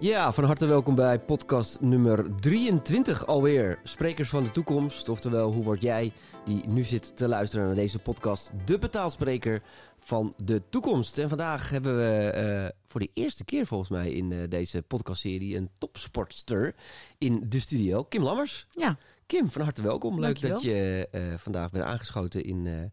Ja, 0.00 0.32
van 0.32 0.44
harte 0.44 0.66
welkom 0.66 0.94
bij 0.94 1.20
podcast 1.20 1.80
nummer 1.80 2.36
23 2.40 3.26
alweer. 3.26 3.78
Sprekers 3.82 4.28
van 4.28 4.44
de 4.44 4.50
toekomst, 4.50 5.08
oftewel 5.08 5.52
hoe 5.52 5.64
word 5.64 5.82
jij 5.82 6.12
die 6.44 6.66
nu 6.66 6.82
zit 6.82 7.16
te 7.16 7.28
luisteren 7.28 7.66
naar 7.66 7.74
deze 7.74 7.98
podcast, 7.98 8.52
de 8.64 8.78
betaalspreker 8.78 9.62
van 9.98 10.34
de 10.44 10.62
toekomst. 10.70 11.18
En 11.18 11.28
vandaag 11.28 11.70
hebben 11.70 11.96
we 11.96 12.30
eh, 12.30 12.68
voor 12.88 13.00
de 13.00 13.10
eerste 13.14 13.44
keer 13.44 13.66
volgens 13.66 13.90
mij 13.90 14.10
in 14.10 14.30
uh, 14.30 14.48
deze 14.48 14.82
podcastserie 14.82 15.56
een 15.56 15.70
topsportster 15.78 16.74
in 17.18 17.44
de 17.48 17.60
studio, 17.60 18.04
Kim 18.04 18.22
Lammers. 18.22 18.66
Ja. 18.70 18.98
Kim, 19.28 19.50
van 19.50 19.62
harte 19.62 19.82
welkom. 19.82 20.20
Leuk 20.20 20.40
Dankjewel. 20.40 20.56
dat 20.56 20.64
je 20.64 21.08
uh, 21.12 21.38
vandaag 21.38 21.70
bent 21.70 21.84
aangeschoten 21.84 22.44
in 22.44 22.64
uh, 22.64 22.84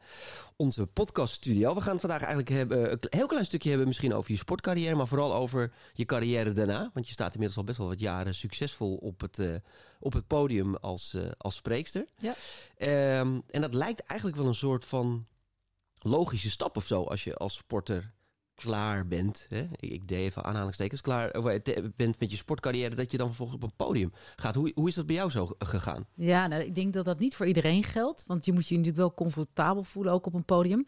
onze 0.55 0.85
podcaststudio. 0.85 1.73
We 1.75 1.81
gaan 1.81 1.91
het 1.91 2.01
vandaag 2.01 2.19
eigenlijk 2.19 2.49
hebben, 2.49 2.91
een 2.91 2.99
heel 3.09 3.27
klein 3.27 3.45
stukje 3.45 3.69
hebben 3.69 3.87
misschien 3.87 4.13
over 4.13 4.31
je 4.31 4.37
sportcarrière, 4.37 4.95
maar 4.95 5.07
vooral 5.07 5.33
over 5.33 5.73
je 5.93 6.05
carrière 6.05 6.53
daarna. 6.53 6.89
Want 6.93 7.07
je 7.07 7.13
staat 7.13 7.33
inmiddels 7.33 7.57
al 7.57 7.63
best 7.63 7.77
wel 7.77 7.87
wat 7.87 7.99
jaren 7.99 8.35
succesvol 8.35 8.95
op 8.95 9.21
het, 9.21 9.37
uh, 9.37 9.55
op 9.99 10.13
het 10.13 10.27
podium 10.27 10.75
als, 10.75 11.17
als 11.37 11.55
spreekster. 11.55 12.05
Ja. 12.17 12.35
Um, 13.19 13.43
en 13.47 13.61
dat 13.61 13.73
lijkt 13.73 13.99
eigenlijk 13.99 14.39
wel 14.39 14.47
een 14.47 14.55
soort 14.55 14.85
van 14.85 15.25
logische 15.99 16.49
stap 16.49 16.77
of 16.77 16.85
zo 16.85 17.03
als 17.03 17.23
je 17.23 17.35
als 17.35 17.55
sporter 17.55 18.13
klaar 18.55 19.07
bent, 19.07 19.45
hè? 19.49 19.67
Ik, 19.79 20.07
deed 20.07 20.19
even 20.19 20.43
aanhalingstekens, 20.43 21.01
klaar 21.01 21.31
of, 21.31 21.61
bent 21.95 22.19
met 22.19 22.31
je 22.31 22.37
sportcarrière, 22.37 22.95
dat 22.95 23.11
je 23.11 23.17
dan 23.17 23.27
vervolgens 23.27 23.57
op 23.57 23.63
een 23.63 23.75
podium 23.75 24.13
gaat. 24.35 24.55
Hoe, 24.55 24.71
hoe 24.75 24.87
is 24.87 24.95
dat 24.95 25.05
bij 25.05 25.15
jou 25.15 25.29
zo 25.29 25.49
gegaan? 25.59 26.05
Ja, 26.13 26.47
nou, 26.47 26.61
ik 26.61 26.75
denk 26.75 26.93
dat 26.93 27.05
dat 27.05 27.19
niet 27.19 27.35
voor 27.35 27.45
iedereen 27.45 27.83
geldt, 27.83 28.23
want 28.27 28.45
je 28.45 28.53
moet 28.53 28.67
je 28.67 28.75
natuurlijk 28.75 29.01
wel 29.01 29.13
comfortabel 29.13 29.83
voelen 29.83 30.13
ook 30.13 30.25
op 30.25 30.33
een 30.33 30.45
podium. 30.45 30.87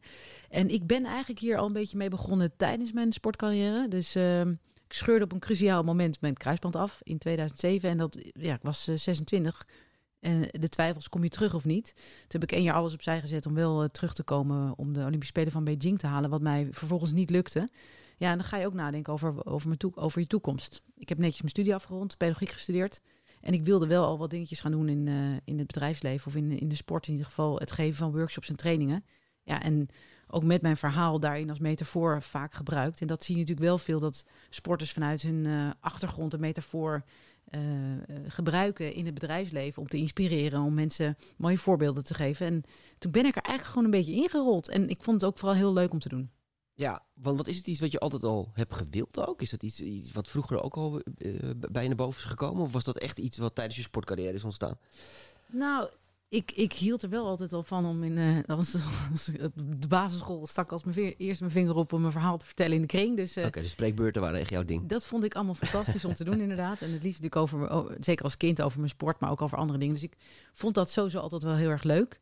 En 0.50 0.70
ik 0.70 0.88
ben 0.88 1.06
eigenlijk 1.06 1.40
hier 1.40 1.58
al 1.58 1.66
een 1.66 1.74
beetje 1.74 1.98
mee 1.98 2.10
begonnen 2.10 2.56
tijdens 2.56 2.92
mijn 2.92 3.14
sportcarrière. 3.14 3.88
Dus 3.88 4.16
uh, 4.16 4.42
ik 4.88 4.94
scheurde 4.94 5.24
op 5.24 5.32
een 5.32 5.40
cruciaal 5.40 5.84
moment 5.84 6.22
mijn 6.22 6.38
kruisband 6.38 6.76
af 6.76 7.00
in 7.04 7.18
2007 7.18 7.90
en 7.90 7.98
dat, 7.98 8.18
ja, 8.34 8.54
ik 8.54 8.62
was 8.62 8.88
uh, 8.88 8.96
26. 8.96 9.66
En 10.20 10.48
de 10.52 10.70
twijfels, 10.70 11.10
kom 11.10 11.24
je 11.24 11.30
terug 11.30 11.54
of 11.54 11.66
niet? 11.66 11.94
Toen 11.96 12.42
heb 12.42 12.44
ik 12.44 12.52
één 12.52 12.64
jaar 12.64 12.76
alles 12.76 12.94
opzij 12.94 13.20
gezet 13.20 13.46
om 13.46 13.54
wel 13.54 13.84
uh, 13.84 13.90
terug 13.90 14.14
te 14.14 14.24
komen 14.24 14.78
om 14.78 14.94
de 14.94 15.00
Olympische 15.00 15.26
Spelen 15.26 15.52
van 15.52 15.64
Beijing 15.64 16.00
te 16.00 16.08
halen, 16.08 16.30
wat 16.30 16.42
mij 16.42 16.68
vervolgens 16.72 17.12
niet 17.12 17.30
lukte. 17.30 17.70
Ja, 18.18 18.32
en 18.32 18.38
dan 18.38 18.48
ga 18.48 18.58
je 18.58 18.66
ook 18.66 18.74
nadenken 18.74 19.14
over, 19.14 19.46
over, 19.46 19.78
over 19.96 20.22
je 20.22 20.28
toekomst. 20.28 20.82
Ik 20.96 21.10
heb 21.10 21.18
netjes 21.18 21.40
mijn 21.40 21.52
studie 21.52 21.74
afgerond, 21.74 22.18
pedagogiek 22.18 22.50
gestudeerd. 22.50 23.02
En 23.42 23.54
ik 23.54 23.64
wilde 23.64 23.88
wel 23.88 24.06
al 24.06 24.18
wat 24.18 24.30
dingetjes 24.30 24.60
gaan 24.60 24.72
doen 24.72 24.90
in, 24.90 25.08
uh, 25.08 25.38
in 25.44 25.58
het 25.58 25.68
bedrijfsleven 25.68 26.28
of 26.28 26.36
in, 26.36 26.52
in 26.60 26.70
de 26.70 26.76
sport 26.76 27.06
in 27.06 27.12
ieder 27.12 27.28
geval. 27.28 27.60
Het 27.60 27.72
geven 27.72 27.96
van 27.96 28.12
workshops 28.12 28.50
en 28.50 28.56
trainingen. 28.56 29.06
Ja, 29.44 29.62
en 29.62 29.90
ook 30.28 30.44
met 30.44 30.62
mijn 30.62 30.78
verhaal 30.78 31.20
daarin 31.20 31.50
als 31.50 31.60
metafoor 31.60 32.22
vaak 32.22 32.54
gebruikt. 32.54 33.02
En 33.02 33.08
dat 33.08 33.24
zie 33.24 33.36
je 33.36 33.42
natuurlijk 33.42 33.68
wel 33.68 33.78
veel 33.78 34.00
dat 34.00 34.26
sporters 34.50 34.92
vanuit 34.92 35.22
hun 35.22 35.48
uh, 35.48 35.70
achtergrond 35.80 36.34
een 36.34 36.40
metafoor 36.40 37.04
uh, 37.52 37.62
gebruiken 38.28 38.94
in 38.94 39.06
het 39.06 39.14
bedrijfsleven 39.14 39.82
om 39.82 39.88
te 39.88 39.98
inspireren, 39.98 40.62
om 40.62 40.74
mensen 40.74 41.18
mooie 41.38 41.58
voorbeelden 41.58 42.04
te 42.04 42.14
geven. 42.14 42.46
En 42.46 42.64
toen 42.98 43.12
ben 43.12 43.26
ik 43.26 43.36
er 43.36 43.42
eigenlijk 43.42 43.68
gewoon 43.68 43.84
een 43.84 44.00
beetje 44.00 44.22
ingerold. 44.22 44.70
En 44.70 44.90
ik 44.90 45.04
vond 45.04 45.22
het 45.22 45.32
ook 45.32 45.38
vooral 45.38 45.58
heel 45.58 45.74
leuk 45.74 45.92
om 45.92 46.00
te 46.00 46.10
doen. 46.10 46.32
Ja, 46.74 47.06
want 47.14 47.38
wat 47.38 47.48
is 47.48 47.58
het 47.58 47.68
iets 47.68 47.80
wat 47.80 47.92
je 47.92 48.00
altijd 48.00 48.24
al 48.24 48.50
hebt 48.54 48.74
gewild 48.74 49.28
ook? 49.28 49.42
Is 49.42 49.50
dat 49.50 49.64
iets, 49.64 49.82
iets 49.82 50.12
wat 50.12 50.28
vroeger 50.28 50.62
ook 50.62 50.76
al 50.76 51.02
uh, 51.18 51.50
bij 51.72 51.82
je 51.82 51.88
naar 51.88 51.98
boven 51.98 52.22
is 52.22 52.30
gekomen? 52.30 52.64
Of 52.64 52.72
was 52.72 52.84
dat 52.84 52.98
echt 52.98 53.20
iets 53.20 53.38
wat 53.38 53.56
tijdens 53.56 53.76
je 53.76 53.82
sportcarrière 53.82 54.34
is 54.34 54.44
ontstaan? 54.44 54.80
Nou, 55.46 55.90
ik, 56.30 56.52
ik 56.52 56.74
hield 56.74 57.04
er 57.04 57.10
wel 57.10 57.26
altijd 57.26 57.54
al 57.54 57.64
van 57.64 57.86
om 57.86 58.04
in 58.04 58.18
uh, 58.18 58.38
als, 58.48 58.76
als, 59.12 59.32
op 59.42 59.82
de 59.82 59.88
basisschool 59.88 60.48
stak 60.48 60.72
als 60.72 60.84
mijn 60.84 60.96
veer, 60.96 61.16
eerst 61.18 61.40
mijn 61.40 61.52
vinger 61.52 61.76
op 61.76 61.94
om 61.94 62.02
mijn 62.02 62.12
verhaal 62.12 62.38
te 62.38 62.46
vertellen 62.46 62.74
in 62.74 62.82
de 62.82 62.88
kring. 62.88 63.16
Dus, 63.16 63.32
uh, 63.32 63.38
Oké, 63.38 63.48
okay, 63.48 63.64
de 63.64 63.70
spreekbeurten 63.70 64.22
waren 64.22 64.40
echt 64.40 64.50
jouw 64.50 64.64
ding. 64.64 64.86
Dat 64.86 65.06
vond 65.06 65.24
ik 65.24 65.36
allemaal 65.36 65.54
fantastisch 65.54 66.06
om 66.06 66.14
te 66.14 66.24
doen, 66.24 66.40
inderdaad. 66.48 66.82
En 66.82 66.92
het 66.92 67.04
liefst 67.04 67.22
natuurlijk 67.22 67.36
over, 67.36 67.72
oh, 67.72 67.92
zeker 68.00 68.24
als 68.24 68.38
kind, 68.38 68.62
over 68.62 68.80
mijn 68.80 68.90
sport, 68.92 69.20
maar 69.20 69.32
ook 69.32 69.42
over 69.42 69.58
andere 69.58 69.80
dingen. 69.80 69.94
Dus 69.94 70.04
ik 70.04 70.16
vond 70.54 70.76
dat 70.76 70.90
sowieso 70.90 71.20
altijd 71.20 71.44
wel 71.44 71.56
heel 71.56 71.70
erg 71.70 71.84
leuk. 71.84 72.20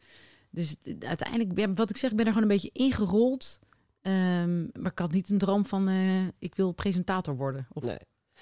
Dus 0.50 0.76
uiteindelijk, 1.00 1.78
wat 1.78 1.90
ik 1.90 1.98
zeg, 1.98 2.12
ik 2.12 2.18
ben 2.18 2.26
er 2.26 2.34
gewoon 2.34 2.50
een 2.50 2.56
beetje 2.56 2.70
ingerold. 2.74 3.60
Um, 4.02 4.70
maar 4.74 4.92
ik 4.92 5.00
had 5.00 5.12
niet 5.12 5.30
een 5.30 5.38
droom 5.38 5.66
van, 5.66 5.90
uh, 5.90 6.28
ik 6.40 6.56
wil 6.56 6.72
presentator 6.72 7.36
worden. 7.36 7.68
Of... 7.74 7.84
Nee. 7.84 7.98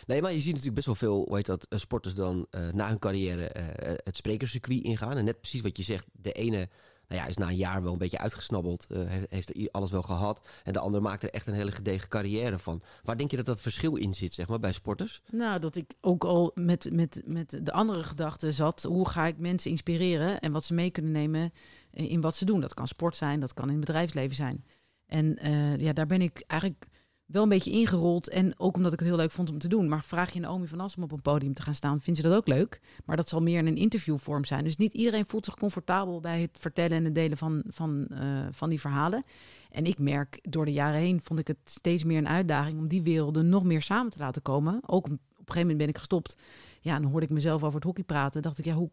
Nee, 0.05 0.21
maar 0.21 0.31
je 0.31 0.39
ziet 0.39 0.47
natuurlijk 0.47 0.75
best 0.75 0.85
wel 0.85 0.95
veel, 0.95 1.25
hoe 1.27 1.41
dat, 1.41 1.65
sporters 1.69 2.15
dan 2.15 2.47
uh, 2.51 2.71
na 2.71 2.87
hun 2.87 2.99
carrière 2.99 3.55
uh, 3.57 3.93
het 4.03 4.15
sprekerscircuit 4.15 4.83
ingaan. 4.83 5.17
En 5.17 5.25
net 5.25 5.39
precies 5.39 5.61
wat 5.61 5.77
je 5.77 5.83
zegt, 5.83 6.05
de 6.11 6.31
ene 6.31 6.69
nou 7.07 7.21
ja, 7.21 7.27
is 7.27 7.37
na 7.37 7.47
een 7.47 7.55
jaar 7.55 7.83
wel 7.83 7.91
een 7.91 7.97
beetje 7.97 8.17
uitgesnabbeld, 8.17 8.87
heeft 9.27 9.71
alles 9.71 9.91
wel 9.91 10.01
gehad. 10.01 10.49
En 10.63 10.73
de 10.73 10.79
andere 10.79 11.03
maakt 11.03 11.23
er 11.23 11.29
echt 11.29 11.47
een 11.47 11.53
hele 11.53 11.71
gedegen 11.71 12.09
carrière 12.09 12.59
van. 12.59 12.81
Waar 13.03 13.17
denk 13.17 13.31
je 13.31 13.37
dat 13.37 13.45
dat 13.45 13.61
verschil 13.61 13.95
in 13.95 14.13
zit, 14.13 14.33
zeg 14.33 14.47
maar, 14.47 14.59
bij 14.59 14.73
sporters? 14.73 15.21
Nou, 15.31 15.59
dat 15.59 15.75
ik 15.75 15.93
ook 16.01 16.23
al 16.23 16.51
met, 16.55 16.89
met, 16.91 17.21
met 17.25 17.59
de 17.63 17.71
andere 17.71 18.03
gedachten 18.03 18.53
zat. 18.53 18.83
Hoe 18.83 19.09
ga 19.09 19.27
ik 19.27 19.37
mensen 19.37 19.71
inspireren 19.71 20.39
en 20.39 20.51
wat 20.51 20.63
ze 20.63 20.73
mee 20.73 20.91
kunnen 20.91 21.11
nemen 21.11 21.53
in 21.91 22.21
wat 22.21 22.35
ze 22.35 22.45
doen? 22.45 22.59
Dat 22.59 22.73
kan 22.73 22.87
sport 22.87 23.15
zijn, 23.15 23.39
dat 23.39 23.53
kan 23.53 23.69
in 23.69 23.75
het 23.75 23.85
bedrijfsleven 23.85 24.35
zijn. 24.35 24.65
En 25.05 25.37
ja, 25.79 25.93
daar 25.93 26.07
ben 26.07 26.21
ik 26.21 26.43
eigenlijk 26.47 26.87
wel 27.33 27.43
een 27.43 27.49
beetje 27.49 27.71
ingerold. 27.71 28.29
En 28.29 28.53
ook 28.59 28.75
omdat 28.75 28.93
ik 28.93 28.99
het 28.99 29.07
heel 29.07 29.17
leuk 29.17 29.31
vond 29.31 29.49
om 29.49 29.57
te 29.57 29.67
doen. 29.67 29.89
Maar 29.89 30.03
vraag 30.03 30.33
je 30.33 30.39
Naomi 30.39 30.67
van 30.67 30.79
Assem 30.79 31.03
op 31.03 31.11
een 31.11 31.21
podium 31.21 31.53
te 31.53 31.61
gaan 31.61 31.73
staan, 31.73 32.01
vindt 32.01 32.19
ze 32.19 32.27
dat 32.27 32.37
ook 32.37 32.47
leuk. 32.47 32.81
Maar 33.05 33.15
dat 33.15 33.29
zal 33.29 33.41
meer 33.41 33.57
in 33.57 33.67
een 33.67 33.77
interviewvorm 33.77 34.45
zijn. 34.45 34.63
Dus 34.63 34.77
niet 34.77 34.93
iedereen 34.93 35.25
voelt 35.27 35.45
zich 35.45 35.55
comfortabel 35.55 36.19
bij 36.19 36.41
het 36.41 36.57
vertellen 36.59 36.97
en 36.97 37.03
het 37.03 37.15
delen 37.15 37.37
van, 37.37 37.63
van, 37.67 38.07
uh, 38.11 38.19
van 38.51 38.69
die 38.69 38.79
verhalen. 38.79 39.23
En 39.71 39.85
ik 39.85 39.99
merk, 39.99 40.39
door 40.41 40.65
de 40.65 40.71
jaren 40.71 40.99
heen 40.99 41.21
vond 41.21 41.39
ik 41.39 41.47
het 41.47 41.57
steeds 41.63 42.03
meer 42.03 42.17
een 42.17 42.27
uitdaging 42.27 42.77
om 42.77 42.87
die 42.87 43.01
werelden 43.01 43.49
nog 43.49 43.63
meer 43.63 43.81
samen 43.81 44.11
te 44.11 44.19
laten 44.19 44.41
komen. 44.41 44.79
Ook 44.85 45.05
op 45.05 45.11
een 45.11 45.19
gegeven 45.37 45.61
moment 45.61 45.77
ben 45.77 45.87
ik 45.87 45.97
gestopt. 45.97 46.37
Ja, 46.81 46.95
en 46.95 47.01
dan 47.01 47.11
hoorde 47.11 47.25
ik 47.25 47.31
mezelf 47.31 47.63
over 47.63 47.75
het 47.75 47.83
hockey 47.83 48.03
praten. 48.03 48.41
dacht 48.41 48.57
ik, 48.59 48.65
ja, 48.65 48.73
hoe 48.73 48.89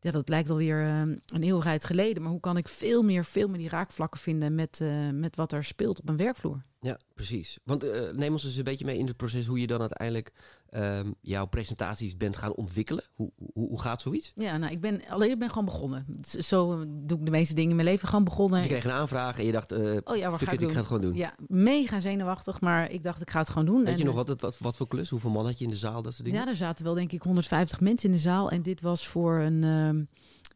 ja, 0.00 0.10
dat 0.10 0.28
lijkt 0.28 0.50
alweer 0.50 0.82
uh, 0.82 1.00
een 1.26 1.42
eeuwigheid 1.42 1.84
geleden. 1.84 2.22
Maar 2.22 2.30
hoe 2.30 2.40
kan 2.40 2.56
ik 2.56 2.68
veel 2.68 3.02
meer, 3.02 3.24
veel 3.24 3.48
meer 3.48 3.58
die 3.58 3.68
raakvlakken 3.68 4.20
vinden 4.20 4.54
met, 4.54 4.80
uh, 4.82 5.10
met 5.10 5.36
wat 5.36 5.52
er 5.52 5.64
speelt 5.64 5.98
op 6.00 6.08
een 6.08 6.16
werkvloer? 6.16 6.62
Ja, 6.80 6.98
precies. 7.14 7.58
Want 7.64 7.84
uh, 7.84 8.10
neem 8.10 8.32
ons 8.32 8.42
dus 8.42 8.56
een 8.56 8.64
beetje 8.64 8.84
mee 8.84 8.98
in 8.98 9.06
het 9.06 9.16
proces 9.16 9.46
hoe 9.46 9.60
je 9.60 9.66
dan 9.66 9.80
uiteindelijk 9.80 10.32
um, 10.76 11.14
jouw 11.20 11.46
presentaties 11.46 12.16
bent 12.16 12.36
gaan 12.36 12.54
ontwikkelen. 12.54 13.04
Hoe, 13.14 13.30
hoe, 13.52 13.68
hoe 13.68 13.80
gaat 13.80 14.00
zoiets? 14.00 14.32
Ja, 14.34 14.56
nou, 14.56 14.72
ik 14.72 14.80
ben 14.80 15.00
alleen 15.08 15.38
ben 15.38 15.48
gewoon 15.48 15.64
begonnen. 15.64 16.06
Zo 16.22 16.84
doe 16.88 17.18
ik 17.18 17.24
de 17.24 17.30
meeste 17.30 17.54
dingen 17.54 17.70
in 17.70 17.76
mijn 17.76 17.88
leven 17.88 18.08
gewoon 18.08 18.24
begonnen. 18.24 18.62
Je 18.62 18.68
kreeg 18.68 18.84
een 18.84 18.90
aanvraag 18.90 19.38
en 19.38 19.44
je 19.44 19.52
dacht, 19.52 19.72
uh, 19.72 19.96
oh 20.04 20.16
ja, 20.16 20.30
wat 20.30 20.42
ga 20.42 20.52
ik, 20.52 20.60
ik 20.60 20.70
ga 20.70 20.76
het 20.76 20.86
gewoon 20.86 21.02
doen. 21.02 21.14
Ja, 21.14 21.34
mega 21.46 22.00
zenuwachtig, 22.00 22.60
maar 22.60 22.90
ik 22.90 23.02
dacht, 23.02 23.20
ik 23.20 23.30
ga 23.30 23.38
het 23.38 23.48
gewoon 23.48 23.66
doen. 23.66 23.84
Weet 23.84 23.92
en, 23.92 23.98
je 23.98 24.04
nog 24.04 24.14
wat, 24.14 24.28
het, 24.28 24.40
wat, 24.40 24.58
wat 24.58 24.76
voor 24.76 24.88
klus? 24.88 25.10
Hoeveel 25.10 25.30
man 25.30 25.44
had 25.44 25.58
je 25.58 25.64
in 25.64 25.70
de 25.70 25.76
zaal? 25.76 26.02
Dat 26.02 26.12
soort 26.12 26.24
dingen? 26.24 26.40
Ja, 26.40 26.48
er 26.48 26.56
zaten 26.56 26.84
wel 26.84 26.94
denk 26.94 27.12
ik 27.12 27.22
150 27.22 27.80
mensen 27.80 28.08
in 28.08 28.14
de 28.14 28.20
zaal. 28.20 28.50
En 28.50 28.62
dit 28.62 28.80
was 28.80 29.06
voor 29.06 29.38
een... 29.38 29.62
Uh, 29.62 30.04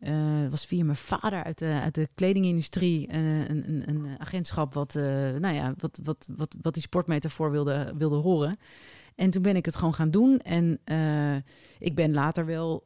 uh, 0.01 0.51
was 0.51 0.65
via 0.65 0.85
mijn 0.85 0.97
vader 0.97 1.45
uit 1.45 1.59
de, 1.59 1.81
uit 1.83 1.95
de 1.95 2.09
kledingindustrie. 2.15 3.09
Uh, 3.09 3.49
een, 3.49 3.69
een, 3.69 3.89
een, 3.89 4.07
agentschap 4.19 4.75
wat, 4.75 4.95
uh, 4.95 5.05
nou 5.39 5.55
ja, 5.55 5.75
wat, 5.79 5.99
wat, 6.03 6.27
wat, 6.37 6.55
wat 6.63 6.75
die 6.75 6.83
sportmetafoor 6.83 7.51
wilde, 7.51 7.95
wilde 7.97 8.17
horen. 8.17 8.59
En 9.21 9.31
toen 9.31 9.43
ben 9.43 9.57
ik 9.57 9.65
het 9.65 9.77
gewoon 9.77 9.95
gaan 9.95 10.11
doen. 10.11 10.39
En 10.39 10.81
ik 11.79 11.95
ben 11.95 12.13
later 12.13 12.47
wel 12.47 12.85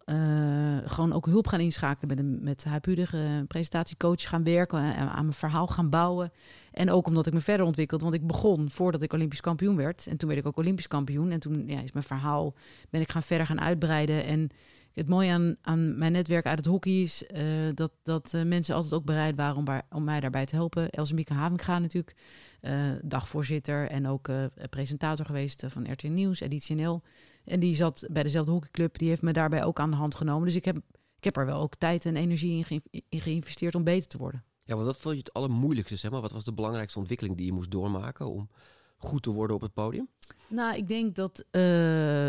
gewoon 0.85 1.13
ook 1.13 1.27
hulp 1.27 1.47
gaan 1.47 1.61
inschakelen. 1.61 2.17
Met, 2.17 2.19
een, 2.19 2.39
met 2.43 2.65
huidige 2.65 3.45
presentatiecoach 3.49 4.29
gaan 4.29 4.45
werken. 4.45 4.79
aan 4.79 5.25
mijn 5.25 5.33
verhaal 5.33 5.67
gaan 5.67 5.91
bouwen. 5.91 6.33
En 6.73 6.91
ook 6.91 7.07
omdat 7.07 7.27
ik 7.27 7.33
me 7.33 7.41
verder 7.41 7.67
ontwikkelde. 7.67 8.05
Want 8.05 8.17
ik 8.17 8.27
begon 8.27 8.71
voordat 8.71 9.03
ik 9.03 9.13
Olympisch 9.13 9.41
kampioen 9.41 9.77
werd. 9.77 10.07
En 10.07 10.17
toen 10.17 10.29
werd 10.29 10.41
ik 10.41 10.47
ook 10.47 10.57
Olympisch 10.57 10.89
kampioen. 10.89 11.31
En 11.31 11.41
toen 11.41 11.65
ja, 11.67 11.81
is 11.81 11.93
mijn 11.93 12.05
verhaal, 12.05 12.55
ben 12.91 13.01
ik 13.01 13.11
gaan 13.11 13.23
verder 13.23 13.47
gaan 13.47 13.61
uitbreiden. 13.61 14.25
En 14.25 14.49
het 14.95 15.09
mooie 15.09 15.57
aan, 15.63 15.99
mijn 15.99 16.13
netwerk 16.13 16.47
uit 16.47 16.59
het 16.59 16.67
hockey 16.67 16.93
is 16.93 17.25
uh, 17.35 17.69
dat, 17.75 17.93
dat 18.03 18.33
uh, 18.35 18.43
mensen 18.43 18.75
altijd 18.75 18.95
ook 18.95 19.05
bereid 19.05 19.37
waren 19.37 19.85
om, 19.91 20.05
mij 20.05 20.21
daarbij 20.21 20.47
te 20.47 20.55
helpen. 20.55 20.91
Elsemieke 20.91 21.33
Havinga 21.33 21.79
natuurlijk, 21.79 22.17
uh, 22.61 22.93
dagvoorzitter 23.03 23.89
en 23.89 24.09
ook 24.09 24.31
presentator 24.71 25.27
geweest 25.27 25.65
van 25.67 25.93
RTL 25.93 26.09
Nieuws, 26.09 26.41
Editie 26.41 26.77
NL. 26.77 27.03
En 27.45 27.61
die 27.61 27.75
zat 27.75 28.07
bij 28.11 28.23
dezelfde 28.23 28.53
hockeyclub, 28.53 28.99
die 28.99 29.09
heeft 29.09 29.23
me 29.23 29.33
daarbij 29.33 29.65
ook 29.65 29.81
aan 29.81 29.91
de 29.91 29.97
hand 29.97 30.15
genomen. 30.15 30.47
Dus 30.47 30.57
ik 30.57 30.65
heb, 30.65 30.77
ik 31.17 31.25
heb 31.25 31.37
er 31.37 31.47
wel 31.47 31.61
ook 31.61 31.75
tijd 31.75 32.07
en 32.07 32.17
energie 32.17 32.67
in 33.09 33.21
geïnvesteerd 33.21 33.75
om 33.75 33.85
beter 33.85 34.09
te 34.09 34.19
worden. 34.19 34.45
Ja, 34.65 34.75
want 34.75 34.87
wat 34.87 34.97
vond 34.97 35.15
je 35.15 35.21
het 35.21 35.33
allermoeilijkste, 35.33 35.97
zeg 35.97 36.11
maar? 36.11 36.21
Wat 36.21 36.33
was 36.33 36.45
de 36.45 36.53
belangrijkste 36.53 36.99
ontwikkeling 36.99 37.37
die 37.37 37.47
je 37.47 37.53
moest 37.53 37.71
doormaken 37.71 38.31
om 38.31 38.49
goed 38.97 39.23
te 39.23 39.31
worden 39.31 39.57
op 39.57 39.63
het 39.63 39.75
podium? 39.75 40.09
Nou, 40.49 40.77
ik 40.77 40.89
denk 40.89 41.15
dat 41.15 41.45
uh, 41.51 41.63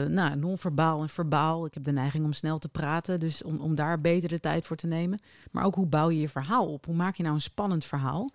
nou, 0.06 0.36
non-verbaal 0.36 1.02
en 1.02 1.10
verbaal. 1.10 1.66
Ik 1.66 1.74
heb 1.74 1.84
de 1.84 1.92
neiging 1.92 2.26
om 2.26 2.34
snel 2.34 2.58
te 2.58 2.70
praten, 2.70 3.20
dus 3.20 3.44
om, 3.44 3.60
om 3.60 3.76
daar 3.76 4.02
beter 4.02 4.30
de 4.30 4.40
tijd 4.40 4.66
voor 4.66 4.78
te 4.78 4.88
nemen. 4.88 5.20
Maar 5.52 5.64
ook 5.64 5.76
hoe 5.76 5.86
bouw 5.86 6.10
je 6.10 6.20
je 6.20 6.30
verhaal 6.30 6.68
op? 6.68 6.86
Hoe 6.86 6.96
maak 6.96 7.16
je 7.16 7.24
nou 7.24 7.36
een 7.36 7.42
spannend 7.42 7.86
verhaal? 7.86 8.32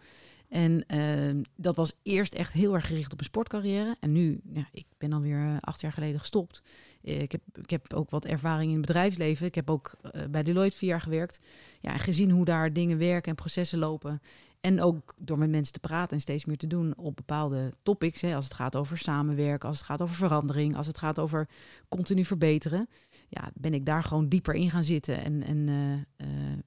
En 0.49 0.85
uh, 0.95 1.43
dat 1.57 1.77
was 1.77 1.93
eerst 2.03 2.35
echt 2.35 2.53
heel 2.53 2.75
erg 2.75 2.87
gericht 2.87 3.13
op 3.13 3.19
een 3.19 3.25
sportcarrière. 3.25 3.97
En 4.01 4.13
nu, 4.13 4.41
ja, 4.53 4.69
ik 4.73 4.87
ben 4.99 5.13
alweer 5.13 5.39
uh, 5.39 5.57
acht 5.61 5.81
jaar 5.81 5.93
geleden 5.93 6.21
gestopt. 6.21 6.63
Ik 7.01 7.33
heb, 7.33 7.41
ik 7.55 7.71
heb 7.71 7.95
ook 7.95 8.11
wat 8.11 8.25
ervaring 8.25 8.71
in 8.71 8.77
het 8.77 8.87
bedrijfsleven. 8.87 9.47
Ik 9.47 9.55
heb 9.55 9.71
ook 9.71 9.93
bij 10.31 10.43
Deloitte 10.43 10.77
vier 10.77 10.89
jaar 10.89 11.01
gewerkt. 11.01 11.41
Ja, 11.81 11.93
en 11.93 11.99
gezien 11.99 12.31
hoe 12.31 12.45
daar 12.45 12.73
dingen 12.73 12.99
werken 12.99 13.31
en 13.31 13.37
processen 13.37 13.79
lopen. 13.79 14.21
En 14.61 14.81
ook 14.81 15.15
door 15.19 15.39
met 15.39 15.51
mensen 15.51 15.73
te 15.73 15.81
praten 15.81 16.17
en 16.17 16.21
steeds 16.23 16.45
meer 16.45 16.57
te 16.57 16.67
doen 16.67 16.97
op 16.97 17.17
bepaalde 17.17 17.73
topics. 17.83 18.21
Hè, 18.21 18.35
als 18.35 18.45
het 18.45 18.55
gaat 18.55 18.77
over 18.77 18.99
samenwerken, 18.99 19.69
als 19.69 19.77
het 19.77 19.87
gaat 19.87 20.03
over 20.03 20.15
verandering, 20.15 20.77
als 20.77 20.87
het 20.87 20.99
gaat 20.99 21.19
over 21.19 21.49
continu 21.89 22.25
verbeteren. 22.25 22.89
Ja, 23.29 23.51
ben 23.55 23.75
ik 23.75 23.87
daar 23.87 24.03
gewoon 24.03 24.29
dieper 24.29 24.55
in 24.55 24.71
gaan 24.71 24.85
zitten 24.85 25.25
en, 25.25 25.43
en 25.43 25.57
uh, 25.69 25.93
uh, 25.93 26.59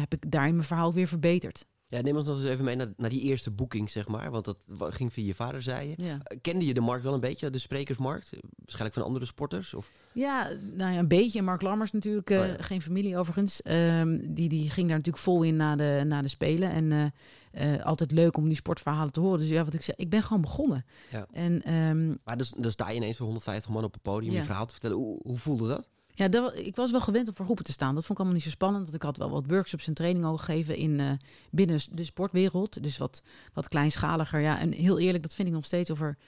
heb 0.00 0.14
ik 0.14 0.30
daarin 0.30 0.54
mijn 0.54 0.66
verhaal 0.66 0.92
weer 0.92 1.08
verbeterd. 1.08 1.66
Ja, 1.90 2.00
neem 2.00 2.16
ons 2.16 2.24
nog 2.24 2.38
eens 2.38 2.48
even 2.48 2.64
mee 2.64 2.76
naar, 2.76 2.92
naar 2.96 3.10
die 3.10 3.20
eerste 3.20 3.50
boeking, 3.50 3.90
zeg 3.90 4.08
maar. 4.08 4.30
Want 4.30 4.44
dat 4.44 4.56
ging 4.78 5.12
via 5.12 5.24
je 5.24 5.34
vader, 5.34 5.62
zei 5.62 5.88
je. 5.88 6.04
Ja. 6.04 6.18
Kende 6.40 6.66
je 6.66 6.74
de 6.74 6.80
markt 6.80 7.04
wel 7.04 7.14
een 7.14 7.20
beetje, 7.20 7.50
de 7.50 7.58
sprekersmarkt? 7.58 8.30
Waarschijnlijk 8.58 8.94
van 8.94 9.04
andere 9.04 9.24
sporters? 9.24 9.74
Of? 9.74 9.90
Ja, 10.12 10.50
nou 10.72 10.92
ja, 10.92 10.98
een 10.98 11.08
beetje. 11.08 11.42
Mark 11.42 11.62
Lammers 11.62 11.92
natuurlijk, 11.92 12.30
uh, 12.30 12.40
oh 12.40 12.46
ja. 12.46 12.56
geen 12.58 12.82
familie 12.82 13.18
overigens. 13.18 13.60
Um, 13.64 14.34
die, 14.34 14.48
die 14.48 14.70
ging 14.70 14.88
daar 14.88 14.96
natuurlijk 14.96 15.24
vol 15.24 15.42
in 15.42 15.56
na 15.56 15.76
de, 15.76 16.02
na 16.06 16.22
de 16.22 16.28
Spelen. 16.28 16.70
En 16.70 16.90
uh, 16.90 17.74
uh, 17.74 17.84
altijd 17.84 18.10
leuk 18.10 18.36
om 18.36 18.46
die 18.46 18.56
sportverhalen 18.56 19.12
te 19.12 19.20
horen. 19.20 19.38
Dus 19.38 19.48
ja, 19.48 19.64
wat 19.64 19.74
ik 19.74 19.82
zeg, 19.82 19.96
ik 19.96 20.10
ben 20.10 20.22
gewoon 20.22 20.42
begonnen. 20.42 20.84
Ja. 21.10 21.26
En, 21.32 21.74
um, 21.74 22.18
maar 22.24 22.36
dus, 22.36 22.52
dan 22.56 22.70
sta 22.70 22.90
je 22.90 22.96
ineens 22.96 23.16
voor 23.16 23.26
150 23.26 23.70
man 23.70 23.84
op 23.84 23.92
het 23.92 24.02
podium 24.02 24.32
je 24.32 24.42
verhaal 24.42 24.66
te 24.66 24.72
vertellen. 24.72 24.96
Hoe, 24.96 25.18
hoe 25.22 25.36
voelde 25.36 25.68
dat? 25.68 25.88
Ja, 26.18 26.28
dat, 26.28 26.56
ik 26.56 26.76
was 26.76 26.90
wel 26.90 27.00
gewend 27.00 27.28
om 27.28 27.34
voor 27.34 27.44
groepen 27.44 27.64
te 27.64 27.72
staan. 27.72 27.94
Dat 27.94 28.04
vond 28.04 28.18
ik 28.18 28.24
allemaal 28.24 28.34
niet 28.34 28.44
zo 28.44 28.50
spannend. 28.50 28.82
Want 28.82 28.94
ik 28.94 29.02
had 29.02 29.16
wel 29.16 29.30
wat 29.30 29.46
workshops 29.46 29.86
en 29.86 29.94
trainingen 29.94 30.38
gegeven 30.38 30.76
in, 30.76 30.98
uh, 30.98 31.12
binnen 31.50 31.80
de 31.90 32.04
sportwereld. 32.04 32.82
Dus 32.82 32.98
wat, 32.98 33.22
wat 33.52 33.68
kleinschaliger. 33.68 34.40
Ja, 34.40 34.58
en 34.58 34.72
heel 34.72 34.98
eerlijk, 34.98 35.22
dat 35.22 35.34
vind 35.34 35.48
ik 35.48 35.54
nog 35.54 35.64
steeds 35.64 35.90
over 35.90 36.18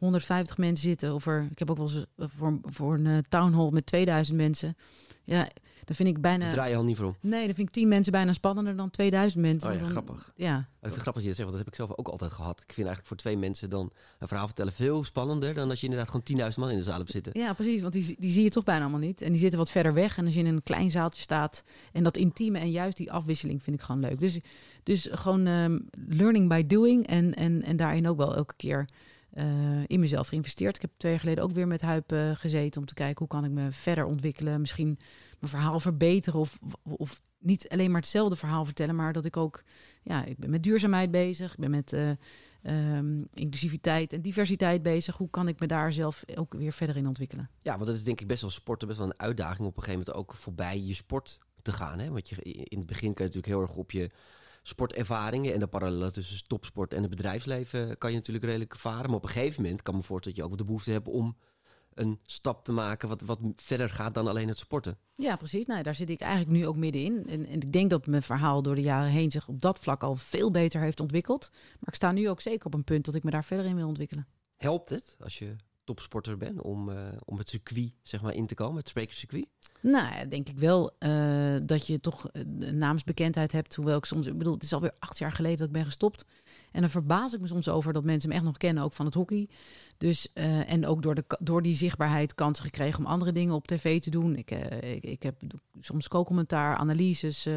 150 0.00 0.58
mensen 0.58 0.88
zitten. 0.88 1.10
Over, 1.10 1.48
ik 1.50 1.58
heb 1.58 1.70
ook 1.70 1.76
wel 1.76 1.90
eens 1.90 2.04
voor, 2.16 2.58
voor 2.62 2.94
een 2.94 3.06
uh, 3.06 3.18
town 3.28 3.52
hall 3.52 3.70
met 3.70 3.86
2000 3.86 4.36
mensen. 4.36 4.76
Ja, 5.24 5.48
dan 5.84 5.96
vind 5.96 6.08
ik 6.08 6.20
bijna... 6.20 6.44
Dat 6.44 6.52
draai 6.52 6.70
je 6.70 6.76
al 6.76 6.84
niet 6.84 6.96
voor 6.96 7.06
om. 7.06 7.16
Nee, 7.20 7.46
dan 7.46 7.54
vind 7.54 7.68
ik 7.68 7.74
10 7.74 7.88
mensen 7.88 8.12
bijna 8.12 8.32
spannender 8.32 8.76
dan 8.76 8.90
2000 8.90 9.42
mensen. 9.42 9.68
Oh 9.68 9.74
ja, 9.74 9.80
dan, 9.80 9.90
grappig. 9.90 10.32
Ja. 10.36 10.58
Ik 10.58 10.64
vind 10.80 10.92
het 10.92 11.02
grappig 11.02 11.12
dat 11.12 11.22
je 11.22 11.28
dat 11.28 11.36
zegt, 11.36 11.48
want 11.48 11.50
dat 11.50 11.58
heb 11.58 11.66
ik 11.66 11.74
zelf 11.74 11.90
ook 11.98 12.08
altijd 12.08 12.32
gehad. 12.32 12.60
Ik 12.60 12.72
vind 12.72 12.86
eigenlijk 12.86 13.06
voor 13.06 13.16
twee 13.16 13.36
mensen 13.36 13.70
dan 13.70 13.92
een 14.18 14.28
verhaal 14.28 14.46
vertellen 14.46 14.72
veel 14.72 15.04
spannender... 15.04 15.54
dan 15.54 15.70
als 15.70 15.80
je 15.80 15.86
inderdaad 15.86 16.20
gewoon 16.26 16.50
10.000 16.52 16.58
man 16.58 16.70
in 16.70 16.76
de 16.76 16.82
zaal 16.82 16.98
hebt 16.98 17.10
zitten. 17.10 17.32
Ja, 17.38 17.52
precies, 17.52 17.80
want 17.80 17.92
die, 17.92 18.16
die 18.18 18.30
zie 18.30 18.42
je 18.42 18.50
toch 18.50 18.64
bijna 18.64 18.80
allemaal 18.80 19.00
niet. 19.00 19.22
En 19.22 19.30
die 19.30 19.40
zitten 19.40 19.58
wat 19.58 19.70
verder 19.70 19.94
weg. 19.94 20.16
En 20.16 20.24
als 20.24 20.34
je 20.34 20.40
in 20.40 20.46
een 20.46 20.62
klein 20.62 20.90
zaaltje 20.90 21.22
staat 21.22 21.62
en 21.92 22.02
dat 22.02 22.16
intieme 22.16 22.58
en 22.58 22.70
juist 22.70 22.96
die 22.96 23.12
afwisseling 23.12 23.62
vind 23.62 23.76
ik 23.76 23.82
gewoon 23.82 24.00
leuk. 24.00 24.20
Dus, 24.20 24.40
dus 24.82 25.08
gewoon 25.10 25.46
um, 25.46 25.88
learning 26.08 26.48
by 26.48 26.66
doing 26.66 27.06
en, 27.06 27.34
en, 27.34 27.62
en 27.62 27.76
daarin 27.76 28.08
ook 28.08 28.16
wel 28.16 28.36
elke 28.36 28.54
keer... 28.56 28.88
Uh, 29.34 29.44
in 29.86 30.00
mezelf 30.00 30.28
geïnvesteerd. 30.28 30.76
Ik 30.76 30.82
heb 30.82 30.90
twee 30.96 31.12
jaar 31.12 31.20
geleden 31.20 31.44
ook 31.44 31.52
weer 31.52 31.66
met 31.66 31.80
Huip 31.80 32.12
uh, 32.12 32.30
gezeten 32.34 32.80
om 32.80 32.86
te 32.86 32.94
kijken 32.94 33.18
hoe 33.18 33.28
kan 33.28 33.44
ik 33.44 33.50
me 33.50 33.72
verder 33.72 34.04
ontwikkelen. 34.04 34.60
Misschien 34.60 34.98
mijn 35.38 35.52
verhaal 35.52 35.80
verbeteren 35.80 36.40
of, 36.40 36.58
of 36.82 37.22
niet 37.38 37.68
alleen 37.68 37.90
maar 37.90 38.00
hetzelfde 38.00 38.36
verhaal 38.36 38.64
vertellen, 38.64 38.94
maar 38.94 39.12
dat 39.12 39.24
ik 39.24 39.36
ook, 39.36 39.62
ja, 40.02 40.24
ik 40.24 40.38
ben 40.38 40.50
met 40.50 40.62
duurzaamheid 40.62 41.10
bezig, 41.10 41.52
ik 41.52 41.58
ben 41.58 41.70
met 41.70 41.92
uh, 41.92 42.10
um, 42.96 43.28
inclusiviteit 43.34 44.12
en 44.12 44.20
diversiteit 44.20 44.82
bezig. 44.82 45.16
Hoe 45.16 45.30
kan 45.30 45.48
ik 45.48 45.60
me 45.60 45.66
daar 45.66 45.92
zelf 45.92 46.24
ook 46.34 46.54
weer 46.54 46.72
verder 46.72 46.96
in 46.96 47.06
ontwikkelen? 47.06 47.50
Ja, 47.62 47.72
want 47.72 47.86
dat 47.86 47.94
is 47.94 48.04
denk 48.04 48.20
ik 48.20 48.26
best 48.26 48.40
wel 48.40 48.50
sporten, 48.50 48.88
best 48.88 48.98
wel 49.00 49.08
een 49.08 49.20
uitdaging 49.20 49.68
op 49.68 49.76
een 49.76 49.82
gegeven 49.82 50.04
moment 50.06 50.16
ook 50.16 50.34
voorbij 50.34 50.80
je 50.80 50.94
sport 50.94 51.38
te 51.62 51.72
gaan. 51.72 51.98
Hè? 51.98 52.10
Want 52.10 52.28
je, 52.28 52.42
in 52.42 52.78
het 52.78 52.86
begin 52.86 53.14
kan 53.14 53.26
je 53.26 53.32
natuurlijk 53.32 53.46
heel 53.46 53.60
erg 53.60 53.76
op 53.76 53.90
je 53.90 54.10
sportervaringen 54.70 55.52
en 55.52 55.60
de 55.60 55.66
parallellen 55.66 56.12
tussen 56.12 56.46
topsport 56.46 56.94
en 56.94 57.02
het 57.02 57.10
bedrijfsleven 57.10 57.98
kan 57.98 58.10
je 58.10 58.16
natuurlijk 58.16 58.44
redelijk 58.44 58.76
varen. 58.76 59.06
Maar 59.06 59.16
op 59.18 59.22
een 59.22 59.28
gegeven 59.28 59.62
moment 59.62 59.82
kan 59.82 59.96
me 59.96 60.02
voorstellen 60.02 60.38
dat 60.38 60.46
je 60.46 60.52
ook 60.52 60.58
de 60.58 60.64
behoefte 60.64 60.90
hebt 60.90 61.08
om 61.08 61.36
een 61.94 62.18
stap 62.22 62.64
te 62.64 62.72
maken 62.72 63.08
wat, 63.08 63.20
wat 63.20 63.38
verder 63.56 63.90
gaat 63.90 64.14
dan 64.14 64.28
alleen 64.28 64.48
het 64.48 64.58
sporten. 64.58 64.98
Ja, 65.14 65.36
precies. 65.36 65.66
Nou, 65.66 65.82
daar 65.82 65.94
zit 65.94 66.10
ik 66.10 66.20
eigenlijk 66.20 66.50
nu 66.50 66.66
ook 66.66 66.76
middenin. 66.76 67.26
En, 67.26 67.46
en 67.46 67.60
ik 67.60 67.72
denk 67.72 67.90
dat 67.90 68.06
mijn 68.06 68.22
verhaal 68.22 68.62
door 68.62 68.74
de 68.74 68.82
jaren 68.82 69.10
heen 69.10 69.30
zich 69.30 69.48
op 69.48 69.60
dat 69.60 69.78
vlak 69.78 70.02
al 70.02 70.16
veel 70.16 70.50
beter 70.50 70.80
heeft 70.80 71.00
ontwikkeld. 71.00 71.48
Maar 71.52 71.88
ik 71.88 71.94
sta 71.94 72.12
nu 72.12 72.28
ook 72.28 72.40
zeker 72.40 72.66
op 72.66 72.74
een 72.74 72.84
punt 72.84 73.04
dat 73.04 73.14
ik 73.14 73.22
me 73.22 73.30
daar 73.30 73.44
verder 73.44 73.66
in 73.66 73.76
wil 73.76 73.88
ontwikkelen. 73.88 74.26
Helpt 74.56 74.90
het 74.90 75.16
als 75.20 75.38
je 75.38 75.56
topsporter 75.94 76.36
bent 76.36 76.60
om, 76.60 76.88
uh, 76.88 77.08
om 77.24 77.38
het 77.38 77.48
circuit 77.48 77.92
zeg 78.02 78.22
maar, 78.22 78.34
in 78.34 78.46
te 78.46 78.54
komen, 78.54 78.76
het 78.76 78.88
sprekerscircuit? 78.88 79.46
Nou, 79.80 80.28
denk 80.28 80.48
ik 80.48 80.58
wel 80.58 80.90
uh, 80.98 81.56
dat 81.62 81.86
je 81.86 82.00
toch 82.00 82.28
een 82.32 82.78
naamsbekendheid 82.78 83.52
hebt. 83.52 83.74
Hoewel 83.74 83.96
ik 83.96 84.04
soms, 84.04 84.26
ik 84.26 84.38
bedoel, 84.38 84.54
het 84.54 84.62
is 84.62 84.72
alweer 84.72 84.94
acht 84.98 85.18
jaar 85.18 85.32
geleden 85.32 85.58
dat 85.58 85.66
ik 85.66 85.72
ben 85.72 85.84
gestopt. 85.84 86.24
En 86.72 86.80
dan 86.80 86.90
verbaas 86.90 87.32
ik 87.32 87.40
me 87.40 87.46
soms 87.46 87.68
over 87.68 87.92
dat 87.92 88.04
mensen 88.04 88.28
me 88.28 88.34
echt 88.34 88.44
nog 88.44 88.56
kennen, 88.56 88.84
ook 88.84 88.92
van 88.92 89.06
het 89.06 89.14
hockey. 89.14 89.48
Dus, 89.98 90.32
en 90.32 90.86
ook 90.86 91.02
door, 91.02 91.14
de, 91.14 91.24
door 91.40 91.62
die 91.62 91.74
zichtbaarheid 91.74 92.34
kansen 92.34 92.64
gekregen 92.64 92.98
om 92.98 93.06
andere 93.06 93.32
dingen 93.32 93.54
op 93.54 93.66
tv 93.66 94.00
te 94.00 94.10
doen. 94.10 94.36
Ik, 94.36 94.50
ik, 94.50 95.04
ik 95.04 95.22
heb 95.22 95.40
soms 95.80 96.08
co-commentaar, 96.08 96.76
analyses 96.76 97.48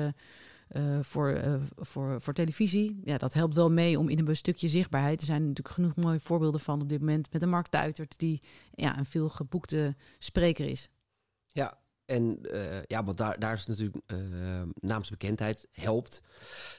uh, 0.73 0.99
voor, 1.01 1.59
voor, 1.75 2.21
voor 2.21 2.33
televisie. 2.33 3.01
Ja, 3.03 3.17
dat 3.17 3.33
helpt 3.33 3.55
wel 3.55 3.71
mee 3.71 3.99
om 3.99 4.09
in 4.09 4.27
een 4.27 4.35
stukje 4.35 4.67
zichtbaarheid. 4.67 5.19
Er 5.19 5.25
zijn 5.25 5.47
natuurlijk 5.47 5.75
genoeg 5.75 5.95
mooie 5.95 6.19
voorbeelden 6.19 6.59
van 6.59 6.81
op 6.81 6.89
dit 6.89 6.99
moment. 6.99 7.33
Met 7.33 7.41
een 7.41 7.49
Mark 7.49 7.67
Tuitert, 7.67 8.19
die 8.19 8.41
ja, 8.71 8.97
een 8.97 9.05
veel 9.05 9.29
geboekte 9.29 9.95
spreker 10.17 10.65
is. 10.65 10.89
Ja, 11.47 11.77
en 12.05 12.39
uh, 12.41 12.83
ja, 12.83 13.03
want 13.03 13.17
daar, 13.17 13.39
daar 13.39 13.53
is 13.53 13.65
natuurlijk 13.65 14.03
naamsbekendheid 14.79 15.67
helpt 15.71 16.21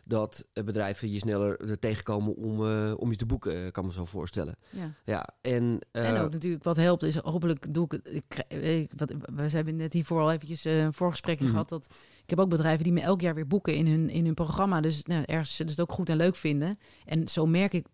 dat 0.05 0.47
bedrijven 0.52 1.12
je 1.12 1.19
sneller 1.19 1.70
er 1.70 1.79
tegenkomen 1.79 2.37
om, 2.37 2.61
om 2.94 3.11
je 3.11 3.17
te 3.17 3.26
boeken, 3.26 3.73
kan 3.73 3.87
me 3.87 3.93
zo 3.93 4.05
voorstellen. 4.05 4.56
Ja. 4.70 4.94
ja 5.05 5.29
en, 5.40 5.79
en 5.90 6.17
ook 6.17 6.32
natuurlijk 6.32 6.64
wat 6.64 6.76
helpt 6.76 7.02
is 7.02 7.17
hopelijk 7.17 7.75
doe 7.75 7.85
ik 7.85 7.93
het. 7.93 8.14
Ik, 8.14 8.56
ik, 8.58 8.93
wat, 8.97 9.12
we 9.35 9.50
hebben 9.50 9.76
net 9.76 9.93
hiervoor 9.93 10.20
al 10.20 10.32
eventjes 10.32 10.64
een 10.64 10.93
voorgesprek 10.93 11.40
mm. 11.40 11.49
gehad 11.49 11.69
dat 11.69 11.94
ik 12.25 12.31
heb 12.31 12.38
ook 12.38 12.49
bedrijven 12.49 12.85
die 12.85 12.93
me 12.93 13.00
elk 13.00 13.21
jaar 13.21 13.35
weer 13.35 13.47
boeken 13.47 13.75
in 13.75 13.87
hun, 13.87 14.11
in 14.11 14.25
hun 14.25 14.35
programma. 14.35 14.81
Dus 14.81 15.03
nou, 15.03 15.25
ergens 15.25 15.56
zullen 15.56 15.73
ze 15.73 15.81
het 15.81 15.91
ook 15.91 15.97
goed 15.97 16.09
en 16.09 16.17
leuk 16.17 16.37
vinden. 16.37 16.79
En 17.05 17.29
zo 17.29 17.47
merk 17.47 17.73
ik 17.73 17.87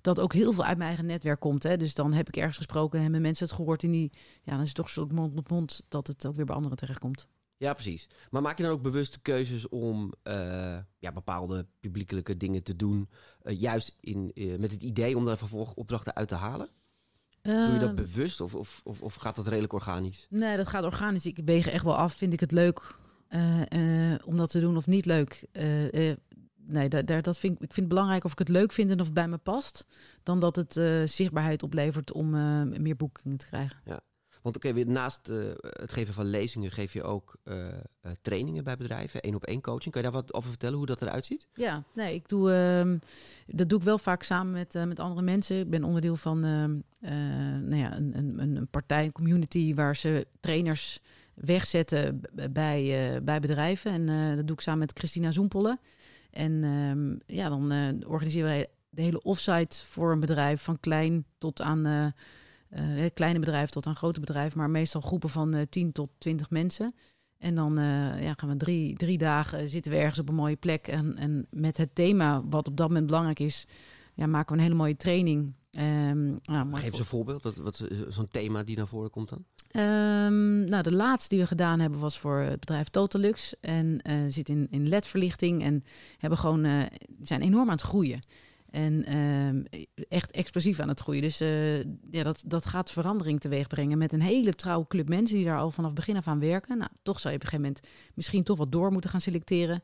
dat 0.00 0.20
ook 0.20 0.32
heel 0.32 0.52
veel 0.52 0.64
uit 0.64 0.76
mijn 0.76 0.88
eigen 0.88 1.06
netwerk 1.06 1.40
komt. 1.40 1.62
Hè. 1.62 1.76
Dus 1.76 1.94
dan 1.94 2.12
heb 2.12 2.28
ik 2.28 2.36
ergens 2.36 2.56
gesproken 2.56 2.96
en 2.96 3.02
hebben 3.02 3.22
mensen 3.22 3.46
het 3.46 3.54
gehoord. 3.54 3.82
En 3.82 3.90
die, 3.90 4.10
ja, 4.42 4.52
dan 4.52 4.60
is 4.60 4.66
het 4.66 4.76
toch 4.76 4.90
zo 4.90 5.06
mond 5.06 5.36
tot 5.36 5.50
mond 5.50 5.82
dat 5.88 6.06
het 6.06 6.26
ook 6.26 6.36
weer 6.36 6.44
bij 6.44 6.54
anderen 6.54 6.76
terechtkomt. 6.76 7.28
Ja, 7.56 7.72
precies. 7.72 8.08
Maar 8.30 8.42
maak 8.42 8.56
je 8.56 8.62
dan 8.62 8.72
ook 8.72 8.82
bewuste 8.82 9.20
keuzes 9.20 9.68
om 9.68 10.12
uh, 10.24 10.78
ja, 10.98 11.12
bepaalde 11.12 11.66
publiekelijke 11.80 12.36
dingen 12.36 12.62
te 12.62 12.76
doen, 12.76 13.08
uh, 13.42 13.60
juist 13.60 13.96
in, 14.00 14.30
uh, 14.34 14.58
met 14.58 14.72
het 14.72 14.82
idee 14.82 15.16
om 15.16 15.24
daar 15.24 15.38
vervolgopdrachten 15.38 16.14
uit 16.14 16.28
te 16.28 16.34
halen? 16.34 16.68
Doe 17.40 17.72
je 17.72 17.78
dat 17.78 17.94
bewust 17.94 18.40
of, 18.40 18.54
of, 18.54 18.80
of, 18.84 19.02
of, 19.02 19.14
gaat 19.14 19.36
dat 19.36 19.48
redelijk 19.48 19.72
organisch? 19.72 20.26
Nee, 20.30 20.56
dat 20.56 20.68
gaat 20.68 20.84
organisch. 20.84 21.26
Ik 21.26 21.40
weeg 21.44 21.68
echt 21.68 21.84
wel 21.84 21.96
af. 21.96 22.14
Vind 22.14 22.32
ik 22.32 22.40
het 22.40 22.52
leuk 22.52 22.98
om 24.24 24.36
dat 24.36 24.50
te 24.50 24.60
doen 24.60 24.76
of 24.76 24.86
niet 24.86 25.06
leuk? 25.06 25.46
nee, 26.68 26.88
daar, 26.88 27.04
daar, 27.04 27.22
dat 27.22 27.38
vind 27.38 27.54
ik, 27.54 27.60
ik 27.62 27.72
vind 27.72 27.86
het 27.86 27.88
belangrijk 27.88 28.24
of 28.24 28.32
ik 28.32 28.38
het 28.38 28.48
leuk 28.48 28.72
vind 28.72 28.90
en 28.90 29.00
of 29.00 29.04
het 29.04 29.14
bij 29.14 29.28
me 29.28 29.38
past. 29.38 29.86
Dan 30.22 30.38
dat 30.38 30.56
het 30.56 30.72
zichtbaarheid 31.10 31.62
oplevert 31.62 32.12
om 32.12 32.30
meer 32.82 32.96
boekingen 32.96 33.38
te 33.38 33.46
krijgen. 33.46 33.76
Ja. 33.84 34.00
Want 34.42 34.56
oké, 34.56 34.68
okay, 34.68 34.82
naast 34.82 35.28
uh, 35.28 35.50
het 35.60 35.92
geven 35.92 36.14
van 36.14 36.24
lezingen 36.24 36.70
geef 36.70 36.92
je 36.92 37.02
ook 37.02 37.36
trainingen 38.20 38.64
bij 38.64 38.76
bedrijven, 38.76 39.20
één 39.20 39.34
op 39.34 39.44
één 39.44 39.60
coaching. 39.60 39.92
Kan 39.92 40.02
je 40.02 40.10
daar 40.10 40.20
wat 40.20 40.34
over 40.34 40.48
vertellen 40.48 40.76
hoe 40.76 40.86
dat 40.86 41.02
eruit 41.02 41.24
ziet? 41.24 41.46
Ja, 41.54 41.84
nee, 41.94 42.14
ik 42.14 42.28
doe 42.28 42.52
ehm, 42.52 42.98
dat 43.46 43.68
doe 43.68 43.78
ik 43.78 43.84
wel 43.84 43.98
vaak 43.98 44.22
samen 44.22 44.52
met, 44.52 44.86
met 44.86 45.00
andere 45.00 45.22
mensen. 45.22 45.58
Ik 45.58 45.70
ben 45.70 45.84
onderdeel 45.84 46.16
van 46.16 46.40
nou 46.40 47.76
ja, 47.76 47.96
een, 47.96 48.16
een, 48.16 48.56
een 48.56 48.68
partij, 48.68 49.04
een 49.04 49.12
community 49.12 49.74
waar 49.74 49.96
ze 49.96 50.26
trainers 50.40 51.00
wegzetten 51.40 52.20
bij, 52.50 53.20
bij 53.22 53.40
bedrijven. 53.40 53.92
En 53.92 54.36
dat 54.36 54.46
doe 54.46 54.56
ik 54.56 54.62
samen 54.62 54.78
met 54.78 54.98
Christina 54.98 55.30
Zoempollen. 55.30 55.80
En 56.30 56.64
um, 56.64 57.20
ja, 57.26 57.48
dan 57.48 57.72
uh, 57.72 57.88
organiseren 58.06 58.48
wij 58.48 58.66
de 58.90 59.02
hele 59.02 59.22
offsite 59.22 59.84
voor 59.84 60.12
een 60.12 60.20
bedrijf, 60.20 60.62
van 60.62 60.80
klein 60.80 61.24
tot 61.38 61.62
aan 61.62 62.12
kleine 63.14 63.38
bedrijven 63.38 63.70
tot 63.70 63.86
aan 63.86 63.96
grote 63.96 64.20
bedrijven, 64.20 64.58
maar 64.58 64.70
meestal 64.70 65.00
groepen 65.00 65.30
van 65.30 65.66
10 65.70 65.92
tot 65.92 66.10
20 66.18 66.50
mensen. 66.50 66.94
En 67.38 67.54
dan 67.54 67.74
ja, 68.20 68.34
gaan 68.36 68.48
we 68.48 68.56
drie, 68.56 68.96
drie 68.96 69.18
dagen 69.18 69.68
zitten 69.68 69.92
we 69.92 69.98
ergens 69.98 70.18
op 70.18 70.28
een 70.28 70.34
mooie 70.34 70.56
plek. 70.56 70.88
En, 70.88 71.16
en 71.16 71.46
met 71.50 71.76
het 71.76 71.94
thema, 71.94 72.42
wat 72.44 72.68
op 72.68 72.76
dat 72.76 72.88
moment 72.88 73.06
belangrijk 73.06 73.38
is, 73.38 73.66
ja, 74.14 74.26
maken 74.26 74.52
we 74.52 74.58
een 74.58 74.66
hele 74.66 74.78
mooie 74.78 74.96
training. 74.96 75.52
Um, 75.70 76.38
nou, 76.42 76.74
Geef 76.76 76.84
eens 76.84 76.98
een 76.98 77.04
voorbeeld, 77.04 77.42
wat, 77.42 77.56
wat, 77.56 77.88
zo'n 78.08 78.28
thema 78.28 78.62
die 78.62 78.76
naar 78.76 78.86
voren 78.86 79.10
komt 79.10 79.28
dan? 79.28 79.44
Um, 79.76 80.64
nou, 80.64 80.82
de 80.82 80.92
laatste 80.92 81.28
die 81.28 81.38
we 81.38 81.46
gedaan 81.46 81.80
hebben 81.80 82.00
was 82.00 82.18
voor 82.18 82.38
het 82.38 82.60
bedrijf 82.60 82.88
Totalux. 82.88 83.54
En 83.60 84.00
uh, 84.02 84.14
zit 84.28 84.48
in, 84.48 84.66
in 84.70 84.88
LED-verlichting 84.88 85.62
en 85.62 85.84
hebben 86.18 86.38
gewoon, 86.38 86.64
uh, 86.64 86.82
zijn 87.22 87.42
enorm 87.42 87.68
aan 87.68 87.76
het 87.76 87.80
groeien. 87.80 88.20
En 88.70 89.14
uh, 89.14 89.82
echt 90.08 90.30
explosief 90.30 90.80
aan 90.80 90.88
het 90.88 91.00
groeien. 91.00 91.22
Dus 91.22 91.40
uh, 91.40 91.78
ja, 92.10 92.22
dat, 92.22 92.42
dat 92.46 92.66
gaat 92.66 92.90
verandering 92.90 93.40
teweeg 93.40 93.66
brengen 93.66 93.98
met 93.98 94.12
een 94.12 94.22
hele 94.22 94.52
trouwe 94.52 94.86
club 94.86 95.08
mensen 95.08 95.36
die 95.36 95.44
daar 95.44 95.58
al 95.58 95.70
vanaf 95.70 95.92
begin 95.92 96.16
af 96.16 96.28
aan 96.28 96.40
werken. 96.40 96.78
Nou, 96.78 96.90
toch 97.02 97.20
zou 97.20 97.34
je 97.34 97.40
op 97.40 97.44
een 97.44 97.50
gegeven 97.50 97.72
moment 97.72 97.94
misschien 98.14 98.42
toch 98.42 98.58
wat 98.58 98.72
door 98.72 98.92
moeten 98.92 99.10
gaan 99.10 99.20
selecteren. 99.20 99.82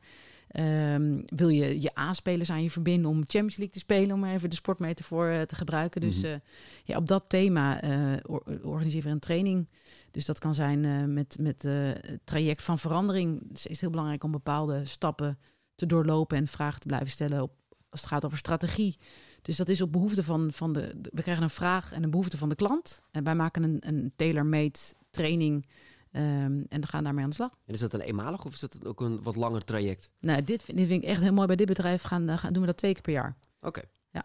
Um, 0.59 1.23
wil 1.25 1.49
je 1.49 1.81
je 1.81 1.99
A-spelers 1.99 2.49
aan 2.49 2.63
je 2.63 2.71
verbinden 2.71 3.09
om 3.09 3.17
Champions 3.17 3.55
League 3.55 3.73
te 3.73 3.79
spelen, 3.79 4.11
om 4.11 4.19
maar 4.19 4.33
even 4.33 4.49
de 4.49 4.55
sportmetafoor 4.55 5.29
uh, 5.29 5.41
te 5.41 5.55
gebruiken. 5.55 6.01
Dus 6.01 6.23
uh, 6.23 6.35
ja, 6.83 6.97
op 6.97 7.07
dat 7.07 7.23
thema 7.27 7.83
uh, 7.83 8.17
or 8.23 8.43
organiseren 8.63 9.07
we 9.07 9.13
een 9.13 9.19
training. 9.19 9.69
Dus 10.11 10.25
dat 10.25 10.39
kan 10.39 10.53
zijn 10.53 11.13
met, 11.13 11.37
met 11.39 11.63
het 11.63 12.19
traject 12.23 12.63
van 12.63 12.79
verandering. 12.79 13.41
Het 13.49 13.65
is 13.69 13.81
heel 13.81 13.89
belangrijk 13.89 14.23
om 14.23 14.31
bepaalde 14.31 14.85
stappen 14.85 15.39
te 15.75 15.85
doorlopen 15.85 16.37
en 16.37 16.47
vragen 16.47 16.79
te 16.79 16.87
blijven 16.87 17.09
stellen 17.09 17.41
op 17.41 17.51
als 17.95 18.03
het 18.03 18.13
gaat 18.13 18.25
over 18.25 18.37
strategie. 18.37 18.97
Dus 19.41 19.57
dat 19.57 19.69
is 19.69 19.81
op 19.81 19.91
behoefte 19.91 20.23
van, 20.23 20.51
van 20.51 20.73
de, 20.73 20.95
We 21.13 21.21
krijgen 21.21 21.43
een 21.43 21.49
vraag 21.49 21.91
en 21.91 22.03
een 22.03 22.09
behoefte 22.09 22.37
van 22.37 22.49
de 22.49 22.55
klant. 22.55 23.01
En 23.11 23.23
wij 23.23 23.35
maken 23.35 23.63
een, 23.63 23.77
een 23.79 24.11
tailor-made 24.15 24.79
training. 25.11 25.65
Um, 26.11 26.21
en 26.21 26.65
dan 26.69 26.87
gaan 26.87 27.03
daarmee 27.03 27.23
aan 27.23 27.29
de 27.29 27.35
slag. 27.35 27.57
En 27.65 27.73
is 27.73 27.79
dat 27.79 27.93
een 27.93 28.01
eenmalig 28.01 28.45
of 28.45 28.53
is 28.53 28.59
dat 28.59 28.85
ook 28.85 29.01
een 29.01 29.23
wat 29.23 29.35
langer 29.35 29.63
traject? 29.63 30.09
Nou, 30.19 30.43
dit 30.43 30.63
vind, 30.63 30.77
dit 30.77 30.87
vind 30.87 31.03
ik 31.03 31.09
echt 31.09 31.21
heel 31.21 31.33
mooi. 31.33 31.47
Bij 31.47 31.55
dit 31.55 31.67
bedrijf 31.67 32.01
gaan, 32.01 32.37
gaan 32.37 32.53
doen 32.53 32.61
we 32.61 32.67
dat 32.67 32.77
twee 32.77 32.93
keer 32.93 33.01
per 33.01 33.13
jaar. 33.13 33.35
Oké. 33.61 33.81
Ja. 34.11 34.23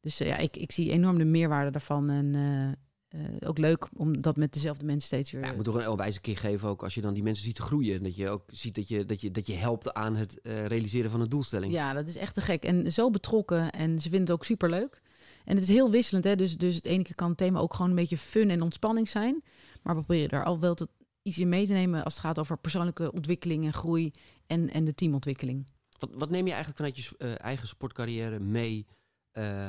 Dus 0.00 0.20
uh, 0.20 0.28
ja, 0.28 0.36
ik, 0.36 0.56
ik 0.56 0.72
zie 0.72 0.90
enorm 0.90 1.18
de 1.18 1.24
meerwaarde 1.24 1.70
daarvan. 1.70 2.10
En 2.10 2.34
uh, 2.34 2.72
uh, 3.14 3.48
ook 3.48 3.58
leuk 3.58 3.88
om 3.96 4.20
dat 4.20 4.36
met 4.36 4.52
dezelfde 4.52 4.84
mensen 4.84 5.06
steeds 5.06 5.30
weer... 5.30 5.44
Ja, 5.44 5.52
moet 5.52 5.64
toch 5.64 5.86
een 5.86 5.96
wijze 5.96 6.20
keer 6.20 6.36
geven 6.36 6.68
ook 6.68 6.82
als 6.82 6.94
je 6.94 7.00
dan 7.00 7.14
die 7.14 7.22
mensen 7.22 7.44
ziet 7.44 7.58
groeien. 7.58 8.02
Dat 8.02 8.16
je 8.16 8.28
ook 8.28 8.44
ziet 8.46 8.74
dat 8.74 8.88
je, 8.88 9.04
dat 9.04 9.20
je, 9.20 9.30
dat 9.30 9.46
je 9.46 9.54
helpt 9.54 9.94
aan 9.94 10.16
het 10.16 10.40
uh, 10.42 10.66
realiseren 10.66 11.10
van 11.10 11.20
een 11.20 11.28
doelstelling. 11.28 11.72
Ja, 11.72 11.92
dat 11.92 12.08
is 12.08 12.16
echt 12.16 12.34
te 12.34 12.40
gek. 12.40 12.64
En 12.64 12.92
zo 12.92 13.10
betrokken 13.10 13.70
en 13.70 13.98
ze 13.98 14.08
vinden 14.08 14.20
het 14.20 14.30
ook 14.30 14.44
super 14.44 14.70
leuk. 14.70 15.00
En 15.44 15.54
het 15.54 15.62
is 15.62 15.68
heel 15.68 15.90
wisselend, 15.90 16.24
hè? 16.24 16.36
Dus, 16.36 16.56
dus 16.56 16.74
het 16.74 16.86
ene 16.86 17.02
keer 17.02 17.14
kan 17.14 17.28
het 17.28 17.38
thema 17.38 17.60
ook 17.60 17.74
gewoon 17.74 17.90
een 17.90 17.96
beetje 17.96 18.18
fun 18.18 18.50
en 18.50 18.62
ontspanning 18.62 19.08
zijn. 19.08 19.42
Maar 19.82 19.96
we 19.96 20.02
proberen 20.02 20.28
daar 20.28 20.44
al 20.44 20.60
wel 20.60 20.74
tot 20.74 20.88
iets 21.22 21.38
in 21.38 21.48
mee 21.48 21.66
te 21.66 21.72
nemen 21.72 22.04
als 22.04 22.12
het 22.12 22.22
gaat 22.22 22.38
over 22.38 22.58
persoonlijke 22.58 23.12
ontwikkeling 23.12 23.64
en 23.64 23.72
groei 23.72 24.10
en, 24.46 24.70
en 24.70 24.84
de 24.84 24.94
teamontwikkeling. 24.94 25.66
Wat, 25.98 26.10
wat 26.14 26.30
neem 26.30 26.46
je 26.46 26.52
eigenlijk 26.52 26.76
vanuit 26.76 26.98
je 26.98 27.14
uh, 27.18 27.44
eigen 27.44 27.68
sportcarrière 27.68 28.40
mee 28.40 28.86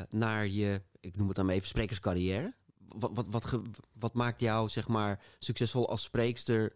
naar 0.09 0.47
je, 0.47 0.81
ik 0.99 1.15
noem 1.15 1.27
het 1.27 1.35
dan 1.35 1.45
maar 1.45 1.55
even, 1.55 1.67
sprekerscarrière? 1.67 2.53
Wat, 2.95 3.11
wat, 3.13 3.25
wat, 3.29 3.61
wat, 3.99 4.13
maakt 4.13 4.41
jou 4.41 4.69
zeg 4.69 4.87
maar 4.87 5.19
succesvol 5.39 5.89
als 5.89 6.03
spreekster? 6.03 6.75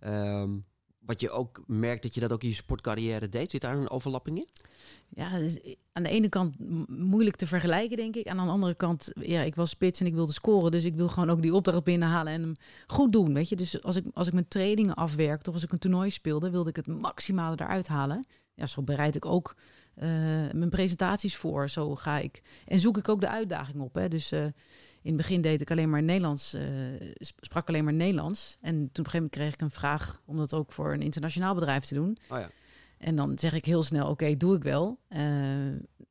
Um, 0.00 0.64
wat 1.06 1.20
je 1.20 1.30
ook 1.30 1.62
merkt 1.66 2.02
dat 2.02 2.14
je 2.14 2.20
dat 2.20 2.32
ook 2.32 2.42
in 2.42 2.48
je 2.48 2.54
sportcarrière 2.54 3.28
deed. 3.28 3.50
Zit 3.50 3.60
daar 3.60 3.76
een 3.76 3.90
overlapping 3.90 4.38
in? 4.38 4.48
Ja, 5.08 5.30
aan 5.92 6.02
de 6.02 6.08
ene 6.08 6.28
kant 6.28 6.54
moeilijk 6.88 7.36
te 7.36 7.46
vergelijken, 7.46 7.96
denk 7.96 8.16
ik. 8.16 8.26
En 8.26 8.38
aan 8.38 8.46
de 8.46 8.52
andere 8.52 8.74
kant, 8.74 9.10
ja, 9.20 9.40
ik 9.40 9.54
was 9.54 9.70
spits 9.70 10.00
en 10.00 10.06
ik 10.06 10.14
wilde 10.14 10.32
scoren. 10.32 10.70
Dus 10.70 10.84
ik 10.84 10.94
wil 10.94 11.08
gewoon 11.08 11.30
ook 11.30 11.42
die 11.42 11.54
opdracht 11.54 11.84
binnenhalen 11.84 12.32
en 12.32 12.42
hem 12.42 12.54
goed 12.86 13.12
doen. 13.12 13.34
Weet 13.34 13.48
je, 13.48 13.56
dus 13.56 13.82
als 13.82 13.96
ik, 13.96 14.04
als 14.12 14.26
ik 14.26 14.32
mijn 14.32 14.48
trainingen 14.48 14.94
afwerkte 14.94 15.48
of 15.48 15.54
als 15.54 15.64
ik 15.64 15.72
een 15.72 15.78
toernooi 15.78 16.10
speelde, 16.10 16.50
wilde 16.50 16.70
ik 16.70 16.76
het 16.76 16.86
maximale 16.86 17.56
eruit 17.60 17.88
halen. 17.88 18.26
Ja, 18.54 18.66
zo 18.66 18.82
bereid 18.82 19.16
ik 19.16 19.24
ook 19.24 19.54
uh, 19.96 20.02
mijn 20.52 20.70
presentaties 20.70 21.36
voor. 21.36 21.68
Zo 21.68 21.94
ga 21.94 22.18
ik. 22.18 22.42
En 22.66 22.80
zoek 22.80 22.98
ik 22.98 23.08
ook 23.08 23.20
de 23.20 23.28
uitdaging 23.28 23.80
op. 23.80 23.94
Hè. 23.94 24.08
Dus 24.08 24.32
uh, 24.32 24.44
in 25.04 25.12
het 25.12 25.16
begin 25.16 25.40
deed 25.40 25.60
ik 25.60 25.70
alleen 25.70 25.90
maar 25.90 26.02
Nederlands, 26.02 26.54
uh, 26.54 26.62
sprak 27.20 27.68
alleen 27.68 27.84
maar 27.84 27.92
Nederlands. 27.92 28.56
En 28.60 28.72
toen 28.72 28.82
op 28.82 28.86
een 28.86 28.94
gegeven 28.94 29.12
moment 29.12 29.32
kreeg 29.32 29.52
ik 29.52 29.60
een 29.60 29.70
vraag 29.70 30.22
om 30.24 30.36
dat 30.36 30.54
ook 30.54 30.72
voor 30.72 30.92
een 30.92 31.02
internationaal 31.02 31.54
bedrijf 31.54 31.84
te 31.84 31.94
doen. 31.94 32.18
Oh 32.30 32.38
ja. 32.38 32.50
En 32.98 33.16
dan 33.16 33.38
zeg 33.38 33.52
ik 33.52 33.64
heel 33.64 33.82
snel, 33.82 34.08
oké, 34.08 34.36
doe 34.36 34.56
ik 34.56 34.62
wel. 34.62 34.98
Uh, 35.08 35.20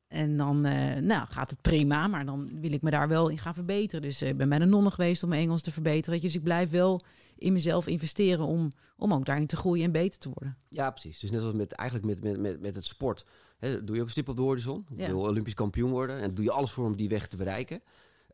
en 0.08 0.36
dan 0.36 0.66
uh, 0.66 0.94
nou, 0.94 1.26
gaat 1.28 1.50
het 1.50 1.60
prima, 1.60 2.06
maar 2.06 2.24
dan 2.24 2.60
wil 2.60 2.72
ik 2.72 2.82
me 2.82 2.90
daar 2.90 3.08
wel 3.08 3.28
in 3.28 3.38
gaan 3.38 3.54
verbeteren. 3.54 4.02
Dus 4.02 4.22
ik 4.22 4.36
ben 4.36 4.48
bij 4.48 4.58
de 4.58 4.64
nonnen 4.64 4.92
geweest 4.92 5.22
om 5.22 5.28
mijn 5.28 5.42
Engels 5.42 5.62
te 5.62 5.72
verbeteren. 5.72 6.20
Dus 6.20 6.34
ik 6.34 6.42
blijf 6.42 6.70
wel 6.70 7.04
in 7.36 7.52
mezelf 7.52 7.86
investeren 7.86 8.44
om, 8.44 8.72
om 8.96 9.12
ook 9.12 9.24
daarin 9.24 9.46
te 9.46 9.56
groeien 9.56 9.84
en 9.84 9.92
beter 9.92 10.20
te 10.20 10.28
worden. 10.28 10.56
Ja, 10.68 10.90
precies. 10.90 11.18
Dus 11.18 11.30
net 11.30 11.42
als 11.42 11.52
met, 11.52 11.72
eigenlijk 11.72 12.08
met, 12.08 12.22
met, 12.22 12.40
met, 12.40 12.60
met 12.60 12.74
het 12.74 12.84
sport. 12.84 13.24
Doe 13.58 13.94
je 13.94 14.00
ook 14.00 14.04
een 14.04 14.10
stip 14.10 14.28
op 14.28 14.36
de 14.36 14.42
horizon. 14.42 14.86
Je 14.96 15.06
wil 15.06 15.20
Olympisch 15.20 15.54
kampioen 15.54 15.90
worden. 15.90 16.20
En 16.20 16.34
doe 16.34 16.44
je 16.44 16.50
alles 16.50 16.70
voor 16.70 16.84
om 16.84 16.96
die 16.96 17.08
weg 17.08 17.26
te 17.26 17.36
bereiken. 17.36 17.82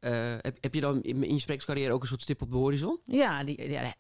Uh, 0.01 0.35
heb, 0.61 0.75
je 0.75 0.81
dan 0.81 1.03
in, 1.03 1.33
je 1.33 1.39
spreekscarrière 1.39 1.93
ook 1.93 2.03
een 2.03 2.09
soort 2.09 2.23
stip 2.23 2.43
op 2.43 2.51
de 2.51 2.57
horizon? 2.57 3.01
Ja, 3.07 3.45
die, 3.45 3.71
ja 3.71 3.95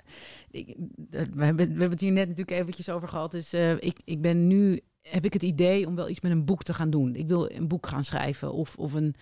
ik, 0.51 0.77
we, 1.11 1.45
hebben, 1.45 1.57
we 1.57 1.63
hebben 1.63 1.91
het 1.91 2.01
hier 2.01 2.13
net 2.13 2.29
natuurlijk 2.29 2.61
eventjes 2.61 2.91
over 2.91 3.09
gehad. 3.09 3.33
Dus 3.33 3.55
uh, 3.55 3.73
ik, 3.73 4.01
ik 4.05 4.21
ben 4.21 4.47
nu, 4.47 4.81
heb 5.03 5.25
ik 5.25 5.33
het 5.33 5.43
idee 5.43 5.87
om 5.87 5.95
wel 5.95 6.09
iets 6.09 6.21
met 6.21 6.33
een 6.33 6.45
boek 6.45 6.63
te 6.63 6.75
gaan 6.75 6.91
doen. 6.91 7.15
Ik 7.15 7.29
wil 7.29 7.51
een 7.51 7.69
boek 7.69 7.87
gaan 7.87 8.05
schrijven 8.05 8.53
of, 8.53 8.77
of 8.77 8.93
een, 8.93 9.15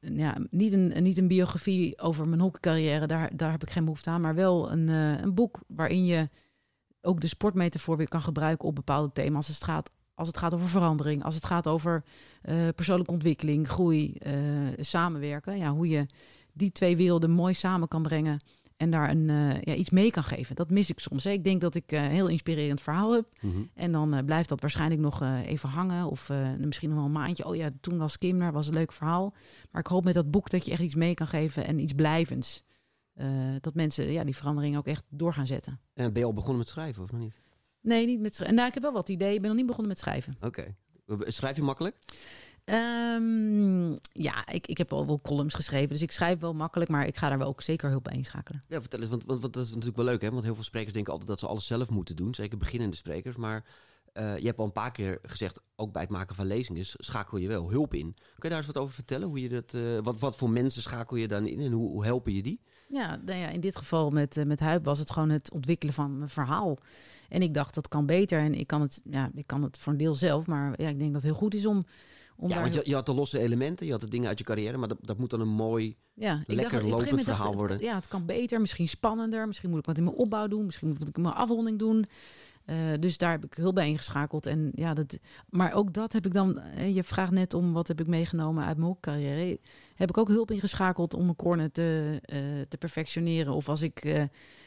ja, 0.00 0.36
niet, 0.50 0.72
een, 0.72 1.02
niet 1.02 1.18
een 1.18 1.28
biografie 1.28 2.00
over 2.00 2.28
mijn 2.28 2.40
hockeycarrière, 2.40 3.06
daar, 3.06 3.36
daar 3.36 3.50
heb 3.50 3.62
ik 3.62 3.70
geen 3.70 3.84
behoefte 3.84 4.10
aan. 4.10 4.20
Maar 4.20 4.34
wel 4.34 4.70
een, 4.72 4.88
uh, 4.88 5.20
een 5.20 5.34
boek 5.34 5.60
waarin 5.66 6.04
je 6.04 6.28
ook 7.00 7.20
de 7.20 7.28
sportmetafoor 7.28 7.96
weer 7.96 8.08
kan 8.08 8.22
gebruiken 8.22 8.68
op 8.68 8.74
bepaalde 8.74 9.12
thema's. 9.12 9.46
Als 9.46 9.56
het 9.56 9.64
gaat 9.64 9.90
als 10.14 10.28
het 10.28 10.38
gaat 10.38 10.54
over 10.54 10.68
verandering, 10.68 11.24
als 11.24 11.34
het 11.34 11.44
gaat 11.44 11.66
over 11.66 12.04
uh, 12.44 12.68
persoonlijke 12.74 13.12
ontwikkeling, 13.12 13.68
groei, 13.68 14.14
uh, 14.26 14.32
samenwerken. 14.76 15.58
Ja, 15.58 15.72
hoe 15.72 15.88
je 15.88 16.06
die 16.52 16.72
twee 16.72 16.96
werelden 16.96 17.30
mooi 17.30 17.54
samen 17.54 17.88
kan 17.88 18.02
brengen 18.02 18.44
en 18.76 18.90
daar 18.90 19.10
een, 19.10 19.28
uh, 19.28 19.60
ja, 19.62 19.74
iets 19.74 19.90
mee 19.90 20.10
kan 20.10 20.24
geven. 20.24 20.56
Dat 20.56 20.70
mis 20.70 20.90
ik 20.90 20.98
soms. 20.98 21.24
Hè. 21.24 21.30
Ik 21.30 21.44
denk 21.44 21.60
dat 21.60 21.74
ik 21.74 21.92
een 21.92 22.10
heel 22.10 22.28
inspirerend 22.28 22.80
verhaal 22.80 23.12
heb. 23.12 23.26
Mm 23.40 23.52
-hmm. 23.52 23.70
En 23.74 23.92
dan 23.92 24.22
blijft 24.24 24.48
dat 24.48 24.60
waarschijnlijk 24.60 25.00
nog 25.00 25.22
even 25.44 25.68
hangen. 25.68 26.10
Of 26.10 26.30
misschien 26.58 26.88
nog 26.88 26.98
wel 26.98 27.06
een 27.06 27.12
maandje. 27.12 27.46
Oh 27.46 27.56
ja, 27.56 27.70
toen 27.80 27.98
was 27.98 28.18
Kim 28.18 28.38
daar, 28.38 28.52
was 28.52 28.66
een 28.66 28.74
leuk 28.74 28.92
verhaal. 28.92 29.34
Maar 29.70 29.80
ik 29.80 29.86
hoop 29.86 30.04
met 30.04 30.14
dat 30.14 30.30
boek 30.30 30.50
dat 30.50 30.64
je 30.64 30.70
echt 30.70 30.80
iets 30.80 30.94
mee 30.94 31.14
kan 31.14 31.26
geven 31.26 31.66
en 31.66 31.78
iets 31.78 31.92
blijvends. 31.92 32.62
dat 33.60 33.74
mensen 33.74 34.12
ja, 34.12 34.24
die 34.24 34.36
verandering 34.36 34.76
ook 34.76 34.86
echt 34.86 35.04
door 35.08 35.32
gaan 35.32 35.46
zetten. 35.46 35.80
En 35.94 36.12
ben 36.12 36.20
je 36.20 36.26
al 36.26 36.34
begonnen 36.34 36.58
met 36.58 36.68
schrijven 36.68 37.02
of 37.02 37.10
nog 37.10 37.20
niet? 37.20 37.43
Nee, 37.84 38.06
niet 38.06 38.20
met 38.20 38.34
schrijven. 38.34 38.56
Nou, 38.56 38.68
ik 38.68 38.74
heb 38.74 38.82
wel 38.82 38.92
wat 38.92 39.08
ideeën. 39.08 39.34
Ik 39.34 39.40
ben 39.40 39.48
nog 39.48 39.58
niet 39.58 39.66
begonnen 39.66 39.88
met 39.88 39.98
schrijven. 39.98 40.36
Oké. 40.40 40.74
Okay. 41.06 41.30
Schrijf 41.30 41.56
je 41.56 41.62
makkelijk? 41.62 41.96
Um, 42.64 43.98
ja, 44.12 44.46
ik, 44.46 44.66
ik 44.66 44.78
heb 44.78 44.92
al 44.92 45.06
wel 45.06 45.20
columns 45.20 45.54
geschreven, 45.54 45.88
dus 45.88 46.02
ik 46.02 46.10
schrijf 46.10 46.38
wel 46.38 46.54
makkelijk, 46.54 46.90
maar 46.90 47.06
ik 47.06 47.16
ga 47.16 47.28
daar 47.28 47.38
wel 47.38 47.46
ook 47.46 47.62
zeker 47.62 47.90
hulp 47.90 48.04
bij 48.04 48.14
inschakelen. 48.14 48.62
Ja, 48.68 48.80
vertel 48.80 49.00
eens, 49.00 49.08
want, 49.08 49.24
want, 49.24 49.40
want, 49.40 49.52
dat 49.52 49.64
is 49.64 49.68
natuurlijk 49.68 49.96
wel 49.96 50.04
leuk, 50.04 50.22
hè? 50.22 50.30
Want 50.30 50.44
heel 50.44 50.54
veel 50.54 50.64
sprekers 50.64 50.92
denken 50.92 51.12
altijd 51.12 51.30
dat 51.30 51.38
ze 51.38 51.46
alles 51.46 51.66
zelf 51.66 51.90
moeten 51.90 52.16
doen, 52.16 52.34
zeker 52.34 52.58
beginnende 52.58 52.96
sprekers. 52.96 53.36
Maar 53.36 53.64
uh, 54.14 54.38
je 54.38 54.46
hebt 54.46 54.58
al 54.58 54.64
een 54.64 54.72
paar 54.72 54.92
keer 54.92 55.18
gezegd, 55.22 55.60
ook 55.76 55.92
bij 55.92 56.02
het 56.02 56.10
maken 56.10 56.34
van 56.34 56.46
lezingen, 56.46 56.84
schakel 56.86 57.38
je 57.38 57.48
wel 57.48 57.70
hulp 57.70 57.94
in. 57.94 58.14
Kun 58.14 58.34
je 58.38 58.48
daar 58.48 58.58
eens 58.58 58.66
wat 58.66 58.78
over 58.78 58.94
vertellen? 58.94 59.28
Hoe 59.28 59.40
je 59.40 59.48
dat, 59.48 59.72
uh, 59.72 59.98
wat, 60.02 60.20
wat 60.20 60.36
voor 60.36 60.50
mensen 60.50 60.82
schakel 60.82 61.16
je 61.16 61.28
dan 61.28 61.46
in 61.46 61.60
en 61.60 61.72
hoe, 61.72 61.90
hoe 61.90 62.04
helpen 62.04 62.32
je 62.32 62.42
die? 62.42 62.60
Ja, 62.88 63.20
nou 63.24 63.38
ja, 63.38 63.48
in 63.48 63.60
dit 63.60 63.76
geval 63.76 64.10
met, 64.10 64.36
uh, 64.36 64.44
met 64.44 64.60
Huip 64.60 64.84
was 64.84 64.98
het 64.98 65.10
gewoon 65.10 65.30
het 65.30 65.50
ontwikkelen 65.50 65.94
van 65.94 66.18
mijn 66.18 66.30
verhaal. 66.30 66.78
En 67.28 67.42
ik 67.42 67.54
dacht, 67.54 67.74
dat 67.74 67.88
kan 67.88 68.06
beter. 68.06 68.40
En 68.40 68.54
ik 68.54 68.66
kan 68.66 68.80
het, 68.80 69.02
ja, 69.10 69.30
ik 69.34 69.46
kan 69.46 69.62
het 69.62 69.78
voor 69.78 69.92
een 69.92 69.98
deel 69.98 70.14
zelf. 70.14 70.46
Maar 70.46 70.82
ja, 70.82 70.88
ik 70.88 70.98
denk 70.98 71.12
dat 71.12 71.22
het 71.22 71.30
heel 71.30 71.40
goed 71.40 71.54
is 71.54 71.66
om. 71.66 71.82
om 72.36 72.48
ja, 72.48 72.54
daar... 72.54 72.62
want 72.62 72.74
je, 72.74 72.82
je, 72.84 72.94
had 72.94 73.06
de 73.06 73.14
losse 73.14 73.38
elementen, 73.38 73.86
je 73.86 73.92
had 73.92 74.00
de 74.00 74.08
dingen 74.08 74.28
uit 74.28 74.38
je 74.38 74.44
carrière. 74.44 74.76
Maar 74.76 74.88
dat, 74.88 74.98
dat 75.00 75.18
moet 75.18 75.30
dan 75.30 75.40
een 75.40 75.48
mooi, 75.48 75.96
ja, 76.14 76.42
lekker 76.46 76.80
dacht, 76.80 76.90
lopend 76.90 77.22
verhaal 77.22 77.44
dacht, 77.44 77.58
worden. 77.58 77.76
Het, 77.76 77.86
ja, 77.86 77.94
het 77.94 78.08
kan 78.08 78.26
beter. 78.26 78.60
Misschien 78.60 78.88
spannender. 78.88 79.46
Misschien 79.46 79.70
moet 79.70 79.78
ik 79.78 79.86
wat 79.86 79.98
in 79.98 80.04
mijn 80.04 80.16
opbouw 80.16 80.46
doen. 80.46 80.64
Misschien 80.64 80.88
moet 80.88 81.08
ik 81.08 81.16
mijn 81.16 81.34
afronding 81.34 81.78
doen. 81.78 82.06
Uh, 82.66 82.76
dus 83.00 83.18
daar 83.18 83.30
heb 83.30 83.44
ik 83.44 83.54
heel 83.54 83.72
bij 83.72 83.88
ingeschakeld. 83.88 84.46
En 84.46 84.72
ja, 84.74 84.94
dat, 84.94 85.18
maar 85.48 85.72
ook 85.72 85.92
dat 85.92 86.12
heb 86.12 86.26
ik 86.26 86.32
dan. 86.32 86.60
Je 86.92 87.04
vraagt 87.04 87.32
net 87.32 87.54
om 87.54 87.72
wat 87.72 87.88
heb 87.88 88.00
ik 88.00 88.06
meegenomen 88.06 88.64
uit 88.64 88.76
mijn 88.76 88.96
carrière. 89.00 89.58
Heb 89.94 90.08
ik 90.08 90.18
ook 90.18 90.28
hulp 90.28 90.50
ingeschakeld 90.50 91.14
om 91.14 91.24
mijn 91.24 91.36
corner 91.36 91.72
te, 91.72 92.20
uh, 92.32 92.60
te 92.68 92.76
perfectioneren. 92.76 93.52
Of 93.52 93.68
als 93.68 93.82
ik. 93.82 94.04
Uh, 94.04 94.22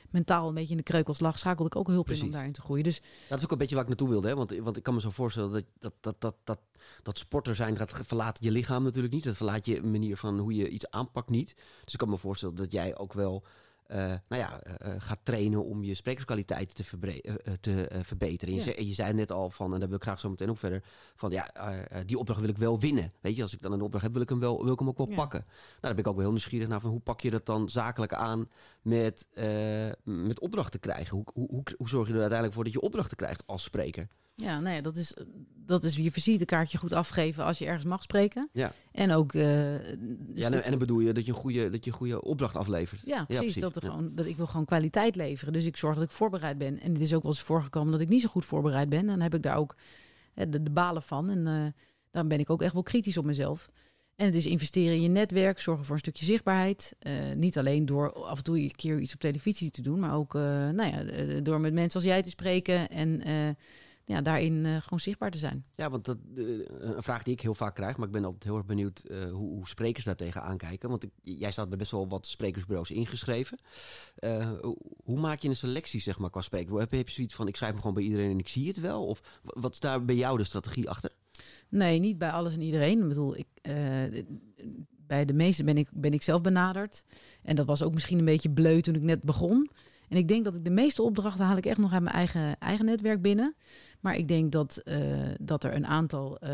mentaal 0.09 0.47
een 0.47 0.53
beetje 0.53 0.71
in 0.71 0.77
de 0.77 0.83
kreukels 0.83 1.19
lag, 1.19 1.39
schakelde 1.39 1.69
ik 1.69 1.75
ook 1.75 1.87
hulp 1.87 2.05
Precies. 2.05 2.21
in 2.21 2.27
om 2.27 2.33
daarin 2.33 2.53
te 2.53 2.61
groeien. 2.61 2.83
Dus 2.83 3.01
dat 3.29 3.37
is 3.37 3.43
ook 3.43 3.51
een 3.51 3.57
beetje 3.57 3.73
waar 3.75 3.83
ik 3.83 3.89
naartoe 3.89 4.09
wilde. 4.09 4.27
Hè? 4.27 4.35
Want, 4.35 4.57
want 4.57 4.77
ik 4.77 4.83
kan 4.83 4.93
me 4.93 5.01
zo 5.01 5.09
voorstellen 5.09 5.51
dat, 5.51 5.63
dat, 5.79 5.93
dat, 5.99 6.15
dat, 6.21 6.35
dat, 6.43 6.59
dat 7.03 7.17
sporter 7.17 7.55
zijn, 7.55 7.73
dat 7.73 8.01
verlaat 8.05 8.37
je 8.41 8.51
lichaam 8.51 8.83
natuurlijk 8.83 9.13
niet. 9.13 9.23
Dat 9.23 9.35
verlaat 9.35 9.65
je 9.65 9.81
manier 9.81 10.17
van 10.17 10.39
hoe 10.39 10.55
je 10.55 10.69
iets 10.69 10.89
aanpakt 10.89 11.29
niet. 11.29 11.53
Dus 11.83 11.93
ik 11.93 11.99
kan 11.99 12.09
me 12.09 12.17
voorstellen 12.17 12.55
dat 12.55 12.71
jij 12.71 12.97
ook 12.97 13.13
wel 13.13 13.43
uh, 13.87 13.97
nou 13.97 14.41
ja, 14.41 14.61
uh, 14.65 14.93
gaat 14.97 15.19
trainen 15.23 15.65
om 15.65 15.83
je 15.83 15.93
sprekerskwaliteit 15.93 16.75
te, 16.75 16.83
te 17.59 17.87
verbeteren. 18.01 18.53
En 18.53 18.59
je, 18.59 18.65
ja. 18.65 18.73
zei, 18.73 18.87
je, 18.87 18.93
zei, 18.93 19.13
net 19.13 19.31
al 19.31 19.49
van, 19.49 19.73
en 19.73 19.79
daar 19.79 19.87
wil 19.87 19.97
ik 19.97 20.03
graag 20.03 20.19
zo 20.19 20.29
meteen 20.29 20.49
ook 20.49 20.57
verder, 20.57 20.83
van 21.15 21.31
ja, 21.31 21.51
die 22.05 22.17
opdracht 22.17 22.39
wil 22.39 22.49
ik 22.49 22.57
wel 22.57 22.79
winnen. 22.79 23.13
Weet 23.21 23.35
je, 23.35 23.41
als 23.41 23.53
ik 23.53 23.61
dan 23.61 23.71
een 23.71 23.81
opdracht 23.81 24.03
heb, 24.03 24.13
wil 24.13 24.21
ik 24.21 24.29
hem, 24.29 24.39
wel, 24.39 24.63
wil 24.63 24.73
ik 24.73 24.79
hem 24.79 24.87
ook 24.87 24.97
wel 24.97 25.09
ja. 25.09 25.15
pakken. 25.15 25.43
Nou, 25.47 25.79
daar 25.81 25.91
ben 25.91 25.99
ik 25.99 26.07
ook 26.07 26.15
wel 26.15 26.23
heel 26.23 26.31
nieuwsgierig 26.31 26.67
naar 26.67 26.81
van 26.81 26.89
hoe 26.89 26.99
pak 26.99 27.21
je 27.21 27.29
dat 27.29 27.45
dan 27.45 27.69
zakelijk 27.69 28.13
aan 28.13 28.49
met, 28.81 29.27
met 30.03 30.39
opdrachten 30.39 30.79
krijgen? 30.79 31.15
Hoe, 31.15 31.25
hoe, 31.33 31.47
hoe, 31.49 31.63
hoe 31.77 31.89
zorg 31.89 32.07
je 32.07 32.13
er 32.13 32.19
uiteindelijk 32.19 32.55
voor 32.55 32.63
dat 32.63 32.73
je 32.73 32.81
opdrachten 32.81 33.17
krijgt 33.17 33.43
als 33.45 33.63
spreker? 33.63 34.07
Ja, 34.41 34.59
nou 34.59 34.75
ja, 34.75 34.81
dat 34.81 34.97
is, 34.97 35.13
dat 35.65 35.83
is 35.83 35.95
je 35.95 36.11
visitekaartje 36.11 36.77
goed 36.77 36.93
afgeven 36.93 37.43
als 37.43 37.57
je 37.57 37.65
ergens 37.65 37.85
mag 37.85 38.03
spreken. 38.03 38.49
Ja. 38.53 38.71
En 38.91 39.11
ook. 39.11 39.33
Uh, 39.33 39.73
ja, 40.33 40.51
en, 40.51 40.63
en 40.63 40.69
dan 40.69 40.79
bedoel 40.79 40.99
je 40.99 41.13
dat 41.13 41.25
je 41.25 41.31
een 41.31 41.37
goede, 41.37 41.69
dat 41.69 41.83
je 41.83 41.91
een 41.91 41.97
goede 41.97 42.21
opdracht 42.21 42.55
aflevert. 42.55 43.01
Ja, 43.05 43.25
precies. 43.25 43.33
Ja, 43.35 43.39
precies. 43.39 43.61
Dat, 43.61 43.75
er 43.75 43.83
ja. 43.83 43.89
gewoon, 43.89 44.11
dat 44.15 44.25
ik 44.25 44.37
wil 44.37 44.47
gewoon 44.47 44.65
kwaliteit 44.65 45.15
leveren. 45.15 45.53
Dus 45.53 45.65
ik 45.65 45.77
zorg 45.77 45.95
dat 45.95 46.03
ik 46.03 46.11
voorbereid 46.11 46.57
ben. 46.57 46.79
En 46.79 46.93
het 46.93 47.01
is 47.01 47.13
ook 47.13 47.21
wel 47.21 47.31
eens 47.31 47.41
voorgekomen 47.41 47.91
dat 47.91 48.01
ik 48.01 48.07
niet 48.07 48.21
zo 48.21 48.27
goed 48.27 48.45
voorbereid 48.45 48.89
ben. 48.89 48.99
En 48.99 49.07
dan 49.07 49.21
heb 49.21 49.35
ik 49.35 49.43
daar 49.43 49.57
ook 49.57 49.75
de, 50.33 50.63
de 50.63 50.71
balen 50.71 51.01
van. 51.01 51.29
En 51.29 51.47
uh, 51.47 51.65
dan 52.11 52.27
ben 52.27 52.39
ik 52.39 52.49
ook 52.49 52.61
echt 52.61 52.73
wel 52.73 52.83
kritisch 52.83 53.17
op 53.17 53.25
mezelf. 53.25 53.69
En 54.15 54.25
het 54.25 54.35
is 54.35 54.45
investeren 54.45 54.95
in 54.95 55.01
je 55.01 55.09
netwerk, 55.09 55.59
zorgen 55.59 55.85
voor 55.85 55.93
een 55.93 56.01
stukje 56.01 56.25
zichtbaarheid. 56.25 56.95
Uh, 57.01 57.13
niet 57.35 57.57
alleen 57.57 57.85
door 57.85 58.13
af 58.13 58.37
en 58.37 58.43
toe 58.43 58.59
een 58.59 58.75
keer 58.75 58.99
iets 58.99 59.13
op 59.13 59.19
televisie 59.19 59.71
te 59.71 59.81
doen, 59.81 59.99
maar 59.99 60.15
ook 60.15 60.33
nou 60.33 60.83
ja, 60.83 61.03
door 61.41 61.61
met 61.61 61.73
mensen 61.73 61.99
als 61.99 62.09
jij 62.09 62.23
te 62.23 62.29
spreken 62.29 62.89
en 62.89 63.21
ja, 64.07 64.21
daarin 64.21 64.53
uh, 64.53 64.77
gewoon 64.81 64.99
zichtbaar 64.99 65.31
te 65.31 65.37
zijn. 65.37 65.65
Ja, 65.75 65.89
want 65.89 66.05
dat, 66.05 66.17
uh, 66.35 66.65
een 66.79 67.03
vraag 67.03 67.23
die 67.23 67.33
ik 67.33 67.41
heel 67.41 67.53
vaak 67.53 67.75
krijg, 67.75 67.97
maar 67.97 68.07
ik 68.07 68.13
ben 68.13 68.25
altijd 68.25 68.43
heel 68.43 68.55
erg 68.55 68.65
benieuwd 68.65 69.03
uh, 69.07 69.31
hoe, 69.31 69.49
hoe, 69.49 69.67
sprekers 69.67 70.05
daar 70.05 70.15
tegen 70.15 70.41
aankijken. 70.41 70.89
Want 70.89 71.03
ik, 71.03 71.11
jij 71.21 71.51
staat 71.51 71.69
bij 71.69 71.77
best 71.77 71.91
wel 71.91 72.07
wat 72.07 72.27
sprekersbureaus 72.27 72.91
ingeschreven. 72.91 73.59
hoe 75.03 75.19
maak 75.19 75.39
je 75.39 75.49
een 75.49 75.55
selectie, 75.55 76.01
zeg 76.01 76.19
maar, 76.19 76.29
qua 76.29 76.41
spreker? 76.41 76.79
Heb 76.79 76.91
je 76.91 77.11
zoiets 77.11 77.35
van, 77.35 77.47
ik 77.47 77.55
schrijf 77.55 77.73
me 77.73 77.79
gewoon 77.79 77.93
bij 77.93 78.03
iedereen 78.03 78.31
en 78.31 78.39
ik 78.39 78.47
zie 78.47 78.67
het 78.67 78.79
wel? 78.79 79.05
Of 79.05 79.39
wat 79.43 79.73
is 79.73 79.79
daar 79.79 80.05
bij 80.05 80.15
jou 80.15 80.37
de 80.37 80.43
strategie 80.43 80.89
achter? 80.89 81.11
Nee, 81.69 81.99
niet 81.99 82.17
bij 82.17 82.31
alles 82.31 82.53
en 82.53 82.61
iedereen. 82.61 83.01
Ik 83.01 83.07
bedoel, 83.07 83.37
ik, 83.37 83.47
bij 85.07 85.25
de 85.25 85.33
meeste 85.33 85.63
ben 85.63 85.77
ik, 85.77 85.89
ben 85.93 86.13
ik 86.13 86.21
zelf 86.21 86.41
benaderd. 86.41 87.03
En 87.41 87.55
dat 87.55 87.65
was 87.65 87.83
ook 87.83 87.93
misschien 87.93 88.19
een 88.19 88.25
beetje 88.25 88.49
bleu 88.49 88.81
toen 88.81 88.95
ik 88.95 89.01
net 89.01 89.23
begon. 89.23 89.69
En 90.09 90.17
ik 90.17 90.27
denk 90.27 90.43
dat 90.43 90.55
ik 90.55 90.63
de 90.63 90.69
meeste 90.69 91.01
opdrachten 91.01 91.45
haal 91.45 91.57
ik 91.57 91.65
echt 91.65 91.77
nog 91.77 91.93
uit 91.93 92.03
mijn 92.03 92.15
eigen, 92.15 92.59
eigen 92.59 92.85
netwerk 92.85 93.21
binnen. 93.21 93.55
Maar 93.99 94.15
ik 94.15 94.27
denk 94.27 94.51
dat, 94.51 94.81
uh, 94.85 94.97
dat 95.39 95.63
er 95.63 95.75
een 95.75 95.85
aantal 95.85 96.37
uh, 96.43 96.51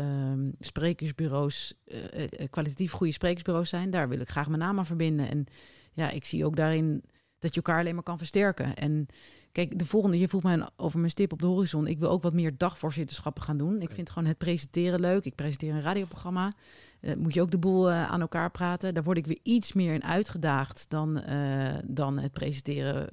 sprekersbureaus, 0.60 1.74
uh, 1.86 2.48
kwalitatief 2.50 2.92
goede 2.92 3.12
sprekersbureaus 3.12 3.68
zijn. 3.68 3.90
Daar 3.90 4.08
wil 4.08 4.20
ik 4.20 4.28
graag 4.28 4.48
mijn 4.48 4.60
naam 4.60 4.78
aan 4.78 4.86
verbinden. 4.86 5.28
En 5.28 5.46
ja, 5.92 6.10
ik 6.10 6.24
zie 6.24 6.44
ook 6.44 6.56
daarin 6.56 7.02
dat 7.44 7.54
je 7.54 7.62
elkaar 7.62 7.78
alleen 7.78 7.94
maar 7.94 8.02
kan 8.02 8.18
versterken. 8.18 8.76
En 8.76 9.06
kijk, 9.52 9.78
de 9.78 9.86
volgende, 9.86 10.18
je 10.18 10.28
vroeg 10.28 10.42
mij 10.42 10.68
over 10.76 10.98
mijn 10.98 11.10
stip 11.10 11.32
op 11.32 11.40
de 11.40 11.46
horizon. 11.46 11.86
Ik 11.86 11.98
wil 11.98 12.10
ook 12.10 12.22
wat 12.22 12.32
meer 12.32 12.56
dagvoorzitterschappen 12.56 13.42
gaan 13.42 13.56
doen. 13.56 13.80
Ik 13.80 13.90
vind 13.90 14.10
gewoon 14.10 14.28
het 14.28 14.38
presenteren 14.38 15.00
leuk. 15.00 15.24
Ik 15.24 15.34
presenteer 15.34 15.74
een 15.74 15.80
radioprogramma. 15.80 16.52
Uh, 17.00 17.14
moet 17.14 17.34
je 17.34 17.40
ook 17.40 17.50
de 17.50 17.58
boel 17.58 17.90
uh, 17.90 18.10
aan 18.10 18.20
elkaar 18.20 18.50
praten. 18.50 18.94
Daar 18.94 19.02
word 19.02 19.18
ik 19.18 19.26
weer 19.26 19.38
iets 19.42 19.72
meer 19.72 19.94
in 19.94 20.04
uitgedaagd 20.04 20.84
dan, 20.88 21.22
uh, 21.28 21.74
dan 21.84 22.18
het 22.18 22.32
presenteren 22.32 23.08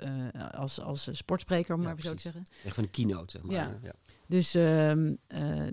als, 0.52 0.82
als 0.82 1.10
sportspreker, 1.12 1.74
om 1.74 1.82
ja, 1.82 1.88
maar 1.88 1.98
even 1.98 2.10
zo 2.10 2.16
te 2.16 2.22
zeggen. 2.22 2.44
Echt 2.66 2.76
van 2.76 2.84
de 2.84 2.90
keynote, 2.90 3.32
zeg 3.32 3.42
maar. 3.42 3.56
Ja. 3.56 3.80
ja. 3.82 3.94
Dus 4.28 4.56
ehm, 4.56 5.14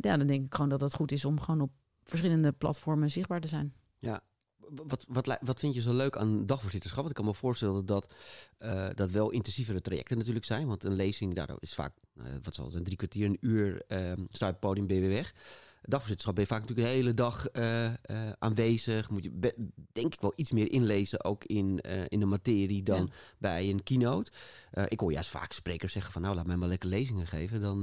ja, 0.00 0.16
dan 0.16 0.26
denk 0.26 0.44
ik 0.44 0.54
gewoon 0.54 0.70
dat 0.70 0.80
het 0.80 0.94
goed 0.94 1.12
is 1.12 1.24
om 1.24 1.40
gewoon 1.40 1.60
op 1.60 1.70
verschillende 2.04 2.52
platformen 2.52 3.10
zichtbaar 3.10 3.40
te 3.40 3.48
zijn. 3.48 3.74
Ja, 3.98 4.22
wat, 4.86 5.04
wat, 5.08 5.38
wat 5.40 5.58
vind 5.58 5.74
je 5.74 5.80
zo 5.80 5.92
leuk 5.92 6.16
aan 6.16 6.46
dagvoorzitterschap? 6.46 7.04
Want 7.04 7.10
ik 7.10 7.24
kan 7.24 7.32
me 7.32 7.38
voorstellen 7.38 7.86
dat 7.86 8.12
uh, 8.58 8.88
dat 8.94 9.10
wel 9.10 9.30
intensievere 9.30 9.80
trajecten 9.80 10.18
natuurlijk 10.18 10.44
zijn. 10.44 10.66
Want 10.66 10.84
een 10.84 10.92
lezing, 10.92 11.34
daar 11.34 11.50
is 11.58 11.74
vaak, 11.74 11.92
uh, 12.16 12.24
wat 12.42 12.54
zal 12.54 12.64
het, 12.64 12.74
een 12.74 12.84
drie 12.84 12.96
kwartier, 12.96 13.26
een 13.26 13.38
uur 13.40 13.72
uh, 13.88 14.12
sta 14.28 14.46
je 14.46 14.52
op 14.52 14.60
het 14.60 14.60
podium, 14.60 14.86
ben 14.86 14.96
je 14.96 15.02
weer 15.02 15.10
weg. 15.10 15.34
Dagvoorzitterschap 15.82 16.34
ben 16.34 16.44
je 16.44 16.50
vaak 16.50 16.60
natuurlijk 16.60 16.88
de 16.88 16.94
hele 16.94 17.14
dag 17.14 17.48
eh, 17.48 17.92
aanwezig. 18.38 19.10
Moet 19.10 19.24
je 19.24 19.54
denk 19.92 20.14
ik 20.14 20.20
wel 20.20 20.32
iets 20.36 20.50
meer 20.50 20.70
inlezen, 20.70 21.24
ook 21.24 21.44
in, 21.44 21.80
in 22.08 22.20
de 22.20 22.26
materie, 22.26 22.82
dan 22.82 23.00
ja. 23.00 23.12
bij 23.38 23.70
een 23.70 23.82
keynote. 23.82 24.30
ik 24.88 25.00
hoor 25.00 25.12
juist 25.12 25.30
vaak 25.30 25.52
sprekers 25.52 25.92
zeggen 25.92 26.12
van, 26.12 26.22
nou 26.22 26.34
laat 26.34 26.46
mij 26.46 26.56
maar 26.56 26.68
lekker 26.68 26.88
lezingen 26.88 27.26
geven. 27.26 27.60
Dan 27.60 27.82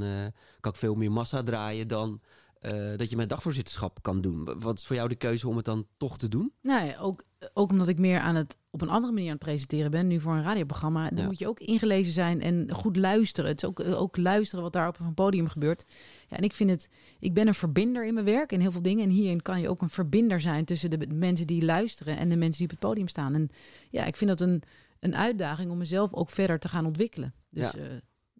kan 0.59 0.71
ik 0.71 0.77
veel 0.77 0.95
meer 0.95 1.11
massa 1.11 1.43
draaien 1.43 1.87
dan 1.87 2.21
uh, 2.61 2.97
dat 2.97 3.09
je 3.09 3.15
met 3.15 3.29
dagvoorzitterschap 3.29 4.01
kan 4.01 4.21
doen. 4.21 4.59
Wat 4.59 4.77
is 4.77 4.85
voor 4.85 4.95
jou 4.95 5.09
de 5.09 5.15
keuze 5.15 5.47
om 5.47 5.55
het 5.55 5.65
dan 5.65 5.87
toch 5.97 6.17
te 6.17 6.27
doen? 6.27 6.53
Nou 6.61 6.85
ja, 6.85 6.97
ook, 6.97 7.23
ook 7.53 7.71
omdat 7.71 7.87
ik 7.87 7.99
meer 7.99 8.19
aan 8.19 8.35
het 8.35 8.57
op 8.75 8.81
een 8.81 8.89
andere 8.89 9.13
manier 9.13 9.29
aan 9.29 9.35
het 9.35 9.45
presenteren 9.45 9.91
ben, 9.91 10.07
nu 10.07 10.19
voor 10.19 10.33
een 10.33 10.43
radioprogramma, 10.43 11.09
dan 11.09 11.17
ja. 11.17 11.25
moet 11.25 11.39
je 11.39 11.47
ook 11.47 11.59
ingelezen 11.59 12.13
zijn 12.13 12.41
en 12.41 12.71
goed 12.71 12.97
luisteren. 12.97 13.49
Het 13.49 13.63
is 13.63 13.69
ook, 13.69 13.79
ook 13.79 14.17
luisteren 14.17 14.63
wat 14.63 14.73
daar 14.73 14.87
op 14.87 14.99
een 14.99 15.13
podium 15.13 15.47
gebeurt. 15.47 15.85
Ja, 16.27 16.37
en 16.37 16.43
ik 16.43 16.53
vind 16.53 16.69
het, 16.69 16.89
ik 17.19 17.33
ben 17.33 17.47
een 17.47 17.53
verbinder 17.53 18.05
in 18.05 18.13
mijn 18.13 18.25
werk 18.25 18.51
in 18.51 18.59
heel 18.59 18.71
veel 18.71 18.81
dingen. 18.81 19.03
En 19.03 19.09
hierin 19.09 19.41
kan 19.41 19.61
je 19.61 19.69
ook 19.69 19.81
een 19.81 19.89
verbinder 19.89 20.41
zijn 20.41 20.65
tussen 20.65 20.89
de 20.89 21.07
mensen 21.07 21.47
die 21.47 21.65
luisteren 21.65 22.17
en 22.17 22.29
de 22.29 22.35
mensen 22.35 22.57
die 22.57 22.65
op 22.65 22.79
het 22.79 22.89
podium 22.89 23.07
staan. 23.07 23.33
En 23.33 23.49
ja, 23.89 24.05
ik 24.05 24.15
vind 24.15 24.29
dat 24.29 24.41
een, 24.41 24.63
een 24.99 25.15
uitdaging 25.15 25.71
om 25.71 25.77
mezelf 25.77 26.13
ook 26.13 26.29
verder 26.29 26.59
te 26.59 26.69
gaan 26.69 26.85
ontwikkelen. 26.85 27.33
Dus 27.49 27.71
ja. 27.71 27.79
uh, 27.79 27.85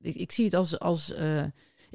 ik, 0.01 0.15
ik, 0.15 0.31
zie 0.31 0.45
het 0.45 0.53
als. 0.53 0.79
als 0.79 1.11
uh, 1.11 1.43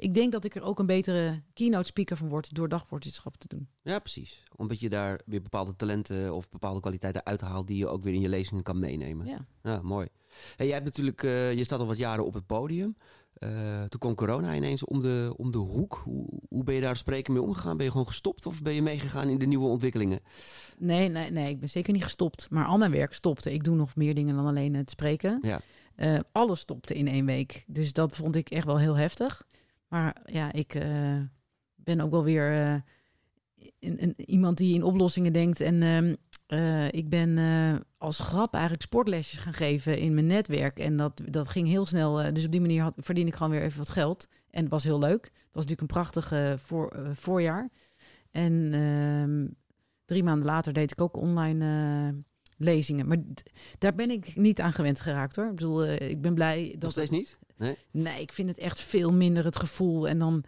ik 0.01 0.13
denk 0.13 0.31
dat 0.31 0.45
ik 0.45 0.55
er 0.55 0.61
ook 0.61 0.79
een 0.79 0.85
betere 0.85 1.41
keynote 1.53 1.85
speaker 1.87 2.17
van 2.17 2.29
word 2.29 2.55
door 2.55 2.69
dagwoordschap 2.69 3.37
te 3.37 3.47
doen. 3.47 3.67
Ja, 3.81 3.99
precies. 3.99 4.43
Omdat 4.55 4.79
je 4.79 4.89
daar 4.89 5.21
weer 5.25 5.41
bepaalde 5.41 5.75
talenten 5.75 6.35
of 6.35 6.49
bepaalde 6.49 6.79
kwaliteiten 6.79 7.25
uithaalt 7.25 7.67
die 7.67 7.77
je 7.77 7.87
ook 7.87 8.03
weer 8.03 8.13
in 8.13 8.21
je 8.21 8.29
lezingen 8.29 8.63
kan 8.63 8.79
meenemen. 8.79 9.25
Ja, 9.25 9.45
ja 9.63 9.81
mooi. 9.81 10.07
Hey, 10.55 10.65
jij 10.65 10.75
hebt 10.75 10.85
natuurlijk, 10.85 11.23
uh, 11.23 11.53
je 11.53 11.63
staat 11.63 11.79
al 11.79 11.85
wat 11.85 11.97
jaren 11.97 12.25
op 12.25 12.33
het 12.33 12.45
podium. 12.45 12.95
Uh, 13.39 13.83
toen 13.83 13.99
kwam 13.99 14.15
corona 14.15 14.55
ineens 14.55 14.85
om 14.85 15.01
de, 15.01 15.33
om 15.37 15.51
de 15.51 15.57
hoek. 15.57 16.01
Hoe, 16.03 16.27
hoe 16.49 16.63
ben 16.63 16.75
je 16.75 16.81
daar 16.81 16.95
spreken 16.95 17.33
mee 17.33 17.41
omgegaan? 17.41 17.77
Ben 17.77 17.85
je 17.85 17.91
gewoon 17.91 18.07
gestopt 18.07 18.45
of 18.45 18.61
ben 18.61 18.73
je 18.73 18.81
meegegaan 18.81 19.29
in 19.29 19.37
de 19.37 19.45
nieuwe 19.45 19.67
ontwikkelingen? 19.67 20.19
Nee, 20.77 21.09
nee, 21.09 21.31
nee, 21.31 21.49
ik 21.49 21.59
ben 21.59 21.69
zeker 21.69 21.93
niet 21.93 22.03
gestopt. 22.03 22.47
Maar 22.49 22.65
al 22.65 22.77
mijn 22.77 22.91
werk 22.91 23.13
stopte. 23.13 23.53
Ik 23.53 23.63
doe 23.63 23.75
nog 23.75 23.95
meer 23.95 24.15
dingen 24.15 24.35
dan 24.35 24.45
alleen 24.45 24.73
het 24.73 24.89
spreken. 24.89 25.39
Ja. 25.41 25.61
Uh, 25.95 26.19
alles 26.31 26.59
stopte 26.59 26.93
in 26.93 27.07
één 27.07 27.25
week. 27.25 27.63
Dus 27.67 27.93
dat 27.93 28.15
vond 28.15 28.35
ik 28.35 28.49
echt 28.49 28.65
wel 28.65 28.79
heel 28.79 28.97
heftig. 28.97 29.45
Maar 29.91 30.21
ja, 30.25 30.51
ik 30.51 30.75
uh, 30.75 31.19
ben 31.75 32.01
ook 32.01 32.11
wel 32.11 32.23
weer 32.23 32.83
een, 33.79 34.13
iemand 34.25 34.57
die 34.57 34.73
in 34.73 34.83
oplossingen 34.83 35.33
denkt. 35.33 35.61
En 35.61 35.81
uh, 36.47 36.87
ik 36.91 37.09
ben 37.09 37.37
als 37.97 38.19
grap 38.19 38.53
eigenlijk 38.53 38.83
sportlesjes 38.83 39.39
gaan 39.39 39.53
geven 39.53 39.97
in 39.97 40.13
mijn 40.13 40.27
netwerk. 40.27 40.79
En 40.79 40.97
dat, 40.97 41.21
dat 41.25 41.47
ging 41.47 41.67
heel 41.67 41.85
snel. 41.85 42.33
dus 42.33 42.45
op 42.45 42.51
die 42.51 42.61
manier 42.61 42.81
had, 42.81 42.93
verdien 42.97 43.27
ik 43.27 43.35
gewoon 43.35 43.51
weer 43.51 43.61
even 43.61 43.77
wat 43.77 43.89
geld. 43.89 44.27
En 44.49 44.61
het 44.61 44.71
was 44.71 44.83
heel 44.83 44.99
leuk. 44.99 45.23
Het 45.23 45.53
was 45.53 45.65
natuurlijk 45.65 45.81
een 45.81 46.01
prachtig 46.01 46.33
voor, 46.61 47.09
voorjaar. 47.11 47.69
En 48.31 48.73
ehm, 48.73 49.47
drie 50.05 50.23
maanden 50.23 50.45
later 50.45 50.73
deed 50.73 50.91
ik 50.91 51.01
ook 51.01 51.17
online 51.17 52.23
lezingen. 52.63 53.07
Maar 53.07 53.17
daar 53.77 53.95
ben 53.95 54.11
ik 54.11 54.35
niet 54.35 54.61
aan 54.61 54.73
gewend 54.73 54.99
geraakt 54.99 55.35
hoor. 55.35 55.45
Ik 55.45 55.55
bedoel, 55.55 55.85
ik 55.91 56.21
ben 56.21 56.33
blij 56.33 56.69
dat. 56.71 56.81
Nog 56.81 56.91
steeds 56.91 57.09
niet? 57.09 57.37
Nee? 57.57 57.77
nee, 57.91 58.21
ik 58.21 58.31
vind 58.31 58.49
het 58.49 58.57
echt 58.57 58.79
veel 58.79 59.11
minder 59.11 59.45
het 59.45 59.59
gevoel. 59.59 60.07
En 60.07 60.19
dan 60.19 60.43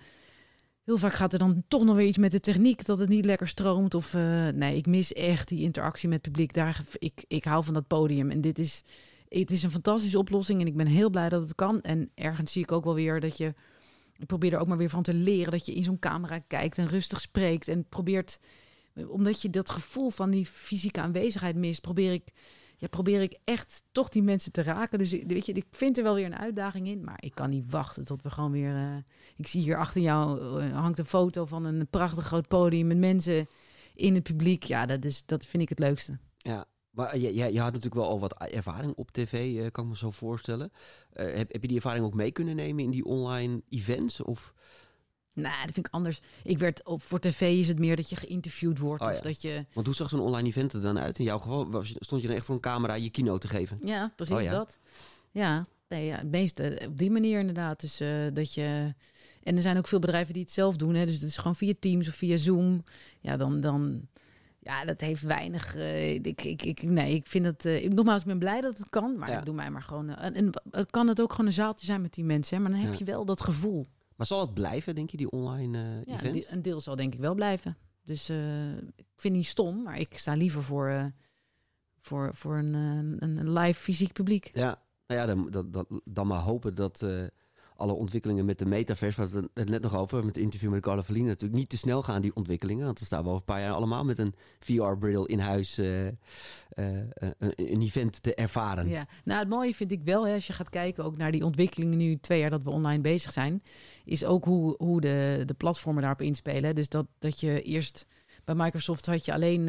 heel 0.83 0.97
vaak 0.97 1.13
gaat 1.13 1.33
er 1.33 1.39
dan 1.39 1.63
toch 1.67 1.83
nog 1.83 1.95
weer 1.95 2.07
iets 2.07 2.17
met 2.17 2.31
de 2.31 2.39
techniek 2.39 2.85
dat 2.85 2.99
het 2.99 3.09
niet 3.09 3.25
lekker 3.25 3.47
stroomt. 3.47 3.93
Of 3.93 4.13
uh, 4.13 4.47
nee, 4.47 4.77
ik 4.77 4.85
mis 4.85 5.13
echt 5.13 5.47
die 5.47 5.61
interactie 5.61 6.09
met 6.09 6.17
het 6.17 6.31
publiek. 6.31 6.53
Daar, 6.53 6.83
ik, 6.97 7.25
ik 7.27 7.43
hou 7.43 7.63
van 7.63 7.73
dat 7.73 7.87
podium. 7.87 8.31
En 8.31 8.41
dit 8.41 8.59
is, 8.59 8.83
het 9.27 9.51
is 9.51 9.63
een 9.63 9.71
fantastische 9.71 10.17
oplossing. 10.17 10.61
En 10.61 10.67
ik 10.67 10.75
ben 10.75 10.87
heel 10.87 11.09
blij 11.09 11.29
dat 11.29 11.41
het 11.41 11.55
kan. 11.55 11.81
En 11.81 12.11
ergens 12.15 12.51
zie 12.51 12.63
ik 12.63 12.71
ook 12.71 12.83
wel 12.83 12.95
weer 12.95 13.19
dat 13.19 13.37
je. 13.37 13.53
Ik 14.17 14.25
probeer 14.27 14.53
er 14.53 14.59
ook 14.59 14.67
maar 14.67 14.77
weer 14.77 14.89
van 14.89 15.03
te 15.03 15.13
leren 15.13 15.51
dat 15.51 15.65
je 15.65 15.73
in 15.73 15.83
zo'n 15.83 15.99
camera 15.99 16.39
kijkt 16.39 16.77
en 16.77 16.87
rustig 16.87 17.21
spreekt. 17.21 17.67
En 17.67 17.85
probeert, 17.89 18.39
omdat 19.07 19.41
je 19.41 19.49
dat 19.49 19.69
gevoel 19.69 20.09
van 20.09 20.29
die 20.31 20.45
fysieke 20.45 21.01
aanwezigheid 21.01 21.55
mist, 21.55 21.81
probeer 21.81 22.11
ik 22.11 22.31
ja, 22.83 22.89
probeer 22.89 23.21
ik 23.21 23.39
echt 23.43 23.83
toch 23.91 24.09
die 24.09 24.23
mensen 24.23 24.51
te 24.51 24.61
raken. 24.61 24.97
Dus 24.97 25.11
weet 25.11 25.45
je, 25.45 25.53
ik 25.53 25.65
vind 25.71 25.97
er 25.97 26.03
wel 26.03 26.15
weer 26.15 26.25
een 26.25 26.37
uitdaging 26.37 26.87
in. 26.87 27.03
Maar 27.03 27.17
ik 27.19 27.35
kan 27.35 27.49
niet 27.49 27.71
wachten 27.71 28.03
tot 28.03 28.21
we 28.21 28.29
gewoon 28.29 28.51
weer. 28.51 28.75
Uh, 28.75 28.95
ik 29.35 29.47
zie 29.47 29.61
hier 29.61 29.77
achter 29.77 30.01
jou 30.01 30.41
uh, 30.63 30.79
hangt 30.79 30.99
een 30.99 31.05
foto 31.05 31.45
van 31.45 31.65
een 31.65 31.87
prachtig 31.87 32.25
groot 32.25 32.47
podium 32.47 32.87
met 32.87 32.97
mensen 32.97 33.47
in 33.95 34.13
het 34.13 34.23
publiek. 34.23 34.63
Ja, 34.63 34.85
dat, 34.85 35.05
is, 35.05 35.25
dat 35.25 35.45
vind 35.45 35.63
ik 35.63 35.69
het 35.69 35.79
leukste. 35.79 36.17
Ja, 36.37 36.65
maar 36.89 37.17
je, 37.17 37.33
je, 37.33 37.53
je 37.53 37.59
had 37.59 37.73
natuurlijk 37.73 38.01
wel 38.01 38.09
al 38.09 38.19
wat 38.19 38.37
ervaring 38.37 38.93
op 38.95 39.11
tv, 39.11 39.69
kan 39.71 39.83
ik 39.83 39.89
me 39.89 39.97
zo 39.97 40.11
voorstellen. 40.11 40.71
heb, 41.09 41.51
heb 41.51 41.61
je 41.61 41.67
die 41.67 41.75
ervaring 41.75 42.05
ook 42.05 42.13
mee 42.13 42.31
kunnen 42.31 42.55
nemen 42.55 42.83
in 42.83 42.91
die 42.91 43.05
online 43.05 43.61
events? 43.69 44.21
Of 44.21 44.53
nou, 45.33 45.55
dat 45.65 45.73
vind 45.73 45.85
ik 45.87 45.93
anders. 45.93 46.21
Ik 46.43 46.57
werd 46.57 46.85
op 46.85 47.01
voor 47.01 47.19
tv 47.19 47.41
is 47.41 47.67
het 47.67 47.79
meer 47.79 47.95
dat 47.95 48.09
je 48.09 48.15
geïnterviewd 48.15 48.79
wordt 48.79 49.01
oh, 49.03 49.09
of 49.09 49.15
ja. 49.15 49.21
dat 49.21 49.41
je. 49.41 49.65
Want 49.73 49.85
hoe 49.85 49.95
zag 49.95 50.09
zo'n 50.09 50.19
online 50.19 50.47
event 50.47 50.73
er 50.73 50.81
dan 50.81 50.99
uit? 50.99 51.17
In 51.19 51.23
jouw 51.25 51.39
geval 51.39 51.69
was, 51.71 51.93
stond 51.99 52.21
je 52.21 52.27
dan 52.27 52.35
echt 52.37 52.45
voor 52.45 52.55
een 52.55 52.61
camera 52.61 52.93
je 52.93 53.09
kino 53.09 53.37
te 53.37 53.47
geven? 53.47 53.79
Ja, 53.83 54.11
precies 54.15 54.35
Oh, 54.35 54.41
ja. 54.41 54.51
dat. 54.51 54.79
Ja, 55.31 55.65
nee, 55.87 56.05
ja, 56.05 56.17
het 56.17 56.31
meeste 56.31 56.81
op 56.87 56.97
die 56.97 57.11
manier 57.11 57.39
inderdaad. 57.39 57.79
Dus 57.81 57.99
eh, 57.99 58.09
dat 58.33 58.53
je. 58.53 58.93
En 59.43 59.55
er 59.55 59.61
zijn 59.61 59.77
ook 59.77 59.87
veel 59.87 59.99
bedrijven 59.99 60.33
die 60.33 60.43
het 60.43 60.51
zelf 60.51 60.75
doen. 60.75 60.93
Hè? 60.95 61.05
Dus 61.05 61.13
het 61.13 61.23
is 61.23 61.37
gewoon 61.37 61.55
via 61.55 61.73
Teams 61.79 62.07
of 62.07 62.15
via 62.15 62.37
Zoom. 62.37 62.83
Ja, 63.19 63.37
dan. 63.37 63.59
dan 63.59 64.07
ja, 64.59 64.85
dat 64.85 65.01
heeft 65.01 65.21
weinig. 65.21 65.75
eh, 65.75 66.13
ik, 66.13 66.43
ik, 66.43 66.61
ik, 66.63 66.81
nee, 66.83 67.13
ik 67.15 67.27
vind 67.27 67.65
eh, 67.65 67.83
ik- 67.83 67.93
nogmaals, 67.93 68.21
ik 68.21 68.27
ben 68.27 68.39
blij 68.39 68.61
dat 68.61 68.77
het 68.77 68.89
kan. 68.89 69.17
Maar 69.17 69.29
Ja. 69.29 69.39
ik 69.39 69.45
doe 69.45 69.55
mij 69.55 69.71
maar 69.71 69.81
gewoon. 69.81 70.15
en, 70.15 70.49
kan 70.89 71.07
het 71.07 71.21
ook 71.21 71.31
gewoon 71.31 71.45
een 71.45 71.51
zaaltje 71.53 71.85
zijn 71.85 72.01
met 72.01 72.13
die 72.13 72.23
mensen. 72.23 72.55
Hè? 72.57 72.61
Maar 72.63 72.71
dan 72.71 72.79
heb 72.81 72.91
Ja. 72.91 72.97
je 72.97 73.05
wel 73.05 73.25
dat 73.25 73.41
gevoel. 73.41 73.87
Maar 74.15 74.27
zal 74.27 74.39
het 74.41 74.53
blijven, 74.53 74.95
denk 74.95 75.09
je, 75.09 75.17
die 75.17 75.31
online 75.31 75.77
eh 75.77 75.83
Ja, 75.83 76.13
een 76.13 76.13
event? 76.13 76.33
deel, 76.33 76.43
een 76.47 76.61
deel 76.61 76.81
zal 76.81 76.95
denk 76.95 77.13
ik 77.13 77.19
wel 77.19 77.35
blijven. 77.35 77.77
Dus 78.03 78.29
eh, 78.29 78.77
ik 78.77 79.05
vind 79.15 79.35
niet 79.35 79.45
stom, 79.45 79.83
maar 79.83 79.99
ik 79.99 80.17
sta 80.17 80.33
liever 80.35 80.63
voor, 80.63 80.87
eh, 80.87 81.05
voor, 81.99 82.29
voor 82.33 82.57
een, 82.57 82.73
een, 83.19 83.53
live 83.53 83.79
fysiek 83.79 84.13
publiek. 84.13 84.51
Ja, 84.53 84.81
nou 85.07 85.19
ja, 85.19 85.25
dan, 85.25 85.51
dan, 85.51 85.71
dan, 85.71 86.01
dan 86.03 86.27
maar 86.27 86.39
hopen 86.41 86.75
dat 86.75 87.05
alle 87.75 87.93
ontwikkelingen 87.93 88.45
met 88.45 88.59
de 88.59 88.65
metaverse, 88.65 89.19
waar 89.19 89.29
we 89.29 89.49
het 89.53 89.69
net 89.69 89.81
nog 89.81 89.95
over, 89.95 90.17
met 90.25 90.35
het 90.35 90.43
interview 90.43 90.71
met 90.71 90.81
Carla 90.81 91.03
Verlien, 91.03 91.25
natuurlijk 91.25 91.59
niet 91.59 91.69
te 91.69 91.77
snel 91.77 92.03
gaan, 92.03 92.21
die 92.21 92.35
ontwikkelingen. 92.35 92.85
Want 92.85 92.97
dan 92.97 93.05
staan 93.05 93.23
we 93.23 93.29
over 93.29 93.39
een 93.39 93.45
paar 93.45 93.59
jaar 93.59 93.73
allemaal 93.73 94.03
met 94.03 94.19
een 94.19 94.33
VR-bril 94.59 95.25
in 95.25 95.39
huis 95.39 95.77
eh, 95.77 96.07
eh, 96.07 96.13
eh, 96.77 97.29
een, 97.39 97.81
event 97.81 98.23
te 98.23 98.35
ervaren. 98.35 98.89
Ja. 98.89 99.07
Nou, 99.23 99.39
het 99.39 99.49
mooie 99.49 99.73
vind 99.73 99.91
ik 99.91 100.01
wel, 100.03 100.27
hè, 100.27 100.33
als 100.33 100.47
je 100.47 100.53
gaat 100.53 100.69
kijken 100.69 101.03
ook 101.03 101.17
naar 101.17 101.31
die 101.31 101.45
ontwikkelingen 101.45 101.97
nu 101.97 102.17
twee 102.17 102.39
jaar 102.39 102.49
dat 102.49 102.63
we 102.63 102.69
online 102.69 103.01
bezig 103.01 103.31
zijn, 103.31 103.63
is 104.05 104.25
ook 104.25 104.45
hoe, 104.45 104.75
hoe 104.77 105.01
de, 105.01 105.43
de 105.45 105.53
platformen 105.53 106.01
daarop 106.01 106.21
inspelen. 106.21 106.75
Dus 106.75 106.89
dat, 106.89 107.05
dat 107.19 107.39
je 107.39 107.61
eerst 107.61 108.05
bij 108.43 108.55
Microsoft 108.55 109.05
had 109.05 109.25
je 109.25 109.33
alleen 109.33 109.67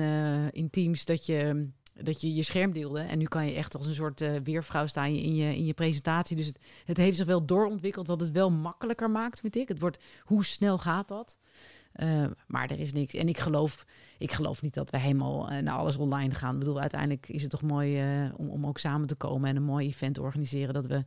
in 0.50 0.70
Teams 0.70 1.04
dat 1.04 1.26
je 1.26 1.68
dat 2.02 2.20
je 2.20 2.34
je 2.34 2.42
scherm 2.42 2.72
deelde. 2.72 3.00
En 3.00 3.18
nu 3.18 3.24
kan 3.24 3.46
je 3.46 3.54
echt 3.54 3.76
als 3.76 3.86
een 3.86 3.94
soort 3.94 4.20
eh, 4.20 4.34
weervrouw 4.42 4.86
staan 4.86 5.06
in 5.06 5.34
je, 5.34 5.56
in 5.56 5.64
je 5.64 5.74
presentatie. 5.74 6.36
Dus 6.36 6.46
het, 6.46 6.58
het 6.84 6.96
heeft 6.96 7.16
zich 7.16 7.26
wel 7.26 7.44
doorontwikkeld, 7.44 8.06
wat 8.06 8.20
het 8.20 8.30
wel 8.30 8.50
makkelijker 8.50 9.10
maakt, 9.10 9.40
vind 9.40 9.56
ik. 9.56 9.68
Het 9.68 9.80
wordt, 9.80 10.04
hoe 10.22 10.44
snel 10.44 10.78
gaat 10.78 11.08
dat? 11.08 11.38
Eh, 11.92 12.24
maar 12.46 12.70
er 12.70 12.78
is 12.78 12.92
niks. 12.92 13.14
En 13.14 13.28
ik 13.28 13.38
geloof, 13.38 13.86
ik 14.18 14.32
geloof 14.32 14.62
niet 14.62 14.74
dat 14.74 14.90
we 14.90 14.98
helemaal 14.98 15.50
eh, 15.50 15.62
naar 15.62 15.76
alles 15.76 15.96
online 15.96 16.34
gaan. 16.34 16.52
Ik 16.52 16.58
bedoel, 16.58 16.80
uiteindelijk 16.80 17.28
is 17.28 17.42
het 17.42 17.50
toch 17.50 17.62
mooi 17.62 18.02
om, 18.36 18.48
om 18.48 18.66
ook 18.66 18.78
samen 18.78 19.06
te 19.06 19.14
komen 19.14 19.48
en 19.48 19.56
een 19.56 19.62
mooi 19.62 19.86
event 19.86 20.14
te 20.14 20.22
organiseren. 20.22 20.74
Dat 20.74 20.86
we 20.86 21.04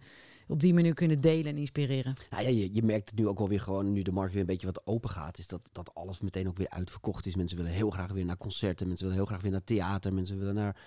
op 0.47 0.59
die 0.59 0.73
manier 0.73 0.93
kunnen 0.93 1.21
delen 1.21 1.45
en 1.45 1.57
inspireren. 1.57 2.13
Nou 2.29 2.43
ja, 2.43 2.49
je, 2.49 2.73
je 2.73 2.83
merkt 2.83 3.09
het 3.09 3.19
nu 3.19 3.27
ook 3.27 3.37
wel 3.37 3.49
weer 3.49 3.61
gewoon, 3.61 3.91
nu 3.91 4.01
de 4.01 4.11
markt 4.11 4.31
weer 4.31 4.41
een 4.41 4.47
beetje 4.47 4.67
wat 4.67 4.87
open 4.87 5.09
gaat, 5.09 5.37
is 5.37 5.47
dat, 5.47 5.61
dat 5.71 5.95
alles 5.95 6.19
meteen 6.19 6.47
ook 6.47 6.57
weer 6.57 6.69
uitverkocht 6.69 7.25
is. 7.25 7.35
Mensen 7.35 7.57
willen 7.57 7.71
heel 7.71 7.89
graag 7.89 8.11
weer 8.11 8.25
naar 8.25 8.37
concerten, 8.37 8.87
mensen 8.87 9.05
willen 9.05 9.21
heel 9.21 9.29
graag 9.29 9.41
weer 9.41 9.51
naar 9.51 9.63
theater, 9.63 10.13
mensen 10.13 10.39
willen 10.39 10.55
naar 10.55 10.77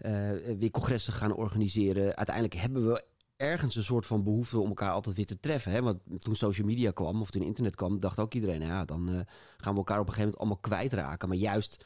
uh, 0.00 0.56
weer 0.58 0.70
congressen 0.70 1.12
gaan 1.12 1.34
organiseren. 1.34 2.16
Uiteindelijk 2.16 2.54
hebben 2.54 2.88
we 2.88 3.04
ergens 3.36 3.76
een 3.76 3.82
soort 3.82 4.06
van 4.06 4.24
behoefte 4.24 4.58
om 4.58 4.68
elkaar 4.68 4.90
altijd 4.90 5.16
weer 5.16 5.26
te 5.26 5.40
treffen. 5.40 5.72
Hè? 5.72 5.82
Want 5.82 6.00
toen 6.18 6.34
social 6.34 6.66
media 6.66 6.90
kwam, 6.90 7.20
of 7.20 7.30
toen 7.30 7.42
internet 7.42 7.74
kwam, 7.74 8.00
dacht 8.00 8.18
ook 8.18 8.34
iedereen, 8.34 8.58
nou 8.58 8.70
ja, 8.70 8.84
dan 8.84 9.08
uh, 9.08 9.20
gaan 9.56 9.72
we 9.72 9.78
elkaar 9.78 10.00
op 10.00 10.06
een 10.06 10.12
gegeven 10.12 10.34
moment 10.38 10.38
allemaal 10.38 10.56
kwijtraken. 10.56 11.28
Maar 11.28 11.38
juist 11.38 11.84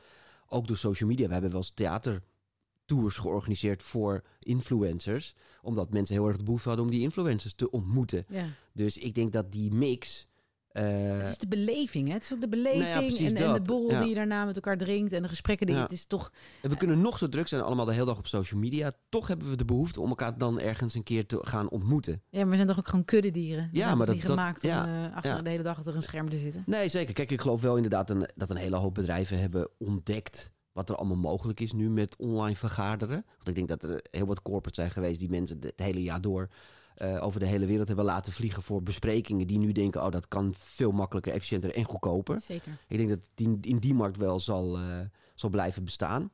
ook 0.48 0.66
door 0.66 0.76
social 0.76 1.08
media, 1.08 1.26
we 1.26 1.32
hebben 1.32 1.50
wel 1.50 1.60
eens 1.60 1.72
theater 1.74 2.22
tours 2.96 3.16
georganiseerd 3.18 3.82
voor 3.82 4.22
influencers. 4.38 5.34
Omdat 5.62 5.90
mensen 5.92 6.14
heel 6.14 6.26
erg 6.28 6.36
de 6.36 6.44
behoefte 6.44 6.68
hadden 6.68 6.86
om 6.86 6.90
die 6.92 7.00
influencers 7.02 7.54
te 7.54 7.70
ontmoeten. 7.70 8.24
Ja. 8.28 8.44
Dus 8.72 8.98
ik 8.98 9.14
denk 9.14 9.32
dat 9.32 9.52
die 9.52 9.72
mix. 9.72 10.28
Uh, 10.72 10.82
het 11.18 11.28
is 11.28 11.38
de 11.38 11.48
beleving, 11.48 12.08
hè? 12.08 12.14
Het 12.14 12.22
is 12.22 12.32
ook 12.32 12.40
de 12.40 12.48
beleving 12.48 12.82
Nou 12.82 13.04
ja, 13.12 13.18
en, 13.26 13.36
en, 13.36 13.52
de 13.52 13.60
borrel 13.60 13.90
Ja. 13.90 13.98
die 13.98 14.08
je 14.08 14.14
daarna 14.14 14.44
met 14.44 14.54
elkaar 14.54 14.76
drinkt 14.76 15.12
en 15.12 15.22
de 15.22 15.28
gesprekken 15.28 15.66
die 15.66 15.76
Ja. 15.76 15.82
het 15.82 15.92
is 15.92 16.04
toch. 16.04 16.32
en 16.62 16.70
we 16.70 16.76
kunnen 16.76 17.00
nog 17.00 17.18
zo 17.18 17.28
druk 17.28 17.48
zijn, 17.48 17.62
allemaal 17.62 17.84
de 17.84 17.92
hele 17.92 18.04
dag 18.04 18.18
op 18.18 18.26
social 18.26 18.60
media. 18.60 18.92
Toch 19.08 19.26
hebben 19.28 19.50
we 19.50 19.56
de 19.56 19.64
behoefte 19.64 20.00
om 20.00 20.08
elkaar 20.08 20.38
dan 20.38 20.60
ergens 20.60 20.94
een 20.94 21.02
keer 21.02 21.26
te 21.26 21.38
gaan 21.40 21.68
ontmoeten. 21.70 22.22
Ja, 22.30 22.40
maar 22.40 22.48
we 22.48 22.54
zijn 22.56 22.66
toch 22.68 22.78
ook 22.78 22.88
gewoon 22.88 23.04
kuddedieren. 23.04 23.68
We 23.72 23.76
Ja, 23.78 23.84
zijn 23.84 23.96
maar 23.96 24.06
dat- 24.06 24.14
niet 24.14 24.24
dat- 24.26 24.36
gemaakt 24.36 24.64
om 24.64 24.70
ja, 24.70 25.06
eh, 25.10 25.16
achter 25.16 25.44
de 25.44 25.50
hele 25.50 25.62
dag 25.62 25.76
achter 25.78 25.94
een 25.94 26.02
scherm 26.02 26.30
te 26.30 26.38
zitten. 26.38 26.62
Nee, 26.66 26.88
zeker. 26.88 27.14
Kijk, 27.14 27.30
ik 27.30 27.40
geloof 27.40 27.60
wel 27.60 27.76
inderdaad 27.76 28.10
een, 28.10 28.28
dat 28.34 28.50
een 28.50 28.56
hele 28.56 28.76
hoop 28.76 28.94
bedrijven 28.94 29.38
hebben 29.40 29.68
ontdekt 29.78 30.50
wat 30.72 30.88
er 30.90 30.96
allemaal 30.96 31.16
mogelijk 31.16 31.60
is 31.60 31.72
nu 31.72 31.90
met 31.90 32.16
online 32.16 32.56
vergaderen. 32.56 33.24
Want 33.36 33.48
ik 33.48 33.54
denk 33.54 33.68
dat 33.68 33.82
er 33.82 34.04
heel 34.10 34.26
wat 34.26 34.42
corporates 34.42 34.74
zijn 34.76 34.90
geweest 34.90 35.18
die 35.20 35.28
mensen 35.30 35.58
het 35.60 35.72
hele 35.76 36.02
jaar 36.02 36.20
door 36.20 36.48
eh, 36.94 37.24
over 37.24 37.40
de 37.40 37.46
hele 37.46 37.66
wereld 37.66 37.86
hebben 37.86 38.04
laten 38.04 38.32
vliegen 38.32 38.62
voor 38.62 38.82
besprekingen. 38.82 39.46
Die 39.46 39.58
nu 39.58 39.72
denken, 39.72 40.04
oh 40.04 40.10
dat 40.10 40.28
kan 40.28 40.54
veel 40.56 40.90
makkelijker, 40.92 41.32
efficiënter 41.32 41.74
en 41.74 41.84
goedkoper. 41.84 42.40
Zeker. 42.40 42.72
Ik 42.88 42.96
denk 42.96 43.08
dat 43.08 43.18
het 43.30 43.46
in, 43.46 43.58
in 43.60 43.78
die 43.78 43.94
markt 43.94 44.16
wel 44.16 44.38
zal, 44.40 44.78
eh, 44.78 45.00
zal 45.34 45.50
blijven 45.50 45.84
bestaan. 45.84 46.30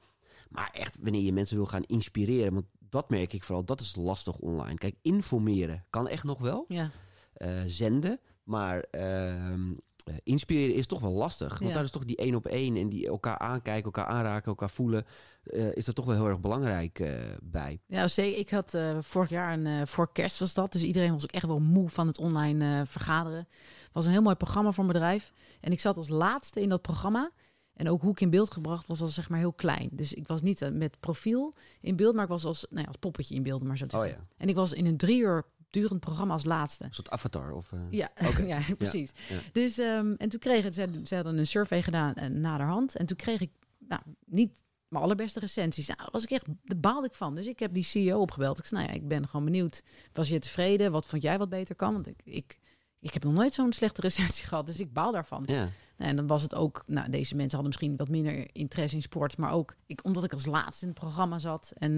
Maar 0.50 0.70
echt, 0.72 0.96
wanneer 1.00 1.20
je 1.22 1.32
mensen 1.32 1.56
wil 1.56 1.66
gaan 1.66 1.82
inspireren, 1.84 2.52
want 2.52 2.66
dat 2.88 3.10
merk 3.10 3.32
ik 3.32 3.42
vooral, 3.42 3.64
dat 3.64 3.80
is 3.80 3.96
lastig 3.96 4.36
online. 4.38 4.74
Kijk, 4.78 4.94
informeren 5.02 5.84
kan 5.90 6.08
echt 6.08 6.24
nog 6.24 6.38
wel 6.40 6.64
Ja. 6.68 6.90
eh, 7.32 7.60
zenden. 7.66 8.20
Maar 8.42 8.80
ehm, 8.80 9.70
eh, 9.70 9.76
inspireren 10.22 10.74
is 10.74 10.86
toch 10.86 11.00
wel 11.00 11.12
lastig. 11.12 11.48
Want 11.48 11.64
Ja. 11.70 11.72
daar 11.74 11.84
is 11.84 11.90
toch 11.90 12.04
die 12.04 12.16
één 12.16 12.34
op 12.34 12.46
één 12.46 12.76
en 12.76 12.88
die 12.88 13.06
elkaar 13.08 13.38
aankijken, 13.38 13.84
elkaar 13.84 14.04
aanraken, 14.06 14.46
elkaar 14.48 14.70
voelen. 14.70 15.04
eh, 15.46 15.74
is 15.76 15.84
dat 15.84 15.94
toch 15.94 16.04
wel 16.04 16.14
heel 16.14 16.26
erg 16.28 16.40
belangrijk 16.40 16.98
eh, 16.98 17.14
bij. 17.42 17.80
Ja, 17.86 18.08
zeker. 18.08 18.38
Ik 18.38 18.50
had 18.50 18.74
eh, 18.74 18.98
vorig 19.00 19.28
jaar, 19.30 19.52
een, 19.52 19.66
eh, 19.66 19.86
voor 19.86 20.12
kerst 20.12 20.38
was 20.38 20.54
dat, 20.54 20.72
dus 20.72 20.82
iedereen 20.82 21.12
was 21.12 21.22
ook 21.22 21.30
echt 21.32 21.46
wel 21.46 21.58
moe 21.60 21.88
van 21.88 22.06
het 22.06 22.18
online 22.18 22.80
eh, 22.80 22.86
vergaderen. 22.86 23.38
Het 23.38 23.90
was 23.92 24.04
een 24.06 24.12
heel 24.12 24.22
mooi 24.22 24.34
programma 24.34 24.72
voor 24.72 24.84
een 24.84 24.92
bedrijf. 24.92 25.32
En 25.60 25.72
ik 25.72 25.80
zat 25.80 25.96
als 25.96 26.08
laatste 26.08 26.60
in 26.60 26.68
dat 26.68 26.82
programma. 26.82 27.30
En 27.74 27.88
ook 27.88 28.00
hoe 28.02 28.10
ik 28.10 28.20
in 28.20 28.30
beeld 28.30 28.50
gebracht 28.50 28.86
was, 28.86 29.00
was 29.00 29.14
zeg 29.14 29.28
maar 29.28 29.38
heel 29.38 29.52
klein. 29.52 29.88
Dus 29.92 30.12
ik 30.14 30.26
was 30.26 30.42
niet 30.42 30.62
eh, 30.62 30.70
met 30.70 31.00
profiel 31.00 31.54
in 31.80 31.96
beeld, 31.96 32.14
maar 32.14 32.24
ik 32.24 32.30
was 32.30 32.44
als, 32.44 32.66
nou 32.70 32.80
ja, 32.82 32.88
als 32.88 32.96
poppetje 32.96 33.34
in 33.34 33.42
beeld, 33.42 33.62
maar 33.62 33.76
zo 33.78 33.86
te 33.86 33.98
Oh 33.98 34.06
ja, 34.06 34.26
En 34.36 34.48
ik 34.48 34.54
was 34.54 34.72
in 34.72 34.86
een 34.86 34.96
drie 34.96 35.20
uur 35.20 35.44
durend 35.70 36.00
programma 36.00 36.32
als 36.32 36.44
laatste. 36.44 36.84
een 36.84 36.94
soort 36.94 37.10
avatar. 37.10 37.52
Of, 37.52 37.72
eh, 37.72 37.80
Ja, 37.90 38.10
ja 38.46 38.60
precies. 38.76 39.12
ja. 39.28 39.36
Dus, 39.52 39.78
ehm, 39.78 40.14
en 40.16 40.28
toen 40.28 40.40
kreeg 40.40 40.64
het, 40.64 40.74
ze, 40.74 41.00
ze 41.04 41.14
hadden 41.14 41.38
een 41.38 41.46
survey 41.46 41.82
gedaan 41.82 42.14
eh, 42.14 42.28
naderhand. 42.28 42.96
En 42.96 43.06
toen 43.06 43.16
kreeg 43.16 43.40
ik, 43.40 43.50
nou, 43.78 44.00
niet 44.26 44.64
mijn 44.88 45.02
allerbeste 45.04 45.40
recensies. 45.40 45.86
Nou, 45.86 45.98
daar 45.98 46.10
was 46.12 46.22
ik 46.22 46.30
echt, 46.30 46.44
daar 46.64 46.80
baalde 46.80 47.06
ik 47.06 47.14
van. 47.14 47.34
Dus 47.34 47.46
ik 47.46 47.58
heb 47.58 47.74
die 47.74 47.82
CEO 47.84 48.20
opgebeld. 48.20 48.58
Ik 48.58 48.64
zei, 48.64 48.80
nou 48.80 48.92
ja, 48.92 49.00
ik 49.00 49.08
ben 49.08 49.28
gewoon 49.28 49.44
benieuwd. 49.44 49.82
Was 50.12 50.28
je 50.28 50.38
tevreden? 50.38 50.92
Wat 50.92 51.06
vond 51.06 51.22
jij 51.22 51.38
wat 51.38 51.48
beter 51.48 51.74
kan? 51.74 51.92
Want 51.92 52.06
ik, 52.06 52.20
ik, 52.24 52.58
ik 53.00 53.12
heb 53.12 53.24
nog 53.24 53.32
nooit 53.32 53.54
zo'n 53.54 53.72
slechte 53.72 54.00
recensie 54.08 54.46
gehad. 54.46 54.66
Dus 54.66 54.80
ik 54.80 54.92
baal 54.92 55.12
daarvan. 55.12 55.42
ja. 55.46 55.68
Nou, 55.96 56.10
en 56.10 56.16
dan 56.16 56.26
was 56.26 56.42
het 56.42 56.54
ook, 56.54 56.82
nou, 56.86 57.10
deze 57.10 57.34
mensen 57.34 57.58
hadden 57.58 57.66
misschien 57.78 57.96
wat 57.96 58.08
minder 58.08 58.48
interesse 58.54 58.96
in 58.96 59.02
sport. 59.02 59.36
Maar 59.38 59.52
ook, 59.52 59.76
ik, 59.86 60.00
omdat 60.04 60.24
ik 60.24 60.32
als 60.32 60.46
laatste 60.46 60.86
in 60.86 60.90
het 60.90 61.00
programma 61.00 61.38
zat. 61.38 61.72
En 61.74 61.96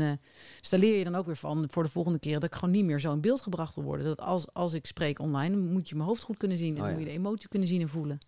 dus 0.60 0.70
daar 0.70 0.80
leer 0.80 0.98
je 0.98 1.04
dan 1.04 1.14
ook 1.14 1.26
weer 1.26 1.36
van 1.36 1.64
voor 1.70 1.82
de 1.82 1.88
volgende 1.90 2.18
keer. 2.18 2.34
Dat 2.34 2.44
ik 2.44 2.54
gewoon 2.54 2.70
niet 2.70 2.84
meer 2.84 3.00
zo 3.00 3.12
in 3.12 3.20
beeld 3.20 3.40
gebracht 3.40 3.74
wil 3.74 3.84
worden. 3.84 4.06
Dat 4.06 4.20
als, 4.20 4.52
als 4.52 4.72
ik 4.72 4.86
spreek 4.86 5.18
online, 5.18 5.56
moet 5.56 5.88
je 5.88 5.94
mijn 5.94 6.08
hoofd 6.08 6.22
goed 6.22 6.36
kunnen 6.36 6.58
zien. 6.58 6.76
En 6.76 6.80
Oh, 6.82 6.86
ja. 6.86 6.92
moet 6.92 7.02
je 7.02 7.08
de 7.08 7.12
emotie 7.16 7.48
kunnen 7.48 7.68
zien 7.68 7.80
en 7.80 7.88
voelen. 7.88 8.18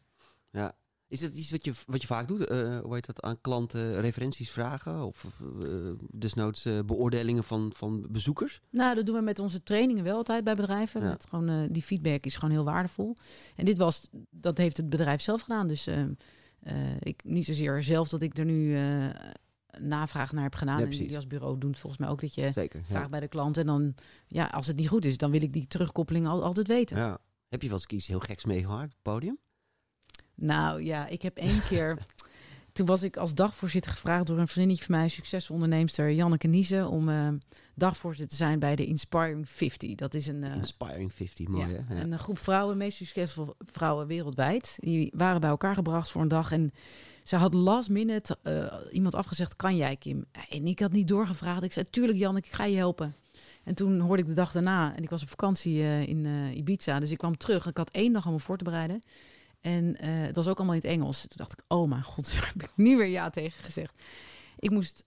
ja. 0.50 0.74
Is 1.10 1.20
het 1.20 1.34
iets 1.36 1.50
wat 1.50 1.64
je, 1.64 1.72
wat 1.86 2.00
je 2.00 2.06
vaak 2.06 2.28
doet? 2.28 2.46
Eh, 2.46 2.80
hoe 2.80 2.94
heet 2.94 3.06
dat? 3.06 3.22
Aan 3.22 3.40
klanten 3.40 4.00
referenties 4.00 4.50
vragen? 4.50 5.04
Of 5.04 5.24
eh, 5.62 5.68
desnoods 6.10 6.64
eh, 6.64 6.78
beoordelingen 6.86 7.44
van, 7.44 7.72
van 7.76 8.06
bezoekers? 8.10 8.60
Nou, 8.70 8.94
dat 8.94 9.06
doen 9.06 9.14
we 9.14 9.20
met 9.20 9.38
onze 9.38 9.62
trainingen 9.62 10.04
wel 10.04 10.16
altijd 10.16 10.44
bij 10.44 10.54
bedrijven. 10.54 11.02
Ja. 11.02 11.08
Met 11.08 11.26
gewoon, 11.28 11.68
die 11.70 11.82
feedback 11.82 12.24
is 12.24 12.34
gewoon 12.34 12.50
heel 12.50 12.64
waardevol. 12.64 13.16
En 13.56 13.64
dit 13.64 13.78
was, 13.78 14.08
dat 14.30 14.58
heeft 14.58 14.76
het 14.76 14.88
bedrijf 14.90 15.20
zelf 15.20 15.40
gedaan. 15.40 15.68
Dus 15.68 15.86
eh, 15.86 16.02
eh, 16.60 16.96
ik, 17.00 17.24
niet 17.24 17.44
zozeer 17.44 17.82
zelf 17.82 18.08
dat 18.08 18.22
ik 18.22 18.38
er 18.38 18.44
nu 18.44 18.78
navraag 19.78 20.32
naar 20.32 20.42
heb 20.42 20.54
gedaan. 20.54 20.78
Ja, 20.78 20.84
en 20.84 20.90
die 20.90 21.14
als 21.16 21.26
bureau 21.26 21.58
doet 21.58 21.78
volgens 21.78 22.02
mij 22.02 22.10
ook 22.10 22.20
dat 22.20 22.34
je 22.34 22.52
Zeker. 22.52 22.84
vraagt 22.84 23.04
Ja. 23.04 23.10
bij 23.10 23.20
de 23.20 23.28
klant. 23.28 23.56
En 23.56 23.66
dan, 23.66 23.94
ja, 24.26 24.46
als 24.46 24.66
het 24.66 24.76
niet 24.76 24.88
goed 24.88 25.04
is, 25.04 25.16
dan 25.16 25.30
wil 25.30 25.42
ik 25.42 25.52
die 25.52 25.66
terugkoppeling 25.66 26.26
al, 26.26 26.44
altijd 26.44 26.66
weten. 26.66 26.96
Ja. 26.96 27.18
Heb 27.48 27.62
je 27.62 27.68
wel 27.68 27.78
eens 27.78 27.86
iets 27.86 28.06
heel 28.06 28.20
geks 28.20 28.44
meegemaakt 28.44 28.84
op 28.84 28.90
het 28.90 29.02
podium? 29.02 29.38
Nou 30.40 30.82
ja, 30.82 31.06
ik 31.06 31.22
heb 31.22 31.36
één 31.36 31.62
keer. 31.68 31.96
Toen 32.72 32.86
was 32.86 33.02
ik 33.02 33.16
als 33.16 33.34
dagvoorzitter 33.34 33.92
gevraagd 33.92 34.26
door 34.26 34.38
een 34.38 34.48
vriendinnetje 34.48 34.84
van 34.84 34.96
mij, 34.96 35.08
succesvol 35.08 35.54
onderneemster 35.54 36.12
Janneke 36.12 36.46
Niezen, 36.46 36.88
om 36.88 37.08
eh, 37.08 37.28
dagvoorzitter 37.74 38.28
te 38.28 38.36
zijn 38.36 38.58
bij 38.58 38.76
de 38.76 38.86
Inspiring 38.86 39.48
50. 39.48 39.94
Dat 39.94 40.14
is 40.14 40.26
een, 40.26 40.44
eh, 40.44 40.54
Inspiring 40.54 41.12
50, 41.12 41.48
mooi 41.48 41.72
ja, 41.72 41.84
hè? 41.86 41.94
Ja. 41.94 42.02
een 42.02 42.18
groep 42.18 42.38
vrouwen, 42.38 42.76
meest 42.76 42.96
succesvolle 42.96 43.54
vrouwen 43.58 44.06
wereldwijd. 44.06 44.76
Die 44.80 45.12
waren 45.16 45.40
bij 45.40 45.50
elkaar 45.50 45.74
gebracht 45.74 46.10
voor 46.10 46.22
een 46.22 46.28
dag 46.28 46.52
en 46.52 46.72
ze 47.22 47.36
had 47.36 47.54
last 47.54 47.88
minute 47.88 48.38
eh, 48.42 48.74
iemand 48.90 49.14
afgezegd, 49.14 49.56
kan 49.56 49.76
jij 49.76 49.96
Kim? 49.96 50.24
En 50.48 50.66
ik 50.66 50.80
had 50.80 50.92
niet 50.92 51.08
doorgevraagd. 51.08 51.62
Ik 51.62 51.72
zei, 51.72 51.86
tuurlijk 51.90 52.18
Janneke, 52.18 52.46
ik 52.46 52.54
ga 52.54 52.64
je 52.64 52.76
helpen. 52.76 53.14
En 53.64 53.74
toen 53.74 54.00
hoorde 54.00 54.22
ik 54.22 54.28
de 54.28 54.34
dag 54.34 54.52
daarna, 54.52 54.96
en 54.96 55.02
ik 55.02 55.10
was 55.10 55.22
op 55.22 55.28
vakantie 55.28 56.06
in 56.06 56.26
Ibiza, 56.54 57.00
dus 57.00 57.10
ik 57.10 57.18
kwam 57.18 57.36
terug. 57.36 57.66
Ik 57.66 57.76
had 57.76 57.90
één 57.90 58.12
dag 58.12 58.26
om 58.26 58.32
me 58.32 58.38
voor 58.38 58.56
te 58.56 58.64
bereiden. 58.64 59.02
En 59.60 59.96
eh, 59.96 60.08
het 60.10 60.36
was 60.36 60.48
ook 60.48 60.56
allemaal 60.56 60.74
in 60.74 60.80
het 60.80 60.90
Engels. 60.90 61.20
Toen 61.20 61.28
dacht 61.36 61.52
ik, 61.52 61.64
oh 61.68 61.88
mijn 61.88 62.02
god, 62.02 62.32
waar 62.34 62.52
heb 62.52 62.62
ik 62.62 62.70
nu 62.74 62.96
weer 62.96 63.06
ja 63.06 63.30
tegen 63.30 63.64
gezegd? 63.64 64.02
Ik 64.58 64.70
moest 64.70 65.04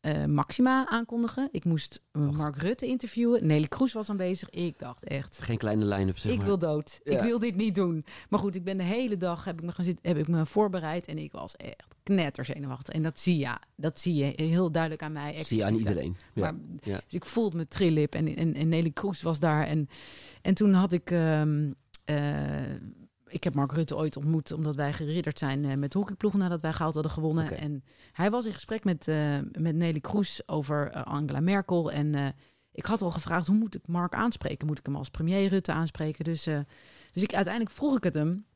eh, 0.00 0.24
Maxima 0.24 0.86
aankondigen. 0.88 1.48
Ik 1.52 1.64
moest 1.64 2.00
eh. 2.12 2.28
Mark 2.30 2.56
Rutte 2.56 2.86
interviewen. 2.86 3.46
Nelly 3.46 3.66
Kroes 3.66 3.92
was 3.92 4.10
aanwezig. 4.10 4.50
Ik 4.50 4.78
dacht 4.78 5.04
echt, 5.04 5.40
Geen 5.40 5.58
kleine 5.58 5.84
line-up, 5.84 6.18
zeg 6.18 6.32
ik 6.32 6.38
maar. 6.38 6.46
wil 6.46 6.58
dood. 6.58 7.00
Ik 7.02 7.20
wil 7.20 7.38
dit 7.38 7.56
niet 7.56 7.74
doen. 7.74 8.04
Maar 8.28 8.38
goed, 8.40 8.54
ik 8.54 8.64
ben 8.64 8.76
de 8.76 8.82
hele 8.82 9.16
dag 9.16 9.44
heb 9.44 9.58
ik 9.58 9.64
me 9.64 9.72
gaan 9.72 9.84
zitten, 9.84 10.08
heb 10.08 10.18
ik 10.18 10.28
me 10.28 10.46
voorbereid 10.46 11.06
en 11.06 11.18
ik 11.18 11.32
was 11.32 11.56
echt 11.56 11.94
knetterzenuwachtig. 12.02 12.94
En 12.94 13.02
dat 13.02 13.20
zie 13.20 13.38
je, 13.38 13.58
dat 13.76 13.98
zie 14.00 14.14
je 14.14 14.32
heel 14.36 14.70
duidelijk 14.72 15.02
aan 15.02 15.12
mij. 15.12 15.44
Zie 15.44 15.56
je 15.56 15.64
aan 15.64 15.74
iedereen. 15.74 16.16
Ja. 16.32 16.40
Maar, 16.42 16.54
ja. 16.82 17.00
Dus 17.04 17.14
ik 17.14 17.24
voelde 17.24 17.56
me 17.56 17.68
trillip 17.68 18.14
en, 18.14 18.36
en, 18.36 18.54
en 18.54 18.68
Nelly 18.68 18.90
Kroes 18.90 19.22
was 19.22 19.40
daar. 19.40 19.66
En, 19.66 19.88
en 20.42 20.54
toen 20.54 20.72
had 20.72 20.92
ik... 20.92 21.10
ehm, 21.10 21.70
eh, 22.04 22.16
ik 23.34 23.44
heb 23.44 23.54
Mark 23.54 23.72
Rutte 23.72 23.96
ooit 23.96 24.16
ontmoet 24.16 24.52
omdat 24.52 24.74
wij 24.74 24.92
geridderd 24.92 25.38
zijn 25.38 25.64
eh, 25.64 25.76
met 25.76 25.92
de 25.92 25.98
hockeyploeg 25.98 26.34
nadat 26.34 26.60
wij 26.60 26.72
goud 26.72 26.94
hadden 26.94 27.12
gewonnen. 27.12 27.58
En 27.58 27.84
hij 28.12 28.30
was 28.30 28.44
in 28.44 28.52
gesprek 28.52 28.84
met, 28.84 29.08
eh, 29.08 29.38
met 29.58 29.74
Nelly 29.74 30.00
Kroes 30.00 30.48
over 30.48 30.90
eh, 30.90 31.02
Angela 31.02 31.40
Merkel. 31.40 31.92
En 31.92 32.34
ik 32.72 32.84
had 32.84 33.02
al 33.02 33.10
gevraagd, 33.10 33.46
hoe 33.46 33.56
moet 33.56 33.74
ik 33.74 33.86
Mark 33.86 34.14
aanspreken? 34.14 34.66
Moet 34.66 34.78
ik 34.78 34.86
hem 34.86 34.96
als 34.96 35.08
premier 35.08 35.48
Rutte 35.48 35.72
aanspreken? 35.72 36.24
Dus, 36.24 36.44
dus 37.12 37.22
ik, 37.22 37.34
uiteindelijk 37.34 37.74
vroeg 37.74 37.96
ik 37.96 38.04
het 38.04 38.14
hem. 38.14 38.46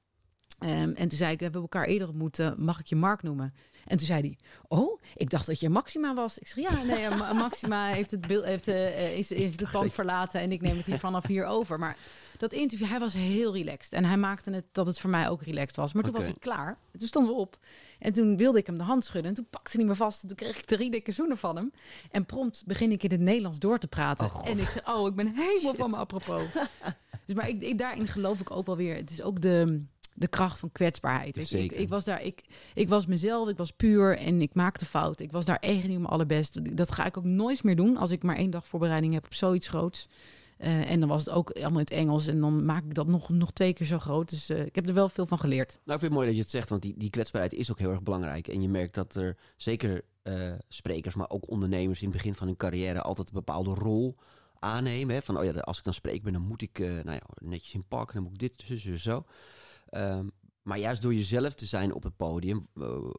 Ehm, 0.59 0.91
en 0.91 1.09
toen 1.09 1.19
zei 1.19 1.33
ik, 1.33 1.39
we 1.39 1.45
hebben 1.45 1.63
elkaar 1.63 1.85
eerder 1.85 2.09
ontmoet, 2.09 2.39
eh, 2.39 2.55
mag 2.57 2.81
ik 2.81 2.87
je 2.87 2.97
Mark 2.97 3.23
noemen? 3.23 3.55
En 3.87 3.97
toen 3.97 4.07
zei 4.07 4.21
hij, 4.21 4.39
oh, 4.69 5.01
ik 5.15 5.31
dacht 5.31 5.47
dat 5.47 5.61
je 5.61 5.69
Maxima 5.69 6.15
was. 6.15 6.39
Ik 6.39 6.47
zeg, 6.47 6.71
ja, 6.71 6.83
nee, 6.83 7.05
eh, 7.05 7.19
Ma- 7.19 7.33
Maxima 7.49 7.87
heeft 7.87 8.11
het, 8.11 8.27
beeld, 8.27 8.45
heeft, 8.45 8.69
eh, 8.69 9.19
is, 9.19 9.29
heeft 9.29 9.61
het 9.61 9.71
pand 9.71 9.93
verlaten 9.93 10.41
en 10.41 10.53
ik 10.53 10.61
neem 10.61 10.77
het 10.77 10.87
hier 10.87 10.99
vanaf 11.09 11.27
hier 11.27 11.45
over. 11.47 11.79
Maar 11.79 11.97
dat 12.39 12.53
interview, 12.53 12.89
hij 12.89 12.99
was 12.99 13.13
heel 13.15 13.53
relaxed. 13.53 13.93
En 13.93 14.05
hij 14.05 14.17
maakte 14.17 14.51
het 14.51 14.65
dat 14.73 14.87
het 14.87 14.99
voor 14.99 15.11
mij 15.11 15.29
ook 15.29 15.43
relaxed 15.43 15.77
was. 15.77 15.93
Maar 15.93 16.03
toen 16.03 16.13
was 16.13 16.27
ik 16.27 16.41
klaar. 16.41 16.79
En 16.93 16.99
toen 16.99 17.09
stonden 17.09 17.33
we 17.35 17.39
op. 17.41 17.59
En 17.99 18.13
toen 18.13 18.37
wilde 18.37 18.59
ik 18.59 18.67
hem 18.67 18.79
de 18.79 18.85
hand 18.85 19.05
schudden. 19.05 19.29
En 19.31 19.37
toen 19.37 19.47
pakte 19.51 19.77
hij 19.77 19.87
me 19.87 19.95
vast. 19.95 20.23
En 20.23 20.29
toen 20.29 20.37
kreeg 20.37 20.59
ik 20.59 20.65
drie 20.65 20.91
dikke 20.91 21.13
zoenen 21.13 21.37
van 21.39 21.57
hem. 21.57 21.73
En 22.11 22.27
prompt 22.27 22.63
begin 22.67 22.93
ik 22.93 23.03
in 23.03 23.11
het 23.11 23.21
Nederlands 23.21 23.59
door 23.59 23.79
te 23.79 23.89
praten. 23.89 24.27
Oh, 24.27 24.49
en 24.49 24.59
ik 24.59 24.69
zeg, 24.69 24.89
oh, 24.89 25.07
ik 25.07 25.15
ben 25.15 25.35
helemaal 25.37 25.75
van 25.75 25.91
me 25.91 25.97
apropos. 25.97 26.43
dus 27.27 27.35
maar 27.35 27.49
ik, 27.49 27.63
ik, 27.63 27.79
daarin 27.79 28.07
geloof 28.07 28.41
ik 28.41 28.51
ook 28.51 28.67
wel 28.67 28.77
weer. 28.77 28.97
Het 28.97 29.11
is 29.11 29.23
ook 29.23 29.41
de, 29.41 29.85
de 30.19 30.29
kracht 30.29 30.59
van 30.59 30.73
kwetsbaarheid. 30.73 31.37
weet 31.37 31.49
je. 31.49 31.65
Ik, 31.65 31.73
ik, 31.73 31.89
was 31.89 32.05
daar, 32.05 32.23
ik, 32.23 32.45
ik 32.75 32.89
was 32.89 33.07
mezelf, 33.07 33.49
ik 33.49 33.57
was 33.57 33.71
puur 33.71 34.19
en 34.19 34.43
ik 34.43 34.55
maakte 34.55 34.85
fout. 34.85 35.21
Ik 35.21 35.33
was 35.33 35.45
daar 35.45 35.59
echt 35.61 35.89
niet 35.89 35.99
mijn 35.99 36.05
allerbest. 36.05 36.77
Dat 36.77 36.93
ga 36.93 37.07
ik 37.07 37.17
ook 37.17 37.25
nooit 37.25 37.63
meer 37.63 37.77
doen 37.77 37.97
als 37.97 38.11
ik 38.11 38.23
maar 38.23 38.37
één 38.37 38.51
dag 38.51 38.67
voorbereiding 38.67 39.15
heb 39.15 39.25
op 39.25 39.35
zoiets 39.35 39.69
groots. 39.69 40.09
Eh, 40.59 40.91
en 40.91 41.01
dan 41.01 41.09
was 41.09 41.25
het 41.25 41.35
ook 41.35 41.51
allemaal 41.51 41.73
in 41.73 41.79
het 41.79 41.91
Engels. 41.91 42.27
En 42.27 42.41
dan 42.41 42.65
maak 42.65 42.85
ik 42.85 42.95
dat 42.95 43.07
nog, 43.07 43.29
nog 43.29 43.53
twee 43.53 43.73
keer 43.73 43.87
zo 43.87 43.99
groot. 43.99 44.31
Dus 44.31 44.49
eh, 44.49 44.65
ik 44.65 44.75
heb 44.75 44.89
er 44.89 44.95
wel 44.95 45.09
veel 45.09 45.27
van 45.27 45.39
geleerd. 45.39 45.71
Nou, 45.71 45.81
ik 45.85 45.89
vind 45.89 46.03
het 46.03 46.13
mooi 46.13 46.27
dat 46.27 46.37
je 46.37 46.43
het 46.43 46.51
zegt, 46.51 46.69
want 46.69 46.83
die, 46.83 46.95
die 46.97 47.11
kwetsbaarheid 47.11 47.55
is 47.55 47.71
ook 47.71 47.79
heel 47.79 47.91
erg 47.91 48.03
belangrijk. 48.03 48.49
En 48.49 48.63
je 48.63 48.69
merkt 48.69 48.95
dat 48.95 49.15
er 49.15 49.37
zeker 49.57 50.05
eh, 50.23 50.53
sprekers, 50.69 51.15
maar 51.15 51.31
ook 51.31 51.51
ondernemers 51.51 52.01
in 52.03 52.09
het 52.09 52.17
begin 52.17 52.35
van 52.35 52.47
hun 52.47 52.57
carrière 52.57 53.03
altijd 53.03 53.29
een 53.29 53.35
bepaalde 53.35 53.75
rol 53.75 54.17
aannemen. 54.59 55.15
Hè? 55.15 55.23
Van, 55.23 55.39
oh 55.39 55.45
ja, 55.45 55.51
als 55.53 55.79
ik 55.79 55.85
dan 55.85 55.95
spreek 55.95 56.23
ben, 56.23 56.33
dan 56.33 56.47
moet 56.47 56.63
ik 56.63 56.79
nou 56.79 57.13
ja, 57.13 57.23
netjes 57.41 57.75
in 57.75 57.85
pakken. 57.89 58.15
Dan 58.15 58.23
moet 58.23 58.33
ik 58.33 58.39
dit, 58.39 58.65
zo, 58.67 58.77
zo, 58.77 58.97
zo. 58.97 59.25
Ehm, 59.89 60.27
maar 60.63 60.79
juist 60.79 61.03
door 61.03 61.15
jezelf 61.15 61.55
te 61.55 61.67
zijn 61.67 61.95
op 61.95 62.03
het 62.03 62.17
podium, 62.17 62.69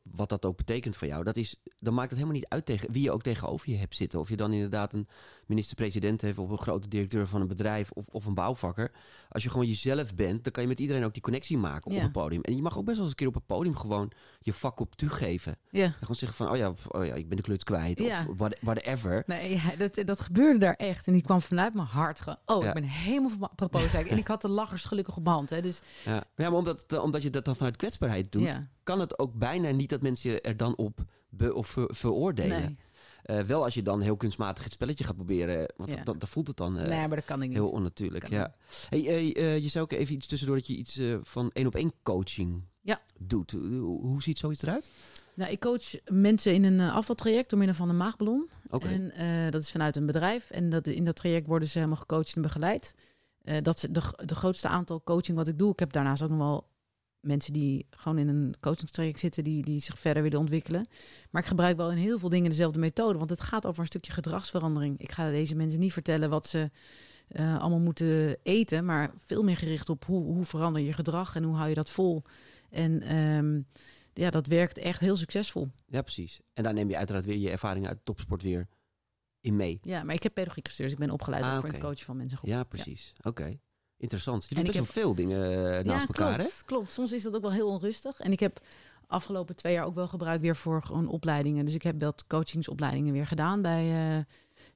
wat 0.04 0.30
dat 0.30 0.46
ook 0.46 0.58
betekent 0.58 0.98
voor 0.98 1.08
jou, 1.08 1.24
dat 1.24 1.38
is, 1.38 1.62
dan 1.80 1.94
maakt 1.94 2.10
het 2.10 2.20
helemaal 2.20 2.40
niet 2.40 2.50
uit 2.50 2.66
tegen 2.66 2.92
wie 2.92 3.04
je 3.04 3.12
ook 3.12 3.22
tegenover 3.22 3.70
je 3.70 3.78
hebt 3.78 3.96
zitten. 3.96 4.20
Of 4.20 4.30
je 4.30 4.36
dan 4.38 4.54
inderdaad 4.54 4.94
een 4.94 5.08
minister-president 5.46 6.22
heeft, 6.22 6.38
of 6.38 6.50
een 6.50 6.58
grote 6.58 6.88
directeur 6.88 7.28
van 7.28 7.42
een 7.42 7.48
bedrijf, 7.48 7.92
of, 7.92 8.08
of 8.08 8.26
een 8.26 8.34
bouwvakker. 8.34 8.92
Als 9.30 9.44
je 9.44 9.50
gewoon 9.50 9.68
jezelf 9.68 10.16
bent, 10.16 10.44
dan 10.44 10.52
kan 10.52 10.64
je 10.64 10.70
met 10.70 10.80
iedereen 10.80 11.04
ook 11.04 11.14
die 11.14 11.22
connectie 11.22 11.58
maken 11.58 11.92
op 11.92 12.02
het 12.02 12.12
podium. 12.12 12.42
En 12.42 12.56
je 12.56 12.62
mag 12.62 12.78
ook 12.78 12.84
best 12.86 12.96
wel 12.96 13.04
eens 13.06 13.12
een 13.12 13.18
keer 13.20 13.28
op 13.28 13.34
het 13.34 13.46
podium 13.46 13.76
gewoon 13.76 14.12
je 14.40 14.54
vak 14.54 14.80
op 14.80 14.96
toegeven. 14.96 15.58
Ja. 15.70 15.84
En 15.84 15.94
gewoon 16.00 16.16
zeggen 16.16 16.38
van, 16.38 16.50
oh 16.52 16.58
ja, 16.58 16.74
oh 16.88 17.06
ja, 17.06 17.14
ik 17.14 17.28
ben 17.28 17.38
de 17.38 17.44
kluts 17.44 17.64
kwijt, 17.64 18.00
Ja. 18.00 18.26
of 18.30 18.38
what- 18.38 18.58
whatever. 18.62 19.24
Nee, 19.26 19.50
ja, 19.56 19.76
dat, 19.78 20.02
dat 20.08 20.20
gebeurde 20.20 20.60
daar 20.60 20.74
echt. 20.76 21.08
En 21.08 21.14
die 21.14 21.22
kwam 21.22 21.42
vanuit 21.42 21.74
mijn 21.74 21.88
hart. 21.88 22.22
Gewoon, 22.22 22.38
oh, 22.46 22.62
Ja. 22.62 22.68
ik 22.68 22.74
ben 22.74 22.84
helemaal 22.84 23.30
van 23.30 23.50
propos. 23.56 23.94
En 23.94 24.18
ik 24.18 24.28
had 24.28 24.42
de 24.42 24.48
lachers 24.50 24.84
gelukkig 24.84 25.18
op 25.18 25.24
mijn 25.24 25.36
hand. 25.36 25.50
Hè, 25.50 25.62
dus 25.62 25.80
Ja, 26.06 26.14
ja 26.36 26.50
maar 26.50 26.58
omdat, 26.60 27.00
omdat 27.00 27.22
je 27.22 27.30
dat 27.30 27.46
dan 27.46 27.56
vanuit 27.56 27.76
kwetsbaarheid 27.78 28.32
doet, 28.32 28.60
kan 28.84 29.00
het 29.00 29.20
ook 29.20 29.34
bijna 29.34 29.70
niet 29.72 29.90
dat 29.90 30.02
mensen 30.02 30.32
je 30.32 30.42
er 30.42 30.58
dan 30.58 30.76
op 30.78 31.00
be- 31.30 31.54
of 31.54 31.68
ver- 31.68 31.96
veroordelen. 31.96 32.60
nee. 32.62 32.78
Eh, 33.24 33.40
wel 33.42 33.64
als 33.64 33.74
je 33.74 33.82
dan 33.82 34.02
heel 34.02 34.18
kunstmatig 34.18 34.64
het 34.64 34.74
spelletje 34.74 35.04
gaat 35.04 35.16
proberen, 35.16 35.74
want 35.78 35.90
Ja. 35.92 36.04
dan, 36.04 36.18
dan 36.18 36.28
voelt 36.28 36.48
het 36.48 36.58
dan 36.58 36.78
eh, 36.78 36.88
nee, 36.88 37.08
maar 37.08 37.16
dat 37.18 37.26
kan 37.26 37.42
ik 37.42 37.48
niet. 37.50 37.58
heel 37.58 37.70
onnatuurlijk. 37.70 38.24
Kan 38.24 38.38
Ja. 38.38 38.54
Hey, 38.90 39.34
eh, 39.36 39.58
je 39.58 39.68
zei 39.70 39.84
ook 39.84 39.92
even 39.92 40.16
iets 40.16 40.28
tussendoor 40.28 40.58
dat 40.58 40.68
je 40.68 40.76
iets 40.76 41.00
van 41.22 41.50
één 41.54 41.68
op 41.68 41.76
één 41.76 41.94
coaching 42.04 42.64
Ja. 42.82 43.02
doet. 43.20 43.52
Hoe, 43.52 44.02
hoe 44.02 44.22
ziet 44.22 44.38
zoiets 44.40 44.62
eruit? 44.62 44.90
Nou, 45.34 45.52
ik 45.52 45.60
coach 45.60 45.84
mensen 46.12 46.54
in 46.54 46.64
een 46.64 46.80
afvaltraject 46.90 47.50
door 47.50 47.60
middel 47.60 47.78
van 47.78 47.90
een 47.90 47.98
maagballon. 47.98 48.50
Oké. 48.70 48.88
En 48.88 49.52
dat 49.52 49.62
is 49.62 49.72
vanuit 49.72 49.96
een 49.96 50.06
bedrijf. 50.06 50.50
En 50.50 50.70
dat, 50.70 50.88
in 50.88 51.06
dat 51.06 51.16
traject 51.16 51.48
worden 51.48 51.68
ze 51.68 51.78
helemaal 51.78 52.00
gecoacht 52.00 52.36
en 52.36 52.42
begeleid. 52.42 52.96
Dat 53.62 53.76
is 53.76 53.82
de, 53.82 54.02
de 54.26 54.36
grootste 54.36 54.68
aantal 54.68 55.02
coaching 55.04 55.38
wat 55.38 55.48
ik 55.48 55.58
doe. 55.58 55.72
Ik 55.72 55.80
heb 55.80 55.92
daarnaast 55.92 56.22
ook 56.22 56.30
nog 56.30 56.38
wel 56.38 56.68
mensen 57.20 57.54
die 57.54 57.86
gewoon 57.90 58.18
in 58.18 58.28
een 58.28 58.56
coachingstraject 58.60 59.20
zitten, 59.20 59.44
die, 59.44 59.64
die 59.64 59.80
zich 59.80 60.00
verder 60.00 60.24
willen 60.24 60.40
ontwikkelen. 60.40 60.88
Maar 61.30 61.42
ik 61.42 61.48
gebruik 61.48 61.78
wel 61.78 61.92
in 61.92 61.98
heel 61.98 62.20
veel 62.20 62.30
dingen 62.30 62.50
dezelfde 62.50 62.80
methode, 62.80 63.18
want 63.18 63.30
het 63.30 63.42
gaat 63.42 63.66
over 63.66 63.80
een 63.82 63.86
stukje 63.88 64.12
gedragsverandering. 64.12 65.00
Ik 65.00 65.12
ga 65.12 65.30
deze 65.30 65.56
mensen 65.56 65.80
niet 65.80 65.94
vertellen 65.94 66.30
wat 66.30 66.48
ze 66.48 66.72
eh, 67.28 67.60
allemaal 67.60 67.80
moeten 67.80 68.38
eten, 68.44 68.86
maar 68.86 69.14
veel 69.18 69.44
meer 69.44 69.58
gericht 69.58 69.90
op 69.90 70.06
hoe, 70.06 70.24
hoe 70.24 70.46
verander 70.46 70.82
je 70.82 70.94
gedrag 70.94 71.36
en 71.36 71.44
hoe 71.44 71.56
hou 71.56 71.70
je 71.70 71.76
dat 71.76 71.90
vol. 71.90 72.24
En 72.70 73.02
ehm, 73.02 73.62
ja, 74.14 74.30
dat 74.30 74.48
werkt 74.48 74.78
echt 74.78 75.00
heel 75.00 75.18
succesvol. 75.18 75.70
Ja, 75.88 76.02
precies. 76.02 76.40
En 76.54 76.64
daar 76.64 76.74
neem 76.74 76.90
je 76.90 76.98
uiteraard 76.98 77.26
weer 77.26 77.38
je 77.38 77.50
ervaringen 77.50 77.90
uit 77.90 78.00
topsport 78.04 78.42
weer 78.42 78.68
in 79.42 79.56
mee. 79.56 79.80
Ja, 79.82 80.04
maar 80.04 80.16
ik 80.16 80.24
heb 80.24 80.34
pedagogiek 80.34 80.66
gestudeerd, 80.66 80.96
dus 80.96 81.02
ik 81.02 81.08
ben 81.08 81.20
opgeleid 81.20 81.44
Ah, 81.44 81.60
voor 81.60 81.70
het 81.70 81.78
coachen 81.78 82.06
van 82.06 82.18
mensen. 82.18 82.40
Ja, 82.42 82.64
precies. 82.64 83.14
Oké. 83.22 83.60
Interessant. 84.00 84.44
Je 84.44 84.56
En 84.56 84.64
doet 84.64 84.74
ik 84.76 84.82
best 84.82 84.94
wel 84.94 85.04
veel 85.04 85.16
dingen 85.16 85.44
eh, 85.44 85.84
naast 85.86 86.02
ja, 86.02 86.08
elkaar, 86.08 86.38
klopt, 86.38 86.64
klopt. 86.66 86.92
Soms 86.92 87.12
is 87.12 87.24
dat 87.24 87.36
ook 87.36 87.42
wel 87.42 87.52
heel 87.52 87.68
onrustig. 87.68 88.20
En 88.20 88.32
ik 88.32 88.40
heb 88.40 88.60
afgelopen 89.08 89.56
twee 89.56 89.74
jaar 89.74 89.86
ook 89.86 89.96
wel 89.96 90.08
gebruikt 90.08 90.42
weer 90.42 90.56
voor 90.56 90.84
gewoon 90.84 91.08
opleidingen. 91.08 91.66
Dus 91.66 91.74
ik 91.74 91.84
heb 91.84 92.02
wat 92.02 92.28
coachingsopleidingen 92.28 93.14
weer 93.14 93.28
gedaan 93.28 93.62
bij 93.62 94.16
eh, 94.18 94.24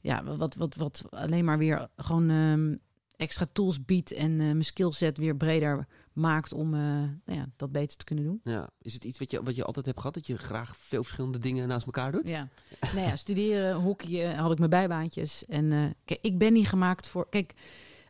ja, 0.01 0.23
wat, 0.23 0.55
wat, 0.55 0.75
wat 0.75 1.03
alleen 1.09 1.45
maar 1.45 1.57
weer 1.57 1.87
gewoon 1.97 2.29
ehm, 2.29 2.75
extra 3.15 3.47
tools 3.53 3.85
biedt 3.85 4.11
en 4.11 4.31
eh, 4.31 4.37
mijn 4.37 4.63
skillset 4.63 5.17
weer 5.17 5.35
breder 5.35 5.87
maakt 6.13 6.53
om 6.53 6.69
nou 6.69 7.09
ja, 7.25 7.49
dat 7.55 7.71
beter 7.71 7.97
te 7.97 8.05
kunnen 8.05 8.25
doen. 8.25 8.39
hè? 8.43 8.51
Ja. 8.51 8.69
Is 8.81 8.93
het 8.93 9.03
iets 9.03 9.19
wat 9.19 9.31
je, 9.31 9.43
wat 9.43 9.55
je 9.55 9.63
altijd 9.63 9.85
hebt 9.85 9.97
gehad, 9.97 10.13
dat 10.13 10.27
je 10.27 10.37
graag 10.37 10.75
veel 10.77 11.03
verschillende 11.03 11.39
dingen 11.39 11.67
naast 11.67 11.85
elkaar 11.85 12.11
doet? 12.11 12.29
Ja. 12.29 12.47
nou 12.79 13.07
ja, 13.07 13.15
studeren, 13.15 13.75
hockeyen, 13.75 14.35
had 14.35 14.51
ik 14.51 14.57
mijn 14.57 14.69
bijbaantjes. 14.69 15.45
En 15.45 15.95
kijk, 16.05 16.19
ik 16.21 16.37
ben 16.37 16.53
niet 16.53 16.67
gemaakt 16.67 17.07
voor... 17.07 17.29
Kijk, 17.29 17.53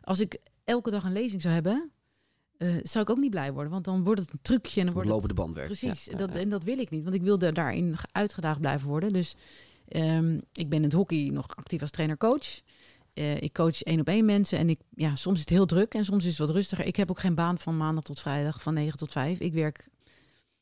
als 0.00 0.20
ik 0.20 0.40
elke 0.64 0.90
dag 0.90 1.04
een 1.04 1.12
lezing 1.12 1.42
zou 1.42 1.54
hebben, 1.54 1.90
eh, 2.56 2.74
zou 2.82 3.04
ik 3.04 3.10
ook 3.10 3.18
niet 3.18 3.30
blij 3.30 3.52
worden. 3.52 3.72
Want 3.72 3.84
dan 3.84 4.04
wordt 4.04 4.20
het 4.20 4.32
een 4.32 4.38
trucje 4.42 4.80
en 4.80 4.86
dan 4.86 4.94
wordt 4.94 5.08
het... 5.08 5.18
lopende 5.18 5.42
bandwerk. 5.42 5.66
Precies, 5.66 6.04
Ja, 6.04 6.16
dat, 6.16 6.36
en 6.36 6.48
dat 6.48 6.64
wil 6.64 6.78
ik 6.78 6.90
niet, 6.90 7.02
want 7.04 7.14
ik 7.14 7.22
wilde 7.22 7.52
daarin 7.52 7.96
ge- 7.98 8.06
uitgedaagd 8.12 8.60
blijven 8.60 8.88
worden. 8.88 9.12
Dus 9.12 9.34
ehm, 9.88 10.34
ik 10.52 10.68
ben 10.68 10.78
in 10.78 10.84
het 10.84 10.92
hockey 10.92 11.30
nog 11.32 11.46
actief 11.56 11.80
als 11.80 11.90
trainer-coach. 11.90 12.60
Eh, 13.14 13.40
ik 13.42 13.52
coach 13.52 13.82
één 13.82 14.00
op 14.00 14.08
één 14.08 14.24
mensen 14.24 14.58
en 14.58 14.68
ik, 14.68 14.80
ja, 14.90 15.16
soms 15.16 15.34
is 15.34 15.40
het 15.40 15.50
heel 15.50 15.66
druk 15.66 15.94
en 15.94 16.04
soms 16.04 16.22
is 16.24 16.30
het 16.38 16.38
wat 16.46 16.56
rustiger. 16.56 16.84
Ik 16.84 16.96
heb 16.96 17.10
ook 17.10 17.20
geen 17.20 17.34
baan 17.34 17.58
van 17.58 17.76
maandag 17.76 18.04
tot 18.04 18.20
vrijdag, 18.20 18.62
van 18.62 18.74
9 18.74 18.98
tot 18.98 19.12
5. 19.12 19.38
Ik 19.40 19.52
werk 19.52 19.88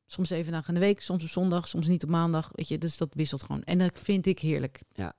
soms 0.06 0.28
zeven 0.28 0.52
dagen 0.52 0.68
in 0.74 0.80
de 0.80 0.86
week, 0.86 1.00
soms 1.00 1.22
op 1.22 1.28
zondag, 1.28 1.68
soms 1.68 1.88
niet 1.88 2.02
op 2.02 2.08
maandag. 2.10 2.50
Weet 2.52 2.68
je, 2.68 2.78
dus 2.78 2.96
dat 2.96 3.14
wisselt 3.14 3.42
gewoon. 3.42 3.62
En 3.62 3.78
dat 3.78 4.00
vind 4.00 4.26
ik 4.26 4.38
heerlijk. 4.38 4.80
Ja, 4.92 5.12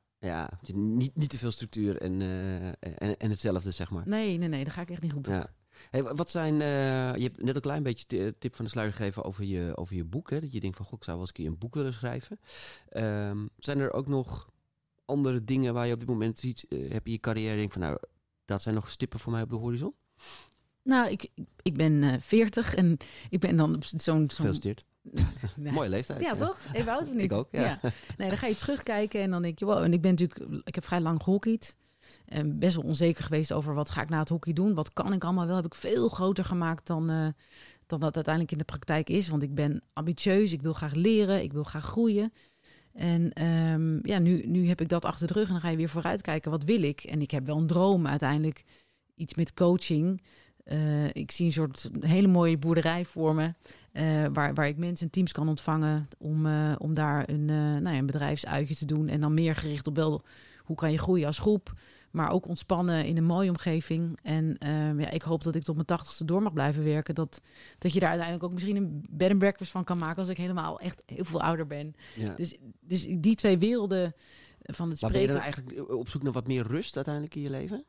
je- 0.61 0.75
niet, 0.75 1.15
niet 1.15 1.29
te 1.29 1.37
veel 1.37 1.51
structuur 1.51 2.01
en, 2.01 2.21
eh, 2.21 2.67
en, 2.67 3.17
en 3.17 3.29
hetzelfde, 3.29 3.71
zeg 3.71 3.89
maar. 3.91 4.07
Nee, 4.07 4.37
nee, 4.37 4.47
nee, 4.47 4.63
daar 4.63 4.73
ga 4.73 4.81
ik 4.81 4.89
echt 4.89 5.01
niet 5.01 5.11
goed 5.13 5.27
op. 5.27 5.33
Ja. 5.33 5.53
Hey, 5.89 6.03
wa- 6.03 6.13
wat 6.13 6.29
zijn, 6.29 6.53
eh, 6.61 6.67
je 7.15 7.23
hebt 7.23 7.43
net 7.43 7.55
een 7.55 7.61
klein 7.61 7.83
beetje 7.83 8.05
ti- 8.05 8.31
tip 8.39 8.55
van 8.55 8.65
de 8.65 8.71
sluier 8.71 8.91
gegeven 8.93 9.23
over 9.23 9.43
je, 9.43 9.71
over 9.75 9.95
je 9.95 10.03
boek. 10.03 10.29
Hè? 10.29 10.39
Dat 10.39 10.51
je 10.51 10.59
denkt 10.59 10.77
van, 10.77 10.85
god, 10.85 10.97
ik 10.97 11.03
zou 11.03 11.17
wel 11.17 11.25
eens 11.27 11.37
een 11.37 11.43
keer 11.43 11.53
een 11.53 11.59
boek 11.59 11.75
willen 11.75 11.93
schrijven. 11.93 12.39
Ehm, 12.89 13.45
zijn 13.57 13.79
er 13.79 13.93
ook 13.93 14.07
nog 14.07 14.49
andere 15.05 15.43
dingen 15.43 15.73
waar 15.73 15.87
je 15.87 15.93
op 15.93 15.99
dit 15.99 16.07
moment 16.07 16.39
ziet, 16.39 16.65
eh, 16.69 16.91
heb 16.91 17.05
je 17.05 17.11
je 17.11 17.19
carrière, 17.19 17.55
denk 17.55 17.71
van, 17.71 17.81
nou, 17.81 17.97
dat 18.45 18.61
zijn 18.61 18.75
nog 18.75 18.89
stippen 18.89 19.19
voor 19.19 19.31
mij 19.31 19.41
op 19.41 19.49
de 19.49 19.55
horizon? 19.55 19.93
Nou, 20.83 21.09
ik, 21.11 21.29
ik 21.61 21.73
ben 21.77 22.03
eh 22.03 22.19
40 22.19 22.75
en 22.75 22.97
ik 23.29 23.39
ben 23.39 23.55
dan 23.55 23.81
zo'n... 23.85 23.99
zo'n 23.99 24.29
Gefeliciteerd. 24.29 24.85
Nee. 25.55 25.71
Mooie 25.73 25.89
leeftijd. 25.89 26.21
Ja, 26.21 26.35
toch? 26.35 26.59
Even 26.73 26.91
oud 26.91 27.07
of 27.07 27.13
niet? 27.21 27.23
Ik 27.23 27.33
ook, 27.33 27.47
ja. 27.51 27.79
Nee, 28.17 28.29
dan 28.29 28.37
ga 28.37 28.47
je 28.47 28.55
terugkijken 28.55 29.21
en 29.21 29.31
dan 29.31 29.41
denk 29.41 29.59
je, 29.59 29.65
wow. 29.65 29.83
En 29.83 29.93
ik 29.93 30.01
ben 30.01 30.11
natuurlijk, 30.11 30.63
ik 30.63 30.75
heb 30.75 30.85
vrij 30.85 31.01
lang 31.01 31.23
gehockeyd. 31.23 31.75
En 32.25 32.59
best 32.59 32.75
wel 32.75 32.85
onzeker 32.85 33.23
geweest 33.23 33.53
over 33.53 33.73
wat 33.73 33.89
ga 33.89 34.01
ik 34.01 34.09
na 34.09 34.19
het 34.19 34.29
hockey 34.29 34.53
doen. 34.53 34.73
Wat 34.73 34.93
kan 34.93 35.13
ik 35.13 35.23
allemaal 35.23 35.45
wel? 35.45 35.55
Heb 35.55 35.65
ik 35.65 35.75
veel 35.75 36.09
groter 36.09 36.45
gemaakt 36.45 36.87
dan, 36.87 37.09
eh, 37.09 37.27
dan 37.85 37.99
dat 37.99 38.15
uiteindelijk 38.15 38.51
in 38.51 38.57
de 38.57 38.63
praktijk 38.63 39.09
is. 39.09 39.27
Want 39.27 39.43
ik 39.43 39.55
ben 39.55 39.81
ambitieus, 39.93 40.51
ik 40.51 40.61
wil 40.61 40.73
graag 40.73 40.93
leren, 40.93 41.43
ik 41.43 41.53
wil 41.53 41.63
graag 41.63 41.85
groeien. 41.85 42.33
En 42.93 43.33
ehm, 43.33 44.07
ja, 44.07 44.19
nu, 44.19 44.43
nu 44.45 44.67
heb 44.67 44.81
ik 44.81 44.89
dat 44.89 45.05
achter 45.05 45.27
de 45.27 45.33
rug 45.33 45.45
en 45.45 45.51
dan 45.51 45.61
ga 45.61 45.69
je 45.69 45.77
weer 45.77 45.89
vooruit 45.89 46.21
kijken. 46.21 46.51
Wat 46.51 46.63
wil 46.63 46.83
ik? 46.83 47.03
En 47.03 47.21
ik 47.21 47.31
heb 47.31 47.45
wel 47.45 47.57
een 47.57 47.67
droom 47.67 48.07
uiteindelijk. 48.07 48.63
Iets 49.15 49.35
met 49.35 49.53
coaching. 49.53 50.21
Eh, 50.63 51.07
ik 51.07 51.31
zie 51.31 51.45
een 51.45 51.51
soort 51.51 51.89
hele 51.99 52.27
mooie 52.27 52.57
boerderij 52.57 53.05
voor 53.05 53.35
me. 53.35 53.53
eh, 53.91 54.25
waar, 54.33 54.53
waar 54.53 54.67
ik 54.67 54.77
mensen 54.77 55.05
en 55.05 55.11
teams 55.11 55.31
kan 55.31 55.49
ontvangen. 55.49 56.07
Om, 56.17 56.45
eh, 56.45 56.75
om 56.77 56.93
daar 56.93 57.29
een, 57.29 57.45
nou 57.45 57.89
ja, 57.89 57.97
een 57.97 58.05
bedrijfsuitje 58.05 58.75
te 58.75 58.85
doen. 58.85 59.07
En 59.07 59.21
dan 59.21 59.33
meer 59.33 59.55
gericht 59.55 59.87
op 59.87 59.95
wel 59.95 60.23
hoe 60.63 60.75
kan 60.75 60.91
je 60.91 60.97
groeien 60.97 61.27
als 61.27 61.39
groep. 61.39 61.73
Maar 62.11 62.31
ook 62.31 62.47
ontspannen 62.47 63.05
in 63.05 63.17
een 63.17 63.23
mooie 63.23 63.49
omgeving. 63.49 64.19
En 64.21 64.57
ehm, 64.57 64.99
ja, 64.99 65.09
ik 65.09 65.21
hoop 65.21 65.43
dat 65.43 65.55
ik 65.55 65.63
tot 65.63 65.75
mijn 65.75 65.87
tachtigste 65.87 66.25
door 66.25 66.41
mag 66.41 66.53
blijven 66.53 66.83
werken. 66.83 67.15
Dat, 67.15 67.41
dat 67.77 67.93
je 67.93 67.99
daar 67.99 68.09
uiteindelijk 68.09 68.47
ook 68.47 68.53
misschien 68.53 68.75
een 68.75 69.05
bed 69.09 69.29
and 69.29 69.39
breakfast 69.39 69.71
van 69.71 69.83
kan 69.83 69.97
maken. 69.97 70.17
Als 70.17 70.29
ik 70.29 70.37
helemaal 70.37 70.79
echt 70.79 71.01
heel 71.05 71.25
veel 71.25 71.41
ouder 71.41 71.67
ben. 71.67 71.95
Ja. 72.15 72.33
Dus, 72.35 72.55
dus 72.79 73.07
die 73.19 73.35
twee 73.35 73.57
werelden 73.57 74.13
van 74.61 74.89
het 74.89 75.01
Maar 75.01 75.11
ben 75.11 75.21
je 75.21 75.27
spreken. 75.27 75.53
dan 75.53 75.65
eigenlijk 75.65 75.91
op 75.99 76.09
zoek 76.09 76.23
naar 76.23 76.31
wat 76.31 76.47
meer 76.47 76.67
rust 76.67 76.95
uiteindelijk 76.95 77.35
in 77.35 77.41
je 77.41 77.49
leven? 77.49 77.85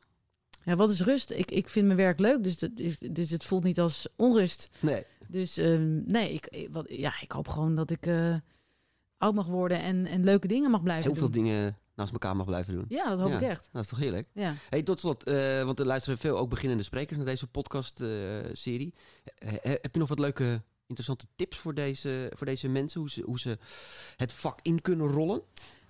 Ja, 0.65 0.75
wat 0.75 0.89
is 0.89 1.01
rust? 1.01 1.31
Ik, 1.31 1.51
ik 1.51 1.69
vind 1.69 1.85
mijn 1.85 1.97
werk 1.97 2.19
leuk, 2.19 2.43
dus, 2.43 2.57
dat 2.57 2.71
is, 2.75 2.97
dus 2.99 3.29
het 3.29 3.43
voelt 3.43 3.63
niet 3.63 3.79
als 3.79 4.07
onrust. 4.15 4.69
Nee. 4.79 5.05
Dus 5.27 5.57
ehm, 5.57 6.11
nee, 6.11 6.33
ik, 6.33 6.67
wat, 6.71 6.85
ja, 6.89 7.13
ik 7.21 7.31
hoop 7.31 7.47
gewoon 7.47 7.75
dat 7.75 7.91
ik 7.91 8.05
eh, 8.05 8.35
oud 9.17 9.33
mag 9.33 9.47
worden 9.47 9.79
en, 9.81 10.05
en 10.05 10.23
leuke 10.23 10.47
dingen 10.47 10.71
mag 10.71 10.83
blijven 10.83 11.03
Heel 11.03 11.15
veel 11.15 11.31
dingen 11.31 11.77
naast 11.95 12.11
elkaar 12.11 12.35
mag 12.35 12.45
blijven 12.45 12.73
doen. 12.73 12.85
Ja, 12.87 13.09
dat 13.09 13.19
hoop 13.19 13.29
Ja. 13.29 13.35
ik 13.35 13.49
echt. 13.49 13.69
Dat 13.71 13.83
is 13.83 13.89
toch 13.89 13.99
heerlijk? 13.99 14.27
Ja. 14.33 14.53
Hey, 14.69 14.83
tot 14.83 14.99
slot, 14.99 15.23
eh, 15.23 15.63
want 15.63 15.79
er 15.79 15.85
luisteren 15.85 16.17
veel 16.17 16.37
ook 16.37 16.49
beginnende 16.49 16.83
sprekers 16.83 17.17
naar 17.17 17.27
deze 17.27 17.47
podcast-serie. 17.47 18.93
heb 19.61 19.93
je 19.93 19.99
nog 19.99 20.09
wat 20.09 20.19
leuke, 20.19 20.61
interessante 20.87 21.25
tips 21.35 21.57
voor 21.57 21.73
deze, 21.73 22.31
voor 22.33 22.45
deze 22.45 22.67
mensen? 22.67 22.99
Hoe 22.99 23.09
ze, 23.09 23.21
hoe 23.21 23.39
ze 23.39 23.57
het 24.15 24.31
vak 24.33 24.59
in 24.61 24.81
kunnen 24.81 25.07
rollen? 25.07 25.41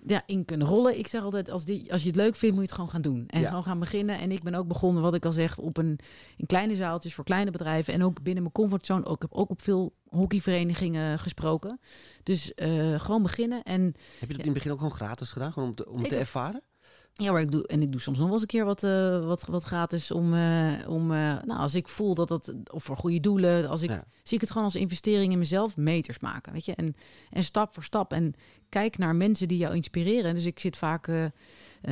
Ja, 0.06 0.22
in 0.26 0.44
kunnen 0.44 0.66
rollen. 0.66 0.98
Ik 0.98 1.06
zeg 1.08 1.22
altijd, 1.22 1.50
als, 1.50 1.64
die, 1.64 1.92
als 1.92 2.00
je 2.02 2.06
het 2.06 2.16
leuk 2.16 2.36
vindt, 2.36 2.54
moet 2.54 2.64
je 2.64 2.70
het 2.70 2.72
gewoon 2.74 2.90
gaan 2.90 3.02
doen. 3.02 3.24
En 3.26 3.40
Ja. 3.40 3.48
gewoon 3.48 3.64
gaan 3.64 3.78
beginnen. 3.78 4.18
En 4.18 4.32
ik 4.32 4.42
ben 4.42 4.54
ook 4.54 4.66
begonnen, 4.68 5.02
wat 5.02 5.14
ik 5.14 5.24
al 5.24 5.32
zeg, 5.32 5.58
op 5.58 5.76
een, 5.76 5.98
in 6.36 6.46
kleine 6.46 6.74
zaaltjes 6.74 7.14
voor 7.14 7.24
kleine 7.24 7.50
bedrijven. 7.50 7.94
En 7.94 8.02
ook 8.04 8.22
binnen 8.22 8.42
mijn 8.42 8.54
comfortzone. 8.54 9.04
Ook, 9.04 9.14
ik 9.16 9.22
heb 9.22 9.32
ook 9.32 9.50
op 9.50 9.62
veel 9.62 9.94
hockeyverenigingen 10.08 11.18
gesproken. 11.18 11.80
Dus 12.22 12.54
eh, 12.54 13.00
gewoon 13.00 13.22
beginnen. 13.22 13.62
En 13.62 13.82
Heb 13.82 13.94
je 14.20 14.26
dat 14.26 14.38
in 14.38 14.44
het 14.44 14.52
begin 14.52 14.70
ook 14.70 14.78
gewoon 14.78 14.92
gratis 14.94 15.30
gedaan? 15.32 15.52
Gewoon 15.52 15.68
om, 15.68 15.74
te, 15.74 15.86
om 15.88 15.94
het 15.96 16.04
Ik 16.04 16.08
te 16.08 16.16
ervaren? 16.16 16.62
Ja, 17.18 17.32
maar 17.32 17.40
ik 17.40 17.50
doe, 17.50 17.66
en 17.66 17.82
ik 17.82 17.92
doe 17.92 18.00
soms 18.00 18.16
nog 18.16 18.24
wel 18.26 18.32
eens 18.34 18.42
een 18.42 18.48
keer 18.48 18.64
wat, 18.64 18.82
eh, 18.82 19.26
wat, 19.26 19.44
wat 19.44 19.62
gratis 19.62 20.10
om, 20.10 20.34
eh, 20.34 20.88
om 20.88 21.12
eh, 21.12 21.18
nou, 21.18 21.60
als 21.60 21.74
ik 21.74 21.88
voel 21.88 22.14
dat 22.14 22.28
dat, 22.28 22.54
of 22.72 22.84
voor 22.84 22.96
goede 22.96 23.20
doelen, 23.20 23.68
als 23.68 23.82
ik, 23.82 23.90
Ja. 23.90 24.04
zie 24.22 24.34
ik 24.34 24.40
het 24.40 24.50
gewoon 24.50 24.64
als 24.64 24.74
investering 24.74 25.32
in 25.32 25.38
mezelf, 25.38 25.76
meters 25.76 26.18
maken, 26.18 26.52
weet 26.52 26.64
je, 26.64 26.74
en, 26.74 26.94
en 27.30 27.44
stap 27.44 27.74
voor 27.74 27.84
stap 27.84 28.12
en 28.12 28.34
kijk 28.68 28.98
naar 28.98 29.14
mensen 29.16 29.48
die 29.48 29.58
jou 29.58 29.74
inspireren. 29.74 30.34
Dus 30.34 30.46
ik 30.46 30.58
zit 30.58 30.76
vaak, 30.76 31.30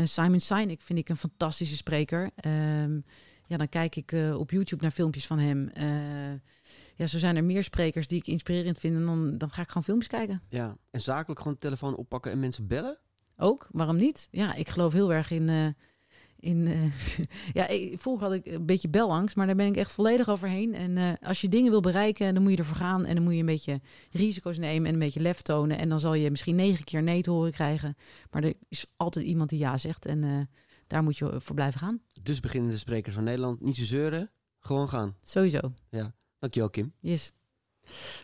Simon 0.02 0.40
Sinek 0.40 0.80
vind 0.82 0.98
ik 0.98 1.08
een 1.08 1.16
fantastische 1.16 1.76
spreker. 1.76 2.30
Ehm, 2.36 3.00
ja, 3.46 3.56
dan 3.56 3.68
kijk 3.68 3.96
ik 3.96 4.12
op 4.36 4.50
YouTube 4.50 4.82
naar 4.82 4.90
filmpjes 4.90 5.26
van 5.26 5.38
hem. 5.38 5.70
Ja, 6.96 7.06
zo 7.06 7.18
zijn 7.18 7.36
er 7.36 7.44
meer 7.44 7.62
sprekers 7.62 8.06
die 8.08 8.18
ik 8.18 8.26
inspirerend 8.26 8.78
vind 8.78 8.94
en 8.96 9.04
dan, 9.04 9.38
dan 9.38 9.50
ga 9.50 9.62
ik 9.62 9.68
gewoon 9.68 9.84
filmpjes 9.84 10.08
kijken. 10.10 10.42
Ja. 10.48 10.76
En 10.90 11.00
zakelijk 11.00 11.38
gewoon 11.38 11.54
de 11.54 11.60
telefoon 11.60 11.96
oppakken 11.96 12.32
en 12.32 12.38
mensen 12.38 12.66
bellen? 12.66 12.98
Ook, 13.36 13.68
waarom 13.70 13.96
niet? 13.96 14.28
Ja, 14.30 14.54
ik 14.54 14.68
geloof 14.68 14.92
heel 14.92 15.12
erg 15.12 15.30
in, 15.30 15.48
eh, 15.48 15.66
in 16.38 16.66
eh, 16.66 17.18
ja, 17.90 17.96
vroeger 17.96 18.26
had 18.26 18.34
ik 18.34 18.46
een 18.46 18.66
beetje 18.66 18.88
belangst, 18.88 19.36
maar 19.36 19.46
daar 19.46 19.56
ben 19.56 19.66
ik 19.66 19.76
echt 19.76 19.92
volledig 19.92 20.28
overheen. 20.28 20.74
En 20.74 20.96
eh, 20.96 21.12
als 21.28 21.40
je 21.40 21.48
dingen 21.48 21.70
wil 21.70 21.80
bereiken, 21.80 22.34
dan 22.34 22.42
moet 22.42 22.52
je 22.52 22.58
ervoor 22.58 22.76
gaan. 22.76 23.04
En 23.04 23.14
dan 23.14 23.24
moet 23.24 23.32
je 23.32 23.38
een 23.38 23.46
beetje 23.46 23.80
risico's 24.10 24.58
nemen 24.58 24.86
en 24.86 24.92
een 24.92 24.98
beetje 24.98 25.20
lef 25.20 25.40
tonen. 25.40 25.78
En 25.78 25.88
dan 25.88 26.00
zal 26.00 26.14
je 26.14 26.30
misschien 26.30 26.56
negen 26.56 26.84
keer 26.84 27.02
nee 27.02 27.22
te 27.22 27.30
horen 27.30 27.52
krijgen. 27.52 27.96
Maar 28.30 28.44
er 28.44 28.54
is 28.68 28.86
altijd 28.96 29.26
iemand 29.26 29.50
die 29.50 29.58
ja 29.58 29.76
zegt. 29.76 30.06
En 30.06 30.48
daar 30.86 31.02
moet 31.02 31.18
je 31.18 31.40
voor 31.40 31.54
blijven 31.54 31.80
gaan. 31.80 32.00
Dus 32.22 32.40
beginnende 32.40 32.78
sprekers 32.78 33.14
van 33.14 33.24
Nederland, 33.24 33.60
niet 33.60 33.76
zo 33.76 33.84
zeuren, 33.84 34.30
gewoon 34.58 34.88
gaan. 34.88 35.16
Sowieso. 35.24 35.72
Dankjewel 36.38 36.70
Kim. 36.70 36.92
Yes. 37.00 37.32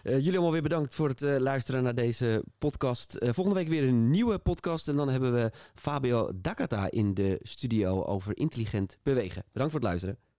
Eh, 0.02 0.14
jullie 0.14 0.32
allemaal 0.32 0.52
weer 0.52 0.62
bedankt 0.62 0.94
voor 0.94 1.08
het 1.08 1.22
eh, 1.22 1.36
luisteren 1.38 1.82
naar 1.82 1.94
deze 1.94 2.44
podcast. 2.58 3.14
Eh, 3.14 3.32
volgende 3.32 3.58
week 3.58 3.68
weer 3.68 3.88
een 3.88 4.10
nieuwe 4.10 4.38
podcast. 4.38 4.88
En 4.88 4.96
dan 4.96 5.08
hebben 5.08 5.32
we 5.32 5.50
Fabio 5.74 6.30
Dakata 6.34 6.90
in 6.90 7.14
de 7.14 7.38
studio 7.42 8.04
over 8.04 8.36
intelligent 8.36 8.98
bewegen. 9.02 9.44
Bedankt 9.52 9.72
voor 9.72 9.80
het 9.80 9.90
luisteren. 9.90 10.29